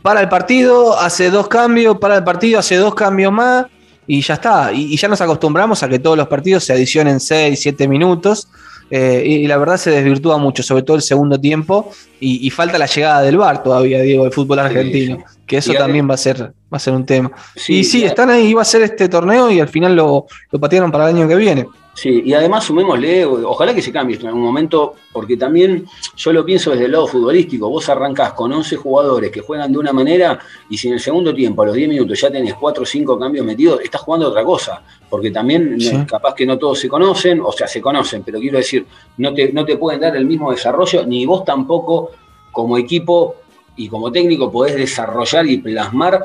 para 0.00 0.20
el 0.20 0.28
partido, 0.28 0.96
hace 0.96 1.30
dos 1.30 1.48
cambios, 1.48 1.98
para 1.98 2.16
el 2.16 2.24
partido, 2.24 2.60
hace 2.60 2.76
dos 2.76 2.94
cambios 2.94 3.32
más 3.32 3.66
y 4.06 4.20
ya 4.20 4.34
está. 4.34 4.72
Y, 4.72 4.96
ya 4.96 5.08
nos 5.08 5.20
acostumbramos 5.20 5.82
a 5.82 5.88
que 5.88 5.98
todos 5.98 6.16
los 6.16 6.28
partidos 6.28 6.62
se 6.62 6.72
adicionen 6.72 7.18
6, 7.18 7.58
7 7.60 7.88
minutos. 7.88 8.48
Eh, 8.90 9.24
y, 9.26 9.46
la 9.48 9.56
verdad 9.56 9.76
se 9.76 9.90
desvirtúa 9.90 10.38
mucho, 10.38 10.62
sobre 10.62 10.84
todo 10.84 10.96
el 10.96 11.02
segundo 11.02 11.40
tiempo, 11.40 11.90
y, 12.20 12.48
falta 12.50 12.78
la 12.78 12.86
llegada 12.86 13.22
del 13.22 13.38
VAR 13.38 13.62
todavía, 13.62 14.02
digo, 14.02 14.22
del 14.22 14.32
fútbol 14.32 14.60
argentino, 14.60 15.24
que 15.46 15.56
eso 15.56 15.72
también 15.72 16.08
va 16.08 16.14
a 16.14 16.18
ser, 16.18 16.42
va 16.42 16.76
a 16.76 16.78
ser 16.78 16.92
un 16.92 17.06
tema. 17.06 17.32
y 17.66 17.82
sí, 17.82 18.04
están 18.04 18.30
ahí, 18.30 18.48
iba 18.48 18.62
a 18.62 18.66
ser 18.66 18.82
este 18.82 19.08
torneo 19.08 19.50
y 19.50 19.58
al 19.60 19.68
final 19.68 19.96
lo, 19.96 20.26
lo 20.50 20.60
patearon 20.60 20.92
para 20.92 21.08
el 21.08 21.16
año 21.16 21.26
que 21.26 21.36
viene. 21.36 21.66
Sí, 21.94 22.22
y 22.24 22.32
además 22.32 22.64
sumémosle, 22.64 23.26
ojalá 23.26 23.74
que 23.74 23.82
se 23.82 23.92
cambie 23.92 24.14
esto 24.14 24.24
en 24.24 24.28
algún 24.28 24.44
momento, 24.44 24.94
porque 25.12 25.36
también 25.36 25.84
yo 26.16 26.32
lo 26.32 26.42
pienso 26.42 26.70
desde 26.70 26.86
el 26.86 26.92
lado 26.92 27.06
futbolístico. 27.06 27.68
Vos 27.68 27.86
arrancás 27.90 28.32
con 28.32 28.50
11 28.50 28.76
jugadores 28.76 29.30
que 29.30 29.40
juegan 29.40 29.70
de 29.70 29.78
una 29.78 29.92
manera 29.92 30.38
y 30.70 30.78
si 30.78 30.88
en 30.88 30.94
el 30.94 31.00
segundo 31.00 31.34
tiempo, 31.34 31.62
a 31.62 31.66
los 31.66 31.74
10 31.74 31.90
minutos, 31.90 32.18
ya 32.18 32.30
tenés 32.30 32.54
4 32.54 32.82
o 32.82 32.86
5 32.86 33.18
cambios 33.18 33.44
metidos, 33.44 33.80
estás 33.82 34.00
jugando 34.00 34.28
otra 34.28 34.42
cosa. 34.42 34.82
Porque 35.10 35.30
también 35.30 35.76
capaz 36.08 36.34
que 36.34 36.46
no 36.46 36.58
todos 36.58 36.80
se 36.80 36.88
conocen, 36.88 37.40
o 37.42 37.52
sea, 37.52 37.68
se 37.68 37.82
conocen, 37.82 38.22
pero 38.22 38.40
quiero 38.40 38.56
decir, 38.56 38.86
no 39.18 39.34
te, 39.34 39.52
no 39.52 39.66
te 39.66 39.76
pueden 39.76 40.00
dar 40.00 40.16
el 40.16 40.24
mismo 40.24 40.50
desarrollo, 40.50 41.04
ni 41.04 41.26
vos 41.26 41.44
tampoco 41.44 42.10
como 42.52 42.78
equipo 42.78 43.36
y 43.76 43.88
como 43.88 44.12
técnico 44.12 44.50
podés 44.52 44.76
desarrollar 44.76 45.46
y 45.46 45.58
plasmar 45.58 46.20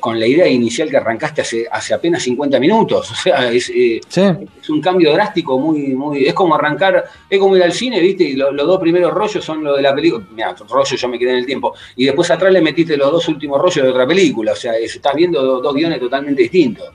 con 0.00 0.18
la 0.18 0.26
idea 0.26 0.48
inicial 0.48 0.88
que 0.88 0.96
arrancaste 0.96 1.42
hace, 1.42 1.66
hace 1.70 1.94
apenas 1.94 2.22
50 2.22 2.58
minutos. 2.60 3.12
O 3.16 3.28
sea, 3.28 3.50
es, 3.50 3.70
eh, 3.70 4.00
es, 4.08 4.70
un 4.70 4.80
cambio 4.80 5.12
drástico 5.12 5.58
muy, 5.58 5.94
muy. 5.94 6.26
Es 6.26 6.34
como 6.34 6.54
arrancar, 6.54 7.04
es 7.28 7.38
como 7.38 7.56
ir 7.56 7.62
al 7.62 7.72
cine, 7.72 8.00
¿viste? 8.00 8.24
Y 8.24 8.34
los 8.34 8.54
dos 8.56 8.78
primeros 8.78 9.12
rollos 9.12 9.44
son 9.44 9.64
los 9.64 9.76
de 9.76 9.82
la 9.82 9.94
película. 9.94 10.24
Mira, 10.32 10.54
rollo 10.68 10.96
yo 10.96 11.08
me 11.08 11.18
quedé 11.18 11.30
en 11.30 11.38
el 11.38 11.46
tiempo. 11.46 11.74
Y 11.96 12.04
después 12.04 12.30
atrás 12.30 12.52
le 12.52 12.60
metiste 12.60 12.96
los 12.96 13.10
dos 13.10 13.26
últimos 13.28 13.60
rollos 13.60 13.84
de 13.84 13.90
otra 13.90 14.06
película. 14.06 14.52
O 14.52 14.56
sea, 14.56 14.74
estás 14.74 15.14
viendo 15.14 15.60
dos 15.60 15.74
guiones 15.74 15.98
totalmente 15.98 16.42
distintos. 16.42 16.88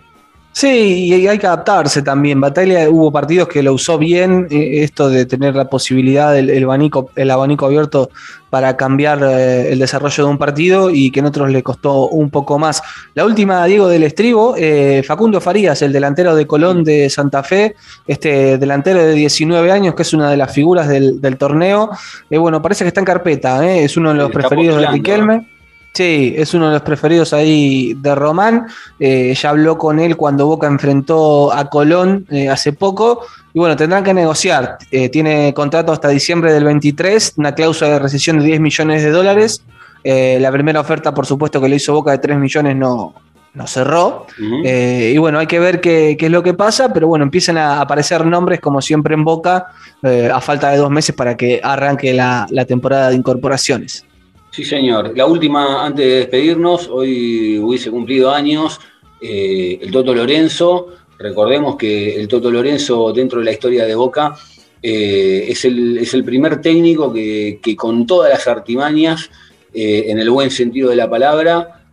Sí, 0.54 1.06
y 1.06 1.28
hay 1.28 1.38
que 1.38 1.48
adaptarse 1.48 2.02
también. 2.02 2.42
Batalla 2.42 2.90
hubo 2.90 3.10
partidos 3.10 3.48
que 3.48 3.64
lo 3.64 3.74
usó 3.74 3.98
bien, 3.98 4.48
eh, 4.52 4.84
esto 4.84 5.10
de 5.10 5.26
tener 5.26 5.56
la 5.56 5.70
posibilidad 5.70 6.34
del 6.34 6.50
el 6.50 6.64
abanico, 6.66 7.10
el 7.16 7.32
abanico 7.32 7.68
abierto 7.68 8.10
para 8.50 8.76
cambiar 8.76 9.24
eh, 9.24 9.72
el 9.72 9.80
desarrollo 9.80 10.26
de 10.26 10.30
un 10.30 10.38
partido 10.38 10.90
y 10.90 11.10
que 11.10 11.22
en 11.22 11.28
otros 11.28 11.50
le 11.50 11.64
costó 11.64 12.10
un 12.10 12.30
poco 12.30 12.60
más. 12.60 12.84
La 13.14 13.24
última, 13.24 13.64
Diego 13.66 13.88
del 13.88 14.04
Estribo, 14.04 14.56
eh, 14.58 15.04
Facundo 15.08 15.40
Farías, 15.40 15.82
el 15.84 15.94
delantero 15.94 16.36
de 16.36 16.46
Colón 16.46 16.84
de 16.84 17.10
Santa 17.10 17.44
Fe, 17.44 17.76
este 18.06 18.58
delantero 18.58 19.02
de 19.02 19.14
19 19.14 19.72
años, 19.72 19.96
que 19.96 20.02
es 20.02 20.14
una 20.14 20.30
de 20.30 20.36
las 20.36 20.54
figuras 20.54 20.90
del, 20.90 21.38
torneo. 21.38 21.92
bueno, 22.30 22.62
parece 22.62 22.84
que 22.84 22.90
está 22.90 23.00
en 23.00 23.06
carpeta, 23.06 23.74
es 23.74 23.96
uno 23.96 24.10
de 24.10 24.16
los 24.16 24.32
preferidos 24.32 24.82
de 24.82 24.88
Riquelme. 24.88 25.48
Sí, 25.94 26.34
es 26.38 26.54
uno 26.54 26.68
de 26.68 26.74
los 26.74 26.82
preferidos 26.84 27.34
ahí 27.34 27.94
de 27.96 28.16
Román. 28.16 28.68
Eh, 29.00 29.34
ya 29.34 29.50
habló 29.50 29.78
con 29.78 30.00
él 30.00 30.16
cuando 30.16 30.48
Boca 30.48 30.68
enfrentó 30.68 31.52
a 31.52 31.70
Colón 31.70 32.26
eh, 32.30 32.48
hace 32.48 32.72
poco. 32.72 33.26
Y 33.54 33.60
bueno, 33.60 33.76
tendrán 33.76 34.04
que 34.04 34.14
negociar. 34.14 34.78
Eh, 34.90 35.10
tiene 35.10 35.54
contrato 35.54 35.92
hasta 35.92 36.08
diciembre 36.08 36.54
del 36.54 36.64
23, 36.64 37.34
una 37.38 37.54
cláusula 37.54 37.92
de 37.92 38.00
recesión 38.00 38.40
de 38.40 38.46
10 38.46 38.62
millones 38.62 39.04
de 39.04 39.12
dólares. 39.12 39.64
la 40.04 40.52
primera 40.52 40.80
oferta, 40.80 41.14
por 41.14 41.26
supuesto, 41.26 41.60
que 41.60 41.68
le 41.68 41.76
hizo 41.76 41.94
Boca 41.94 42.12
de 42.12 42.20
3 42.20 42.38
millones 42.38 42.76
no, 42.78 43.14
no 43.54 43.68
cerró. 43.68 44.28
y 44.40 45.18
bueno, 45.18 45.40
hay 45.40 45.48
que 45.48 45.60
ver 45.60 45.82
qué, 45.82 46.16
es 46.18 46.32
lo 46.32 46.42
que 46.42 46.54
pasa, 46.54 46.94
pero 46.94 47.08
bueno, 47.08 47.24
empiezan 47.24 47.58
a 47.58 47.82
aparecer 47.82 48.26
nombres, 48.26 48.62
como 48.62 48.82
siempre 48.82 49.14
en 49.14 49.26
Boca, 49.26 49.68
a 50.02 50.40
falta 50.40 50.72
de 50.72 50.78
dos 50.78 50.90
meses 50.90 51.14
para 51.14 51.36
que 51.36 51.60
arranque 51.62 52.14
la 52.14 52.66
temporada 52.66 53.10
de 53.10 53.16
incorporaciones. 53.16 54.06
Sí, 54.52 54.66
señor. 54.66 55.14
La 55.16 55.26
última, 55.26 55.86
antes 55.86 56.06
de 56.06 56.16
despedirnos, 56.18 56.90
hoy 56.90 57.58
hubiese 57.58 57.90
cumplido 57.90 58.32
años 58.32 58.82
eh, 59.22 59.80
el 59.82 59.90
Toto 59.92 60.14
Lorenzo. 60.14 60.88
Recordemos 61.18 61.78
que 61.78 62.20
el 62.20 62.28
Toto 62.28 62.52
Lorenzo, 62.52 63.14
dentro 63.14 63.40
de 63.40 63.46
la 63.46 63.54
historia 63.54 63.86
de 63.86 63.96
Boca, 63.96 64.36
eh, 64.84 65.46
es, 65.48 65.64
el, 65.64 66.24
primer 66.26 66.60
técnico 66.60 67.14
que, 67.14 67.62
con 67.78 68.06
todas 68.06 68.30
las 68.30 68.46
artimañas, 68.46 69.30
eh, 69.74 70.08
en 70.08 70.20
el 70.20 70.30
buen 70.30 70.52
sentido 70.52 70.90
de 70.90 70.98
la 70.98 71.10
palabra, 71.10 71.86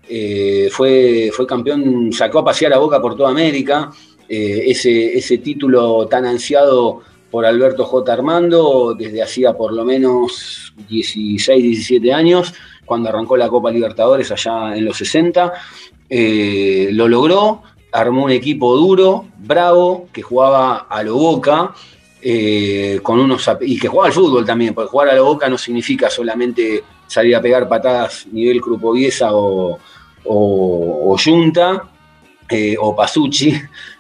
fue, 0.71 1.31
fue 1.33 1.47
campeón, 1.47 2.13
sacó 2.13 2.41
a 2.41 2.45
pasear 2.45 2.73
a 2.73 2.79
Boca 2.79 3.01
por 3.01 3.15
toda 3.15 3.31
América. 3.31 3.93
ese, 4.29 5.17
ese 5.17 5.39
título 5.39 6.09
tan 6.09 6.27
ansiado 6.27 7.03
por 7.31 7.45
Alberto 7.47 7.85
J. 7.85 8.13
Armando 8.13 8.95
desde 8.99 9.23
hacía 9.23 9.53
por 9.55 9.73
lo 9.73 9.85
menos 9.85 10.73
16, 10.89 11.63
17 11.63 12.13
años, 12.13 12.55
cuando 12.85 13.09
arrancó 13.09 13.37
la 13.37 13.49
Copa 13.49 13.71
Libertadores 13.71 14.31
allá 14.31 14.77
en 14.77 14.85
los 14.85 14.97
60. 14.97 15.53
Eh, 16.09 16.89
lo 16.93 17.07
logró, 17.09 17.63
armó 17.93 18.25
un 18.25 18.31
equipo 18.31 18.75
duro, 18.77 19.27
bravo, 19.39 20.09
que 20.13 20.23
jugaba 20.23 20.87
a 20.89 21.03
lo 21.03 21.15
boca. 21.15 21.75
Eh, 22.21 22.99
con 23.01 23.21
unos 23.21 23.49
y 23.61 23.79
que 23.79 23.87
jugaba 23.87 24.09
al 24.09 24.13
fútbol 24.13 24.45
también, 24.45 24.75
porque 24.75 24.91
jugar 24.91 25.11
a 25.11 25.15
lo 25.15 25.27
boca 25.27 25.49
no 25.49 25.57
significa 25.57 26.11
solamente 26.11 26.83
salir 27.07 27.37
a 27.37 27.41
pegar 27.41 27.69
patadas 27.69 28.27
nivel 28.33 28.61
Crupoviesa 28.61 29.33
o, 29.33 29.79
o, 30.25 31.13
o 31.13 31.17
Junta 31.17 31.89
eh, 32.51 32.77
o 32.79 32.97
Pasucci, 32.97 33.55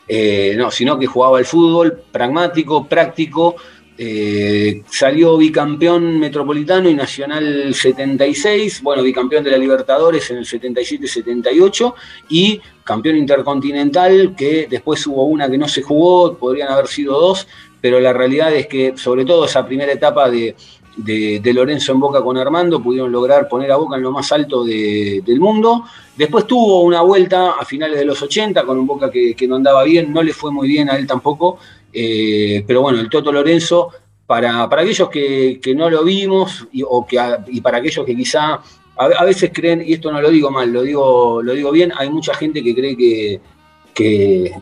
eh, 0.09 0.55
no, 0.57 0.71
sino 0.71 0.99
que 0.99 1.07
jugaba 1.07 1.39
al 1.39 1.45
fútbol 1.45 2.03
pragmático, 2.11 2.89
práctico, 2.89 3.57
eh, 4.01 4.83
salió 4.89 5.37
bicampeón 5.37 6.21
metropolitano 6.21 6.89
y 6.89 6.95
nacional 6.95 7.75
76, 7.75 8.81
bueno, 8.81 9.03
bicampeón 9.03 9.43
de 9.43 9.51
la 9.51 9.59
Libertadores 9.59 10.31
en 10.31 10.39
el 10.39 10.47
77-78 10.47 11.95
y 12.29 12.61
campeón 12.85 13.17
intercontinental, 13.17 14.37
que 14.37 14.69
después 14.71 15.05
hubo 15.09 15.25
una 15.25 15.51
que 15.51 15.59
no 15.59 15.67
se 15.67 15.83
jugó, 15.83 16.39
podrían 16.39 16.69
haber 16.69 16.87
sido 16.87 17.21
dos, 17.21 17.49
pero 17.81 17.99
la 17.99 18.13
realidad 18.13 18.55
es 18.55 18.69
que 18.69 18.97
sobre 18.97 19.25
todo 19.25 19.45
esa 19.45 19.67
primera 19.67 19.93
etapa 19.93 20.31
de, 20.31 20.55
de, 20.99 21.53
Lorenzo 21.53 21.93
en 21.93 22.01
Boca 22.01 22.23
con 22.23 22.37
Armando, 22.37 22.83
pudieron 22.83 23.11
lograr 23.11 23.49
poner 23.49 23.71
a 23.73 23.77
Boca 23.77 23.97
en 23.97 24.03
lo 24.03 24.13
más 24.13 24.31
alto 24.33 24.65
del 24.65 25.41
mundo. 25.41 25.85
Después 26.17 26.47
tuvo 26.47 26.83
una 26.83 27.03
vuelta 27.03 27.53
a 27.53 27.65
finales 27.65 27.99
de 27.99 28.05
los 28.05 28.21
80 28.21 28.65
con 28.65 28.79
un 28.79 28.87
Boca 28.87 29.11
que, 29.11 29.37
no 29.49 29.57
andaba 29.57 29.85
bien, 29.85 30.13
no 30.13 30.23
le 30.23 30.33
fue 30.33 30.51
muy 30.51 30.69
bien 30.69 30.91
a 30.91 30.97
él 30.97 31.07
tampoco, 31.07 31.59
eh, 31.93 32.65
pero 32.67 32.83
bueno, 32.83 33.01
el 33.01 33.09
Toto 33.09 33.33
Lorenzo, 33.33 33.91
para, 34.27 34.69
para 34.69 34.83
aquellos 34.83 35.09
que, 35.09 35.61
no 35.75 35.89
lo 35.89 36.05
vimos 36.05 36.67
y, 36.73 36.83
o 36.87 37.07
que, 37.07 37.19
y 37.49 37.61
para 37.61 37.79
aquellos 37.79 38.05
que 38.05 38.15
quizá 38.15 38.55
a, 38.55 39.05
a 39.19 39.25
veces 39.25 39.51
creen, 39.55 39.83
y 39.87 39.95
esto 39.95 40.13
no 40.13 40.21
lo 40.21 40.29
digo 40.31 40.51
mal, 40.51 40.71
lo 40.71 40.83
digo, 40.83 41.43
lo 41.43 41.53
digo 41.55 41.71
bien, 41.71 41.93
hay 41.97 42.11
mucha 42.11 42.35
gente 42.35 42.63
que 42.63 42.75
cree 42.75 42.97
que, 42.97 43.41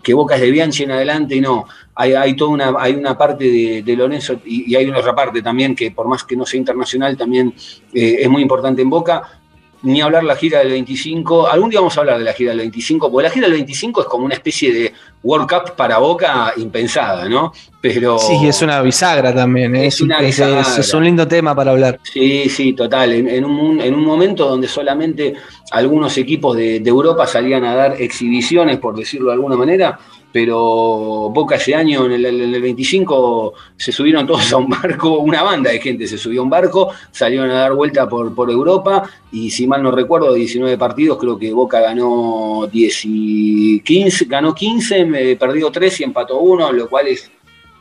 que, 0.03 0.15
Boca 0.15 0.37
es 0.37 0.41
de 0.41 0.51
Bianchi 0.51 0.85
en 0.85 0.93
adelante 0.93 1.37
y 1.37 1.41
no. 1.41 1.67
Hay, 1.95 2.15
hay 2.15 2.35
toda 2.35 2.51
una, 2.51 2.75
hay 2.79 2.95
una 2.95 3.17
parte 3.17 3.45
de, 3.45 3.83
de 3.83 3.97
Lorenzo 3.97 4.41
y, 4.45 4.73
y 4.73 4.77
hay 4.77 4.87
una 4.87 4.99
otra 4.99 5.15
parte 5.15 5.43
también 5.43 5.75
que 5.75 5.91
por 5.91 6.09
más 6.09 6.25
que 6.25 6.37
no 6.37 6.47
sea 6.47 6.59
internacional 6.59 7.17
también 7.17 7.55
eh, 7.93 8.17
es 8.21 8.29
muy 8.29 8.43
importante 8.43 8.83
en 8.83 8.91
Boca. 8.91 9.41
Ni 9.83 10.01
hablar 10.01 10.25
la 10.25 10.35
gira 10.37 10.61
del 10.61 10.71
25. 10.71 11.47
Algún 11.49 11.71
día 11.71 11.81
vamos 11.81 11.97
a 11.97 12.01
hablar 12.01 12.19
de 12.19 12.25
la 12.25 12.33
gira 12.33 12.51
del 12.51 12.59
25, 12.61 13.11
porque 13.11 13.25
la 13.29 13.31
gira 13.31 13.47
del 13.47 13.53
25 13.57 14.01
es 14.01 14.07
como 14.07 14.25
una 14.25 14.35
especie 14.35 14.73
de 14.73 14.93
World 15.23 15.49
Cup 15.49 15.75
para 15.77 15.99
Boca 15.99 16.53
impensada, 16.57 17.29
¿no? 17.29 17.53
Pero. 17.81 18.19
Sí, 18.19 18.47
es 18.49 18.63
una 18.63 18.81
bisagra 18.83 19.35
también. 19.35 19.77
¿eh? 19.77 19.87
Es 19.87 20.01
una 20.01 20.19
es, 20.19 20.27
bisagra. 20.27 20.61
es- 20.63 20.79
es 20.79 20.95
un 20.95 21.05
lindo 21.05 21.29
tema 21.29 21.55
para 21.55 21.71
hablar. 21.73 22.01
Sí, 22.03 22.49
sí, 22.49 22.73
total. 22.73 23.13
En, 23.13 23.29
en 23.29 23.45
un, 23.45 23.81
en 23.81 23.95
un 23.95 24.05
momento 24.05 24.49
donde 24.49 24.67
solamente 24.67 25.35
algunos 25.71 26.17
equipos 26.19 26.57
de, 26.57 26.81
de 26.81 26.91
Europa 26.91 27.27
salían 27.27 27.65
a 27.65 27.75
dar 27.75 28.01
exhibiciones, 28.01 28.79
por 28.79 28.97
decirlo 28.97 29.29
de 29.29 29.35
alguna 29.35 29.57
manera, 29.57 29.99
pero 30.37 31.31
Boca 31.31 31.55
ese 31.55 31.75
año, 31.75 32.05
en 32.05 32.13
el, 32.13 32.27
en 32.27 32.55
el 32.55 32.61
25, 32.61 33.55
se 33.75 33.91
subieron 33.91 34.27
todos 34.27 34.53
a 34.53 34.59
un 34.59 34.69
barco, 34.69 35.21
una 35.21 35.43
banda 35.43 35.71
de 35.71 35.81
gente 35.81 36.07
se 36.07 36.19
subió 36.19 36.43
a 36.43 36.45
un 36.45 36.51
barco, 36.51 36.91
salieron 37.11 37.51
a 37.51 37.55
dar 37.55 37.73
vuelta 37.73 38.07
por, 38.07 38.35
por 38.35 38.51
Europa 38.51 39.09
y 39.33 39.49
si 39.49 39.67
mal 39.67 39.83
no 39.83 39.91
recuerdo, 39.91 40.35
de 40.35 40.41
19 40.41 40.77
partidos, 40.77 41.17
creo 41.17 41.39
que 41.39 41.55
Boca 41.55 41.81
ganó 41.81 42.69
10 42.71 43.01
y 43.07 43.81
15, 43.81 44.27
ganó 44.27 44.55
15, 44.55 45.07
me 45.07 45.37
perdió 45.37 45.71
3 45.71 46.01
y 46.01 46.05
empató 46.05 46.39
1, 46.41 46.71
lo 46.71 46.87
cual 46.91 47.09
es 47.09 47.31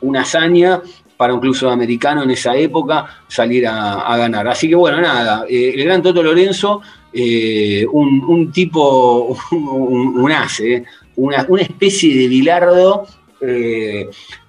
una 0.00 0.22
hazaña 0.22 0.80
para 1.18 1.34
un 1.34 1.40
club 1.40 1.54
sudamericano 1.54 2.22
en 2.22 2.30
esa 2.30 2.56
época 2.56 3.20
salir 3.28 3.66
a, 3.66 4.16
ganar. 4.16 4.48
Así 4.48 4.66
que 4.66 4.76
bueno, 4.76 4.98
nada, 4.98 5.44
eh, 5.46 5.74
el 5.74 5.84
gran 5.84 6.00
Toto 6.00 6.22
Lorenzo, 6.22 6.80
eh, 7.12 7.84
un, 7.92 8.50
tipo, 8.50 9.36
un, 9.52 10.16
un 10.16 10.32
eh, 10.32 10.84
una, 11.16 11.46
especie 11.60 12.16
de 12.16 12.28
bilardo, 12.28 13.06
eh, 13.40 14.08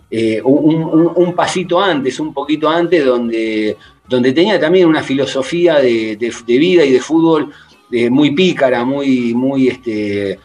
eh, 0.10 0.42
un, 0.44 1.34
pasito 1.36 1.82
antes, 1.82 2.20
un 2.20 2.34
poquito 2.34 2.70
antes, 2.70 3.06
donde, 3.06 3.78
donde 4.08 4.34
tenía 4.34 4.60
también 4.60 4.88
una 4.88 5.04
filosofía 5.04 5.80
de, 5.80 6.16
de- 6.16 6.58
vida 6.58 6.86
y 6.86 6.92
de 6.92 7.00
fútbol 7.00 7.52
eh, 7.92 8.10
muy 8.10 8.32
pícara, 8.32 8.84
muy, 8.84 9.34
muy, 9.34 9.68
este, 9.68 10.40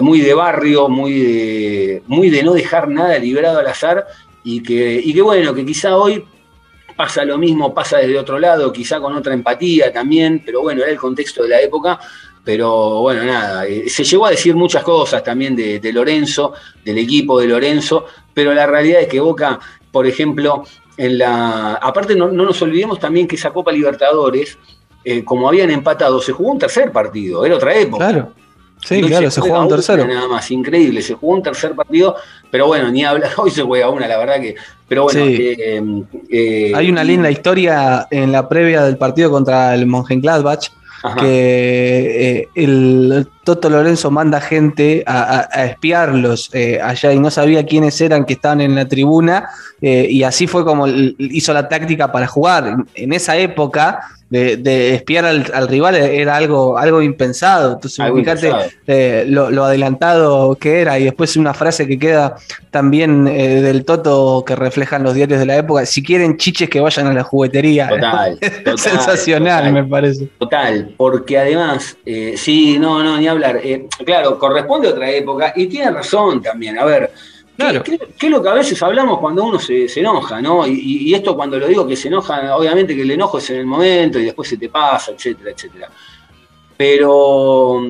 muy 0.00 0.20
de 0.20 0.34
barrio, 0.34 0.88
muy 0.88 1.20
de, 1.20 2.02
muy 2.06 2.30
de 2.30 2.42
no 2.42 2.52
dejar 2.52 2.88
nada 2.88 3.18
librado 3.18 3.58
al 3.58 3.66
azar 3.66 4.06
y 4.44 4.62
que, 4.62 5.00
y 5.02 5.12
que 5.12 5.22
bueno, 5.22 5.54
que 5.54 5.64
quizá 5.64 5.96
hoy 5.96 6.24
pasa 6.96 7.24
lo 7.24 7.38
mismo, 7.38 7.72
pasa 7.72 7.98
desde 7.98 8.18
otro 8.18 8.38
lado, 8.38 8.72
quizá 8.72 9.00
con 9.00 9.14
otra 9.14 9.32
empatía 9.32 9.92
también, 9.92 10.42
pero 10.44 10.60
bueno, 10.60 10.82
era 10.82 10.90
el 10.90 10.98
contexto 10.98 11.44
de 11.44 11.48
la 11.48 11.60
época. 11.60 11.98
Pero 12.44 13.00
bueno, 13.00 13.22
nada, 13.24 13.66
eh, 13.66 13.88
se 13.88 14.02
llegó 14.04 14.26
a 14.26 14.30
decir 14.30 14.54
muchas 14.56 14.82
cosas 14.82 15.22
también 15.22 15.54
de, 15.54 15.78
de 15.78 15.92
Lorenzo, 15.92 16.54
del 16.84 16.98
equipo 16.98 17.38
de 17.38 17.46
Lorenzo, 17.46 18.06
pero 18.32 18.54
la 18.54 18.66
realidad 18.66 19.02
es 19.02 19.08
que 19.08 19.20
Boca, 19.20 19.58
por 19.92 20.06
ejemplo, 20.06 20.64
en 20.96 21.18
la. 21.18 21.74
Aparte, 21.74 22.14
no, 22.16 22.28
no 22.28 22.44
nos 22.44 22.60
olvidemos 22.62 22.98
también 22.98 23.28
que 23.28 23.36
esa 23.36 23.50
Copa 23.50 23.72
Libertadores, 23.72 24.58
eh, 25.04 25.22
como 25.24 25.48
habían 25.48 25.70
empatado, 25.70 26.20
se 26.20 26.32
jugó 26.32 26.52
un 26.52 26.58
tercer 26.58 26.90
partido, 26.92 27.44
era 27.44 27.56
otra 27.56 27.74
época. 27.74 28.08
Claro. 28.08 28.32
Sí, 28.82 29.02
claro, 29.02 29.30
se 29.30 29.42
juega 29.42 29.58
un 29.58 29.66
una 29.66 29.76
tercero. 29.76 30.06
Nada 30.06 30.26
más, 30.26 30.50
increíble. 30.50 31.02
Se 31.02 31.12
jugó 31.12 31.34
un 31.34 31.42
tercer 31.42 31.74
partido, 31.74 32.16
pero 32.50 32.66
bueno, 32.66 32.90
ni 32.90 33.04
hablar. 33.04 33.30
Hoy 33.36 33.50
se 33.50 33.62
juega 33.62 33.90
una, 33.90 34.08
la 34.08 34.16
verdad 34.16 34.40
que. 34.40 34.54
Pero 34.88 35.04
bueno, 35.04 35.26
Sí. 35.26 35.36
eh, 35.38 35.82
eh, 36.30 36.72
Hay 36.74 36.90
una 36.90 37.04
linda 37.04 37.30
historia 37.30 38.08
en 38.10 38.32
la 38.32 38.48
previa 38.48 38.82
del 38.82 38.96
partido 38.96 39.30
contra 39.30 39.74
el 39.74 39.84
Mönchengladbach 39.86 40.70
que 41.18 42.40
eh, 42.40 42.48
el 42.54 43.28
Toto 43.44 43.70
Lorenzo 43.70 44.10
manda 44.10 44.40
gente 44.40 45.02
a, 45.06 45.48
espiarlos 45.64 46.50
eh, 46.52 46.80
allá 46.80 47.12
y 47.12 47.18
no 47.18 47.30
sabía 47.30 47.64
quiénes 47.64 48.00
eran 48.00 48.24
que 48.24 48.34
estaban 48.34 48.60
en 48.60 48.74
la 48.74 48.86
tribuna 48.86 49.48
eh, 49.80 50.06
y 50.10 50.22
así 50.22 50.46
fue 50.46 50.64
como 50.64 50.86
hizo 50.86 51.52
la 51.52 51.68
táctica 51.68 52.12
para 52.12 52.26
jugar. 52.26 52.76
En 52.94 53.12
esa 53.12 53.36
época 53.36 54.00
de, 54.30 54.56
de 54.56 54.94
espiar 54.94 55.24
al, 55.26 55.50
al 55.52 55.68
rival 55.68 55.96
era 55.96 56.36
algo, 56.36 56.78
algo 56.78 57.02
impensado. 57.02 57.74
Entonces, 57.74 58.04
impensado. 58.08 58.62
eh, 58.86 59.24
lo, 59.28 59.50
lo 59.50 59.64
adelantado 59.64 60.54
que 60.54 60.80
era 60.80 60.98
y 60.98 61.04
después 61.04 61.36
una 61.36 61.52
frase 61.52 61.86
que 61.86 61.98
queda 61.98 62.36
también 62.70 63.26
eh, 63.26 63.60
del 63.60 63.84
Toto 63.84 64.44
que 64.46 64.54
reflejan 64.56 65.02
los 65.02 65.14
diarios 65.14 65.40
de 65.40 65.46
la 65.46 65.56
época, 65.56 65.84
si 65.84 66.02
quieren 66.02 66.36
chiches 66.36 66.70
que 66.70 66.80
vayan 66.80 67.08
a 67.08 67.12
la 67.12 67.24
juguetería. 67.24 67.88
Total, 67.88 68.38
total, 68.64 68.78
Sensacional, 68.78 69.64
total. 69.64 69.72
me 69.72 69.84
parece. 69.84 70.28
Total, 70.38 70.94
porque 70.96 71.36
además, 71.38 71.96
eh, 72.06 72.34
sí, 72.36 72.78
no, 72.78 73.02
no, 73.02 73.16
ni 73.18 73.26
hablar. 73.26 73.60
Eh, 73.62 73.86
claro, 74.06 74.38
corresponde 74.38 74.88
a 74.88 74.92
otra 74.92 75.10
época 75.10 75.52
y 75.56 75.66
tiene 75.66 75.90
razón 75.90 76.40
también. 76.40 76.78
A 76.78 76.84
ver, 76.84 77.10
¿qué- 77.60 77.70
Claro. 77.70 77.82
¿qué, 77.84 77.98
qué 78.18 78.26
es 78.26 78.32
lo 78.32 78.42
que 78.42 78.48
a 78.48 78.54
veces 78.54 78.82
hablamos 78.82 79.18
cuando 79.18 79.44
uno 79.44 79.58
se, 79.58 79.88
se 79.88 80.00
enoja, 80.00 80.40
no? 80.40 80.66
Y, 80.66 81.12
esto 81.14 81.36
cuando 81.36 81.58
lo 81.58 81.66
digo 81.66 81.86
que 81.86 81.96
se 81.96 82.08
enoja, 82.08 82.56
obviamente 82.56 82.94
que 82.96 83.02
el 83.02 83.10
enojo 83.12 83.38
es 83.38 83.50
en 83.50 83.56
el 83.56 83.66
momento 83.66 84.18
y 84.18 84.24
después 84.24 84.48
se 84.48 84.56
te 84.56 84.68
pasa, 84.68 85.12
etcétera, 85.12 85.50
etcétera. 85.50 85.88
Pero 86.76 87.80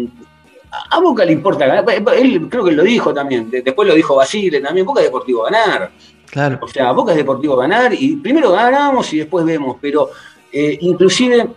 a 0.90 1.00
Boca 1.00 1.24
le 1.24 1.32
importa 1.32 1.66
ganar. 1.66 1.84
Él 2.16 2.48
creo 2.50 2.64
que 2.64 2.72
lo 2.72 2.82
dijo 2.82 3.12
también, 3.14 3.50
de- 3.50 3.62
después 3.62 3.88
lo 3.88 3.94
dijo 3.94 4.16
Basile 4.16 4.60
también, 4.60 4.84
Boca 4.86 5.00
es 5.00 5.06
Deportivo 5.06 5.42
ganar. 5.44 5.90
Claro. 6.30 6.58
O 6.62 6.68
sea, 6.68 6.92
Boca 6.92 7.12
es 7.12 7.18
Deportivo 7.18 7.56
ganar 7.56 7.92
y 7.94 8.16
primero 8.16 8.50
ganamos 8.52 9.12
y 9.12 9.18
después 9.18 9.44
vemos, 9.44 9.76
pero 9.80 10.10
eh, 10.52 10.78
inclusive, 10.80 11.48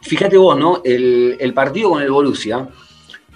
fíjate 0.00 0.36
vos, 0.36 0.58
¿no? 0.58 0.80
El, 0.84 1.36
el 1.38 1.52
partido 1.54 1.90
con 1.90 2.02
el 2.02 2.10
Borussia, 2.10 2.66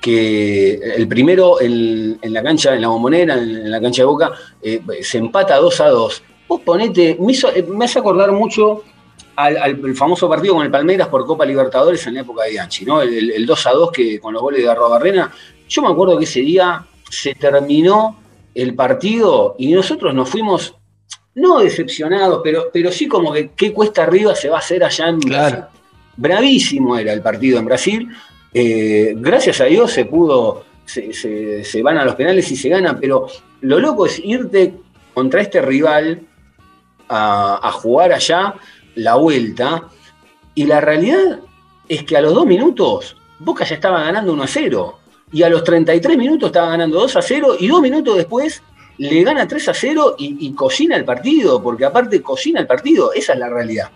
que 0.01 0.74
el 0.97 1.09
primero 1.09 1.61
en, 1.61 2.18
en 2.20 2.32
la 2.32 2.42
cancha, 2.42 2.74
en 2.74 2.80
la 2.82 2.88
bombonera, 2.88 3.34
en, 3.34 3.51
en 3.51 3.70
la 3.70 3.80
cancha 3.80 4.03
de 4.03 4.07
Boca, 4.07 4.32
eh, 4.62 4.80
se 5.03 5.18
empata 5.18 5.57
2 5.57 5.80
a 5.80 5.88
2. 5.88 6.22
Vos 6.49 6.61
ponete, 6.64 7.16
me, 7.20 7.32
hizo- 7.32 7.51
eh, 7.55 7.62
me 7.68 7.84
hace 7.86 7.99
acordar 7.99 8.30
mucho 8.32 8.82
al, 9.34 9.94
famoso 9.94 10.28
partido 10.28 10.55
con 10.55 10.64
el 10.64 10.70
Palmeiras 10.70 11.09
por 11.09 11.26
Copa 11.26 11.44
Libertadores 11.44 12.07
en 12.07 12.14
la 12.14 12.20
época 12.20 12.44
de 12.44 12.51
Bianchi, 12.51 12.84
¿no? 12.84 13.03
El, 13.03 13.12
el- 13.14 13.30
el 13.32 13.47
2 13.47 13.66
a 13.66 13.70
2 13.72 13.90
que, 13.92 14.20
con 14.20 14.32
los 14.32 14.42
goles 14.42 14.62
de 14.62 14.68
Arrobarrena. 14.70 15.32
Yo 15.68 15.82
me 15.82 15.88
acuerdo 15.88 16.16
que 16.18 16.24
ese 16.24 16.40
día 16.40 16.84
se 17.11 17.34
terminó 17.34 18.18
el 18.55 18.74
partido 18.74 19.57
y 19.59 19.72
nosotros 19.72 20.14
nos 20.14 20.28
fuimos, 20.28 20.74
no 21.34 21.59
decepcionados, 21.59 22.40
pero, 22.44 22.70
pero 22.72 22.90
sí 22.92 23.09
como 23.09 23.32
que 23.32 23.51
qué 23.57 23.72
cuesta 23.72 24.05
arriba 24.05 24.34
se 24.34 24.49
va 24.49 24.57
a 24.57 24.61
hacer 24.61 24.84
allá 24.84 25.09
en 25.09 25.20
Claro. 25.20 25.57
Brasil. 25.57 25.80
Bravísimo 26.18 26.97
era 26.97 27.12
el 27.12 27.20
partido 27.20 27.59
en 27.59 27.64
Brasil. 27.66 28.09
Eh, 28.59 29.13
gracias 29.19 29.61
a 29.61 29.65
Dios 29.65 29.93
se 29.93 30.07
pudo, 30.07 30.65
se, 30.87 31.83
van 31.83 31.99
a 31.99 32.07
los 32.07 32.15
penales 32.15 32.51
y 32.51 32.57
se 32.57 32.71
gana, 32.71 32.99
pero 32.99 33.27
lo 33.61 33.79
loco 33.79 34.07
es 34.07 34.19
irte 34.25 34.73
contra 35.13 35.43
este 35.43 35.61
rival 35.61 36.23
a, 37.07 37.71
jugar 37.73 38.15
allá 38.15 38.55
la 38.95 39.17
vuelta 39.17 39.91
y 40.55 40.65
la 40.65 40.81
realidad 40.81 41.41
es 41.87 42.05
que 42.05 42.17
a 42.17 42.23
los 42.23 42.33
dos 42.33 42.47
minutos 42.47 43.19
Boca 43.41 43.67
ya 43.67 43.75
estaba 43.75 44.03
ganando 44.05 44.33
1 44.33 44.43
a 44.45 44.47
0 44.47 44.99
y 45.33 45.43
a 45.43 45.51
los 45.51 45.63
33 45.63 46.17
minutos 46.17 46.47
estaba 46.47 46.71
ganando 46.71 46.99
2 47.01 47.15
a 47.15 47.21
0 47.21 47.57
y 47.61 47.69
dos 47.69 47.83
minutos 47.83 48.17
después 48.17 48.63
le 48.97 49.23
gana 49.23 49.47
3 49.47 49.69
a 49.69 49.75
0 49.75 50.17
y, 50.17 50.47
y 50.47 50.55
cocina 50.55 50.97
el 50.97 51.05
partido, 51.05 51.63
porque 51.63 51.85
aparte 51.85 52.23
cocina 52.23 52.59
el 52.59 52.67
partido, 52.67 53.13
esa 53.13 53.35
es 53.35 53.39
la 53.39 53.51
realidad. 53.51 53.91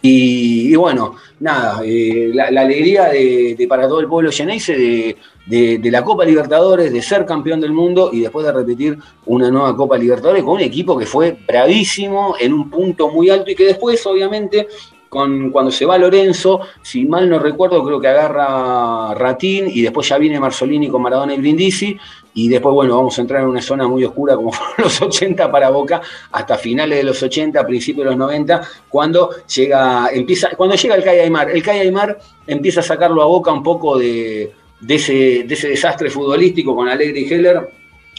Y, 0.00 0.74
bueno, 0.76 1.16
nada, 1.40 1.80
eh, 1.84 2.30
la, 2.32 2.44
alegría 2.60 3.06
de, 3.06 3.66
para 3.68 3.88
todo 3.88 4.00
el 4.00 4.06
pueblo 4.06 4.30
llenense 4.30 4.76
de, 4.76 5.16
de- 5.46 5.78
de 5.78 5.90
la 5.90 6.04
Copa 6.04 6.24
Libertadores, 6.24 6.92
de 6.92 7.02
ser 7.02 7.26
campeón 7.26 7.60
del 7.60 7.72
mundo 7.72 8.10
y 8.12 8.20
después 8.20 8.46
de 8.46 8.52
repetir 8.52 8.96
una 9.26 9.50
nueva 9.50 9.74
Copa 9.76 9.98
Libertadores 9.98 10.44
con 10.44 10.54
un 10.54 10.60
equipo 10.60 10.96
que 10.96 11.04
fue 11.06 11.36
bravísimo 11.46 12.36
en 12.38 12.52
un 12.52 12.70
punto 12.70 13.08
muy 13.10 13.28
alto 13.30 13.50
y 13.50 13.56
que 13.56 13.64
después, 13.64 14.04
obviamente, 14.06 14.68
con, 15.08 15.50
cuando 15.50 15.70
se 15.72 15.84
va 15.86 15.96
Lorenzo, 15.98 16.60
si 16.82 17.04
mal 17.06 17.28
no 17.28 17.38
recuerdo, 17.38 17.82
creo 17.82 17.98
que 17.98 18.08
agarra 18.08 19.14
Ratín 19.14 19.64
y 19.68 19.80
después 19.82 20.06
ya 20.08 20.18
viene 20.18 20.38
Marzolini 20.38 20.88
con 20.88 21.02
Maradona 21.02 21.34
y 21.34 21.38
Brindisi. 21.38 21.96
Y 22.34 22.48
después, 22.48 22.74
bueno, 22.74 22.96
vamos 22.96 23.18
a 23.18 23.22
entrar 23.22 23.42
en 23.42 23.48
una 23.48 23.62
zona 23.62 23.88
muy 23.88 24.04
oscura 24.04 24.36
como 24.36 24.52
fueron 24.52 24.74
los 24.78 25.02
80 25.02 25.50
para 25.50 25.70
Boca, 25.70 26.00
hasta 26.32 26.56
finales 26.56 26.98
de 26.98 27.04
los 27.04 27.22
80, 27.22 27.66
principios 27.66 28.04
de 28.04 28.10
los 28.10 28.18
90, 28.18 28.60
cuando 28.88 29.30
llega, 29.46 30.08
empieza, 30.12 30.50
cuando 30.56 30.76
llega 30.76 30.94
el 30.94 31.04
Calle 31.04 31.22
Aymar. 31.22 31.50
El 31.50 31.62
Calle 31.62 31.80
Aymar 31.80 32.18
empieza 32.46 32.80
a 32.80 32.84
sacarlo 32.84 33.22
a 33.22 33.26
Boca 33.26 33.52
un 33.52 33.62
poco 33.62 33.98
de, 33.98 34.52
de 34.80 34.94
ese, 34.94 35.44
de 35.44 35.54
ese 35.54 35.68
desastre 35.68 36.10
futbolístico 36.10 36.74
con 36.74 36.88
Alegre 36.88 37.20
y 37.20 37.32
Heller. 37.32 37.68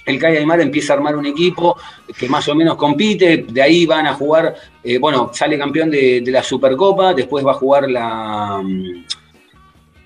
El 0.05 0.17
Calle 0.17 0.39
Aymar 0.39 0.61
empieza 0.61 0.93
a 0.93 0.95
armar 0.97 1.15
un 1.15 1.25
equipo 1.25 1.77
que 2.17 2.27
más 2.27 2.47
o 2.47 2.55
menos 2.55 2.75
compite, 2.75 3.45
de 3.47 3.61
ahí 3.61 3.85
van 3.85 4.07
a 4.07 4.13
jugar, 4.13 4.55
eh, 4.83 4.97
bueno, 4.97 5.29
sale 5.33 5.57
campeón 5.57 5.91
de, 5.91 6.23
la 6.25 6.41
Supercopa, 6.41 7.13
después 7.13 7.45
va 7.45 7.51
a 7.51 7.55
jugar 7.55 7.89
la, 7.89 8.63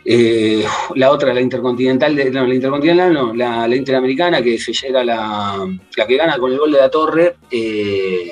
eh, 0.05 0.65
la 0.95 1.11
otra, 1.11 1.33
la 1.33 1.41
Intercontinental, 1.41 2.15
de- 2.15 2.31
la 2.31 2.53
Intercontinental 2.53 3.13
no, 3.13 3.33
la, 3.33 3.67
Interamericana, 3.75 4.41
que 4.41 4.57
se 4.57 4.73
llega 4.73 5.03
la, 5.03 5.65
la 5.95 6.05
que 6.07 6.17
gana 6.17 6.37
con 6.37 6.51
el 6.51 6.59
gol 6.59 6.71
de 6.71 6.79
la 6.79 6.89
Torre 6.89 7.35
eh, 7.49 8.31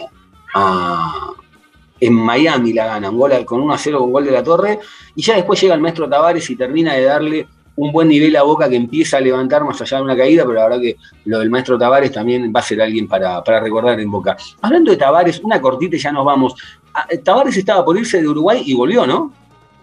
en 1.99 2.13
Miami 2.13 2.73
la 2.73 2.87
gana, 2.87 3.09
un 3.09 3.17
gol 3.17 3.45
con 3.45 3.61
1 3.61 3.73
a 3.73 3.77
0 3.77 3.99
con 3.99 4.11
gol 4.11 4.25
de 4.25 4.31
la 4.31 4.43
Torre, 4.43 4.79
y 5.15 5.21
ya 5.21 5.35
después 5.35 5.61
llega 5.61 5.75
el 5.75 5.81
maestro 5.81 6.09
Tavares 6.09 6.49
y 6.49 6.55
termina 6.55 6.93
de 6.93 7.03
darle 7.03 7.47
un 7.75 7.91
buen 7.91 8.07
nivel 8.09 8.35
a 8.35 8.43
Boca 8.43 8.67
que 8.67 8.75
empieza 8.75 9.17
a 9.17 9.21
levantar 9.21 9.63
más 9.63 9.79
allá 9.81 9.97
de 9.97 10.03
una 10.03 10.17
caída, 10.17 10.43
pero 10.43 10.55
la 10.55 10.63
verdad 10.65 10.81
que 10.81 10.97
lo 11.25 11.39
del 11.39 11.49
maestro 11.49 11.77
Tavares 11.77 12.11
también 12.11 12.51
va 12.53 12.59
a 12.59 12.63
ser 12.63 12.81
alguien 12.81 13.07
para, 13.07 13.43
para 13.43 13.59
recordar 13.59 13.99
en 13.99 14.11
Boca. 14.11 14.35
Hablando 14.61 14.91
de 14.91 14.97
Tavares, 14.97 15.39
una 15.43 15.61
cortita 15.61 15.95
y 15.95 15.99
ya 15.99 16.11
nos 16.11 16.25
vamos. 16.25 16.53
Ah, 16.93 17.07
Tavares 17.23 17.55
estaba 17.55 17.85
por 17.85 17.97
irse 17.97 18.21
de 18.21 18.27
Uruguay 18.27 18.61
y 18.65 18.73
volvió, 18.73 19.07
¿no? 19.07 19.31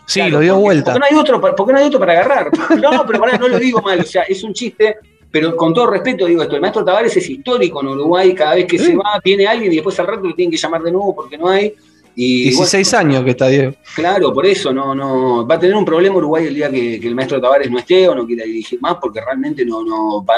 Sí, 0.09 0.23
lo 0.23 0.41
dio 0.41 0.57
vuelta. 0.57 0.95
Porque 0.95 1.01
no, 1.01 1.07
hay 1.07 1.21
otro, 1.21 1.55
porque 1.55 1.73
no 1.75 1.79
hay 1.79 1.87
otro 1.87 2.01
para 2.01 2.13
agarrar. 2.13 2.51
No, 2.81 3.05
pero 3.07 3.21
para, 3.21 3.37
no 3.37 3.47
lo 3.47 3.59
digo 3.59 3.83
mal, 3.83 4.01
o 4.01 4.05
sea, 4.05 4.23
es 4.23 4.43
un 4.43 4.55
chiste, 4.55 4.97
pero 5.31 5.55
con 5.55 5.75
todo 5.75 5.89
respeto 5.89 6.25
digo 6.25 6.43
esto, 6.43 6.55
el 6.55 6.63
maestro 6.63 6.83
Tavares 6.83 7.15
es 7.15 7.29
histórico 7.29 7.83
en 7.83 7.89
Uruguay, 7.89 8.35
cada 8.35 8.55
vez 8.55 8.65
que 8.65 8.79
se 8.79 8.97
va 8.97 9.21
tiene 9.23 9.47
alguien 9.47 9.71
y 9.71 9.77
después 9.77 10.01
al 10.01 10.07
rato 10.07 10.23
lo 10.27 10.35
tienen 10.35 10.51
que 10.51 10.57
llamar 10.57 10.83
de 10.83 10.93
nuevo 10.93 11.15
porque 11.15 11.37
no 11.37 11.49
hay. 11.49 11.75
Y, 12.17 12.45
16 12.45 12.95
años 12.95 13.23
que 13.23 13.31
está 13.31 13.49
Diego. 13.49 13.75
Claro, 13.95 14.33
por 14.33 14.47
eso 14.47 14.73
no, 14.73 14.95
no 14.95 15.47
va 15.47 15.57
a 15.57 15.59
tener 15.59 15.77
un 15.77 15.85
problema 15.85 16.17
Uruguay 16.17 16.47
el 16.47 16.55
día 16.55 16.71
que, 16.71 16.97
el 16.97 17.15
maestro 17.15 17.39
Tavares 17.39 17.71
no 17.71 17.79
esté 17.79 18.09
o 18.09 18.15
no 18.15 18.27
quiera 18.27 18.45
dirigir 18.45 18.81
más, 18.81 18.97
porque 19.01 19.21
realmente 19.21 19.67
no, 19.67 19.85
no 19.85 20.25
va 20.25 20.37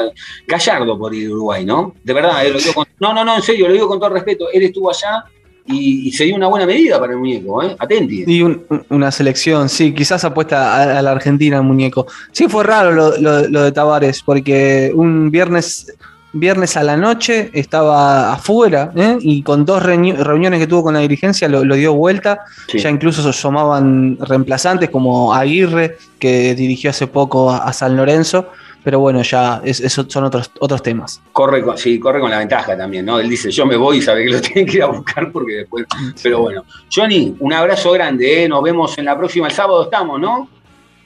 Gallardo 0.49 0.99
por 0.99 1.15
ir 1.15 1.29
a 1.29 1.33
Uruguay, 1.33 1.65
¿no? 1.65 1.95
De 2.03 2.13
verdad, 2.13 2.45
eh, 2.45 2.51
lo 2.51 2.59
digo 2.59 2.75
con, 2.75 2.87
no, 2.99 3.15
no, 3.15 3.25
no, 3.25 3.37
en 3.37 3.43
serio, 3.43 3.69
lo 3.69 3.73
digo 3.73 3.87
con 3.87 4.01
todo 4.01 4.11
respeto. 4.11 4.49
Él 4.53 4.65
estuvo 4.65 4.91
allá 4.91 5.25
y, 5.67 6.11
sería 6.13 6.35
una 6.35 6.49
buena 6.49 6.67
medida 6.67 6.99
para 6.99 7.13
el 7.13 7.19
muñeco, 7.19 7.63
¿eh? 7.63 7.77
Atenti. 7.79 8.25
Y 8.27 8.43
una 8.89 9.11
selección, 9.11 9.69
sí, 9.69 9.95
quizás 9.95 10.25
apuesta 10.25 10.99
a, 10.99 11.03
la 11.03 11.13
Argentina 11.13 11.59
el 11.59 11.63
muñeco. 11.63 12.07
Sí, 12.33 12.49
fue 12.49 12.65
raro 12.65 12.93
lo, 12.93 13.49
lo 13.49 13.63
de 13.63 13.73
Tavares, 13.73 14.23
porque 14.23 14.93
un 14.95 15.31
viernes 15.31 15.95
viernes 16.33 16.77
a 16.77 16.83
la 16.83 16.97
noche 16.97 17.51
estaba 17.55 18.33
afuera 18.33 18.93
¿eh? 18.95 19.19
y 19.21 19.43
con 19.43 19.65
dos 19.65 19.83
reuniones 19.83 20.61
que 20.61 20.67
tuvo 20.67 20.85
con 20.85 20.95
la 20.95 21.01
dirigencia 21.01 21.49
lo, 21.49 21.63
dio 21.75 21.95
vuelta. 21.95 22.41
Ya 22.73 22.89
incluso 22.89 23.23
se 23.23 23.31
asomaban 23.31 24.17
reemplazantes 24.21 24.91
como 24.91 25.35
Aguirre, 25.35 25.99
que 26.19 26.55
dirigió 26.55 26.91
hace 26.91 27.07
poco 27.07 27.51
a, 27.51 27.73
San 27.73 27.97
Lorenzo. 27.97 28.51
Pero 28.83 28.99
bueno, 28.99 29.23
ya 29.23 29.61
esos 29.65 30.07
son 30.09 30.25
otros, 30.25 30.51
otros 30.59 30.83
temas. 30.83 31.21
Corre 31.33 31.63
con, 31.63 31.77
sí, 31.77 32.01
corre 32.01 32.21
con 32.21 32.31
la 32.31 32.39
ventaja 32.39 32.77
también, 32.77 33.05
¿no? 33.05 33.19
Él 33.21 33.29
dice, 33.29 33.51
yo 33.51 33.67
me 33.67 33.77
voy 33.77 33.99
y 33.99 34.03
sabe 34.03 34.25
que 34.25 34.31
lo 34.31 34.41
tienen 34.41 34.67
que 34.67 34.79
ir 34.79 34.83
a 34.83 34.87
buscar 34.87 35.31
porque 35.31 35.53
después. 35.53 35.87
Pero 36.23 36.41
bueno. 36.41 36.65
Johnny, 36.95 37.37
un 37.41 37.53
abrazo 37.53 37.93
grande, 37.93 38.45
¿eh? 38.45 38.49
Nos 38.49 38.63
vemos 38.63 38.97
en 38.99 39.05
la 39.05 39.17
próxima, 39.17 39.49
el 39.49 39.53
sábado 39.53 39.85
estamos, 39.85 40.19
¿no? 40.19 40.49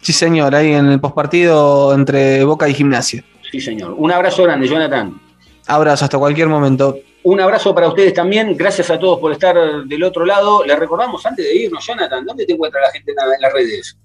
Sí, 0.01 0.13
señor, 0.13 0.55
ahí 0.55 0.73
en 0.73 0.87
el 0.87 1.01
postpartido 1.01 1.95
entre 1.95 2.45
Boca 2.45 2.69
y 2.69 2.75
Gimnasia. 2.75 3.25
Sí, 3.51 3.61
señor. 3.61 3.95
Un 3.97 4.13
abrazo 4.13 4.43
grande, 4.45 4.69
Jonathan. 4.69 5.21
Abrazo, 5.67 6.05
hasta 6.05 6.19
cualquier 6.19 6.49
momento. 6.49 6.99
Un 7.23 7.41
abrazo 7.41 7.75
para 7.75 7.89
ustedes 7.89 8.13
también. 8.13 8.55
Gracias 8.55 8.91
a 8.91 8.99
todos 8.99 9.19
por 9.19 9.33
estar 9.33 9.57
del 9.87 10.05
otro 10.05 10.27
lado. 10.27 10.63
Les 10.65 10.79
recordamos 10.79 11.25
antes 11.25 11.47
de 11.47 11.57
irnos, 11.57 11.85
Jonathan, 11.87 12.25
¿dónde 12.25 12.45
te 12.45 12.53
encuentra 12.53 12.83
la 12.83 12.91
gente 12.91 13.13
en 13.13 13.41
las 13.41 13.53
redes? 13.53 13.97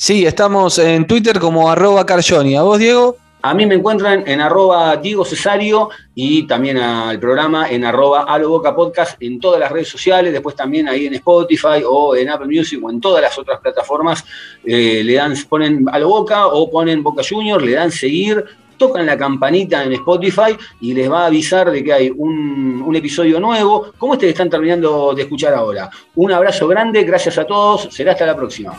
Sí, 0.00 0.24
estamos 0.24 0.78
en 0.78 1.08
Twitter 1.08 1.40
como 1.40 1.68
arroba 1.68 2.06
carjoni. 2.06 2.54
¿A 2.54 2.62
vos, 2.62 2.78
Diego? 2.78 3.16
A 3.42 3.52
mí 3.52 3.66
me 3.66 3.74
encuentran 3.74 4.22
en 4.28 4.40
arroba 4.40 4.96
Diego 4.96 5.24
Cesario 5.24 5.88
y 6.14 6.46
también 6.46 6.78
al 6.78 7.18
programa 7.18 7.68
en 7.68 7.84
arroba 7.84 8.38
Boca 8.46 8.76
Podcast 8.76 9.20
en 9.20 9.40
todas 9.40 9.58
las 9.58 9.72
redes 9.72 9.88
sociales, 9.88 10.32
después 10.32 10.54
también 10.54 10.86
ahí 10.86 11.06
en 11.06 11.14
Spotify 11.14 11.82
o 11.84 12.14
en 12.14 12.28
Apple 12.28 12.46
Music 12.46 12.78
o 12.80 12.90
en 12.90 13.00
todas 13.00 13.20
las 13.20 13.36
otras 13.36 13.58
plataformas 13.58 14.24
eh, 14.64 15.02
le 15.02 15.14
dan, 15.14 15.34
ponen 15.48 15.84
a 15.90 15.98
lo 15.98 16.10
Boca 16.10 16.46
o 16.46 16.70
ponen 16.70 17.02
Boca 17.02 17.24
Junior, 17.28 17.60
le 17.60 17.72
dan 17.72 17.90
seguir, 17.90 18.44
tocan 18.76 19.04
la 19.04 19.18
campanita 19.18 19.82
en 19.82 19.94
Spotify 19.94 20.56
y 20.80 20.94
les 20.94 21.10
va 21.10 21.24
a 21.24 21.26
avisar 21.26 21.72
de 21.72 21.82
que 21.82 21.92
hay 21.92 22.12
un, 22.16 22.84
un 22.86 22.94
episodio 22.94 23.40
nuevo, 23.40 23.90
como 23.98 24.12
este 24.12 24.26
que 24.26 24.30
están 24.30 24.48
terminando 24.48 25.12
de 25.12 25.22
escuchar 25.22 25.54
ahora. 25.54 25.90
Un 26.14 26.30
abrazo 26.30 26.68
grande, 26.68 27.02
gracias 27.02 27.36
a 27.36 27.44
todos, 27.44 27.88
será 27.90 28.12
hasta 28.12 28.26
la 28.26 28.36
próxima. 28.36 28.78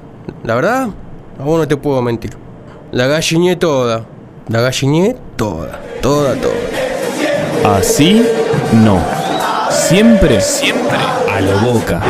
la 0.43 0.55
verdad, 0.55 0.87
a 1.39 1.43
vos 1.43 1.59
no 1.59 1.67
te 1.67 1.77
puedo 1.77 2.01
mentir. 2.01 2.37
La 2.91 3.07
galliné 3.07 3.55
toda. 3.55 4.05
La 4.47 4.61
galliné 4.61 5.15
toda, 5.35 5.79
toda, 6.01 6.35
toda. 6.35 7.77
Así 7.77 8.25
no. 8.73 8.99
Siempre, 9.69 10.41
siempre 10.41 10.97
a 11.31 11.39
lo 11.39 11.59
boca. 11.59 12.01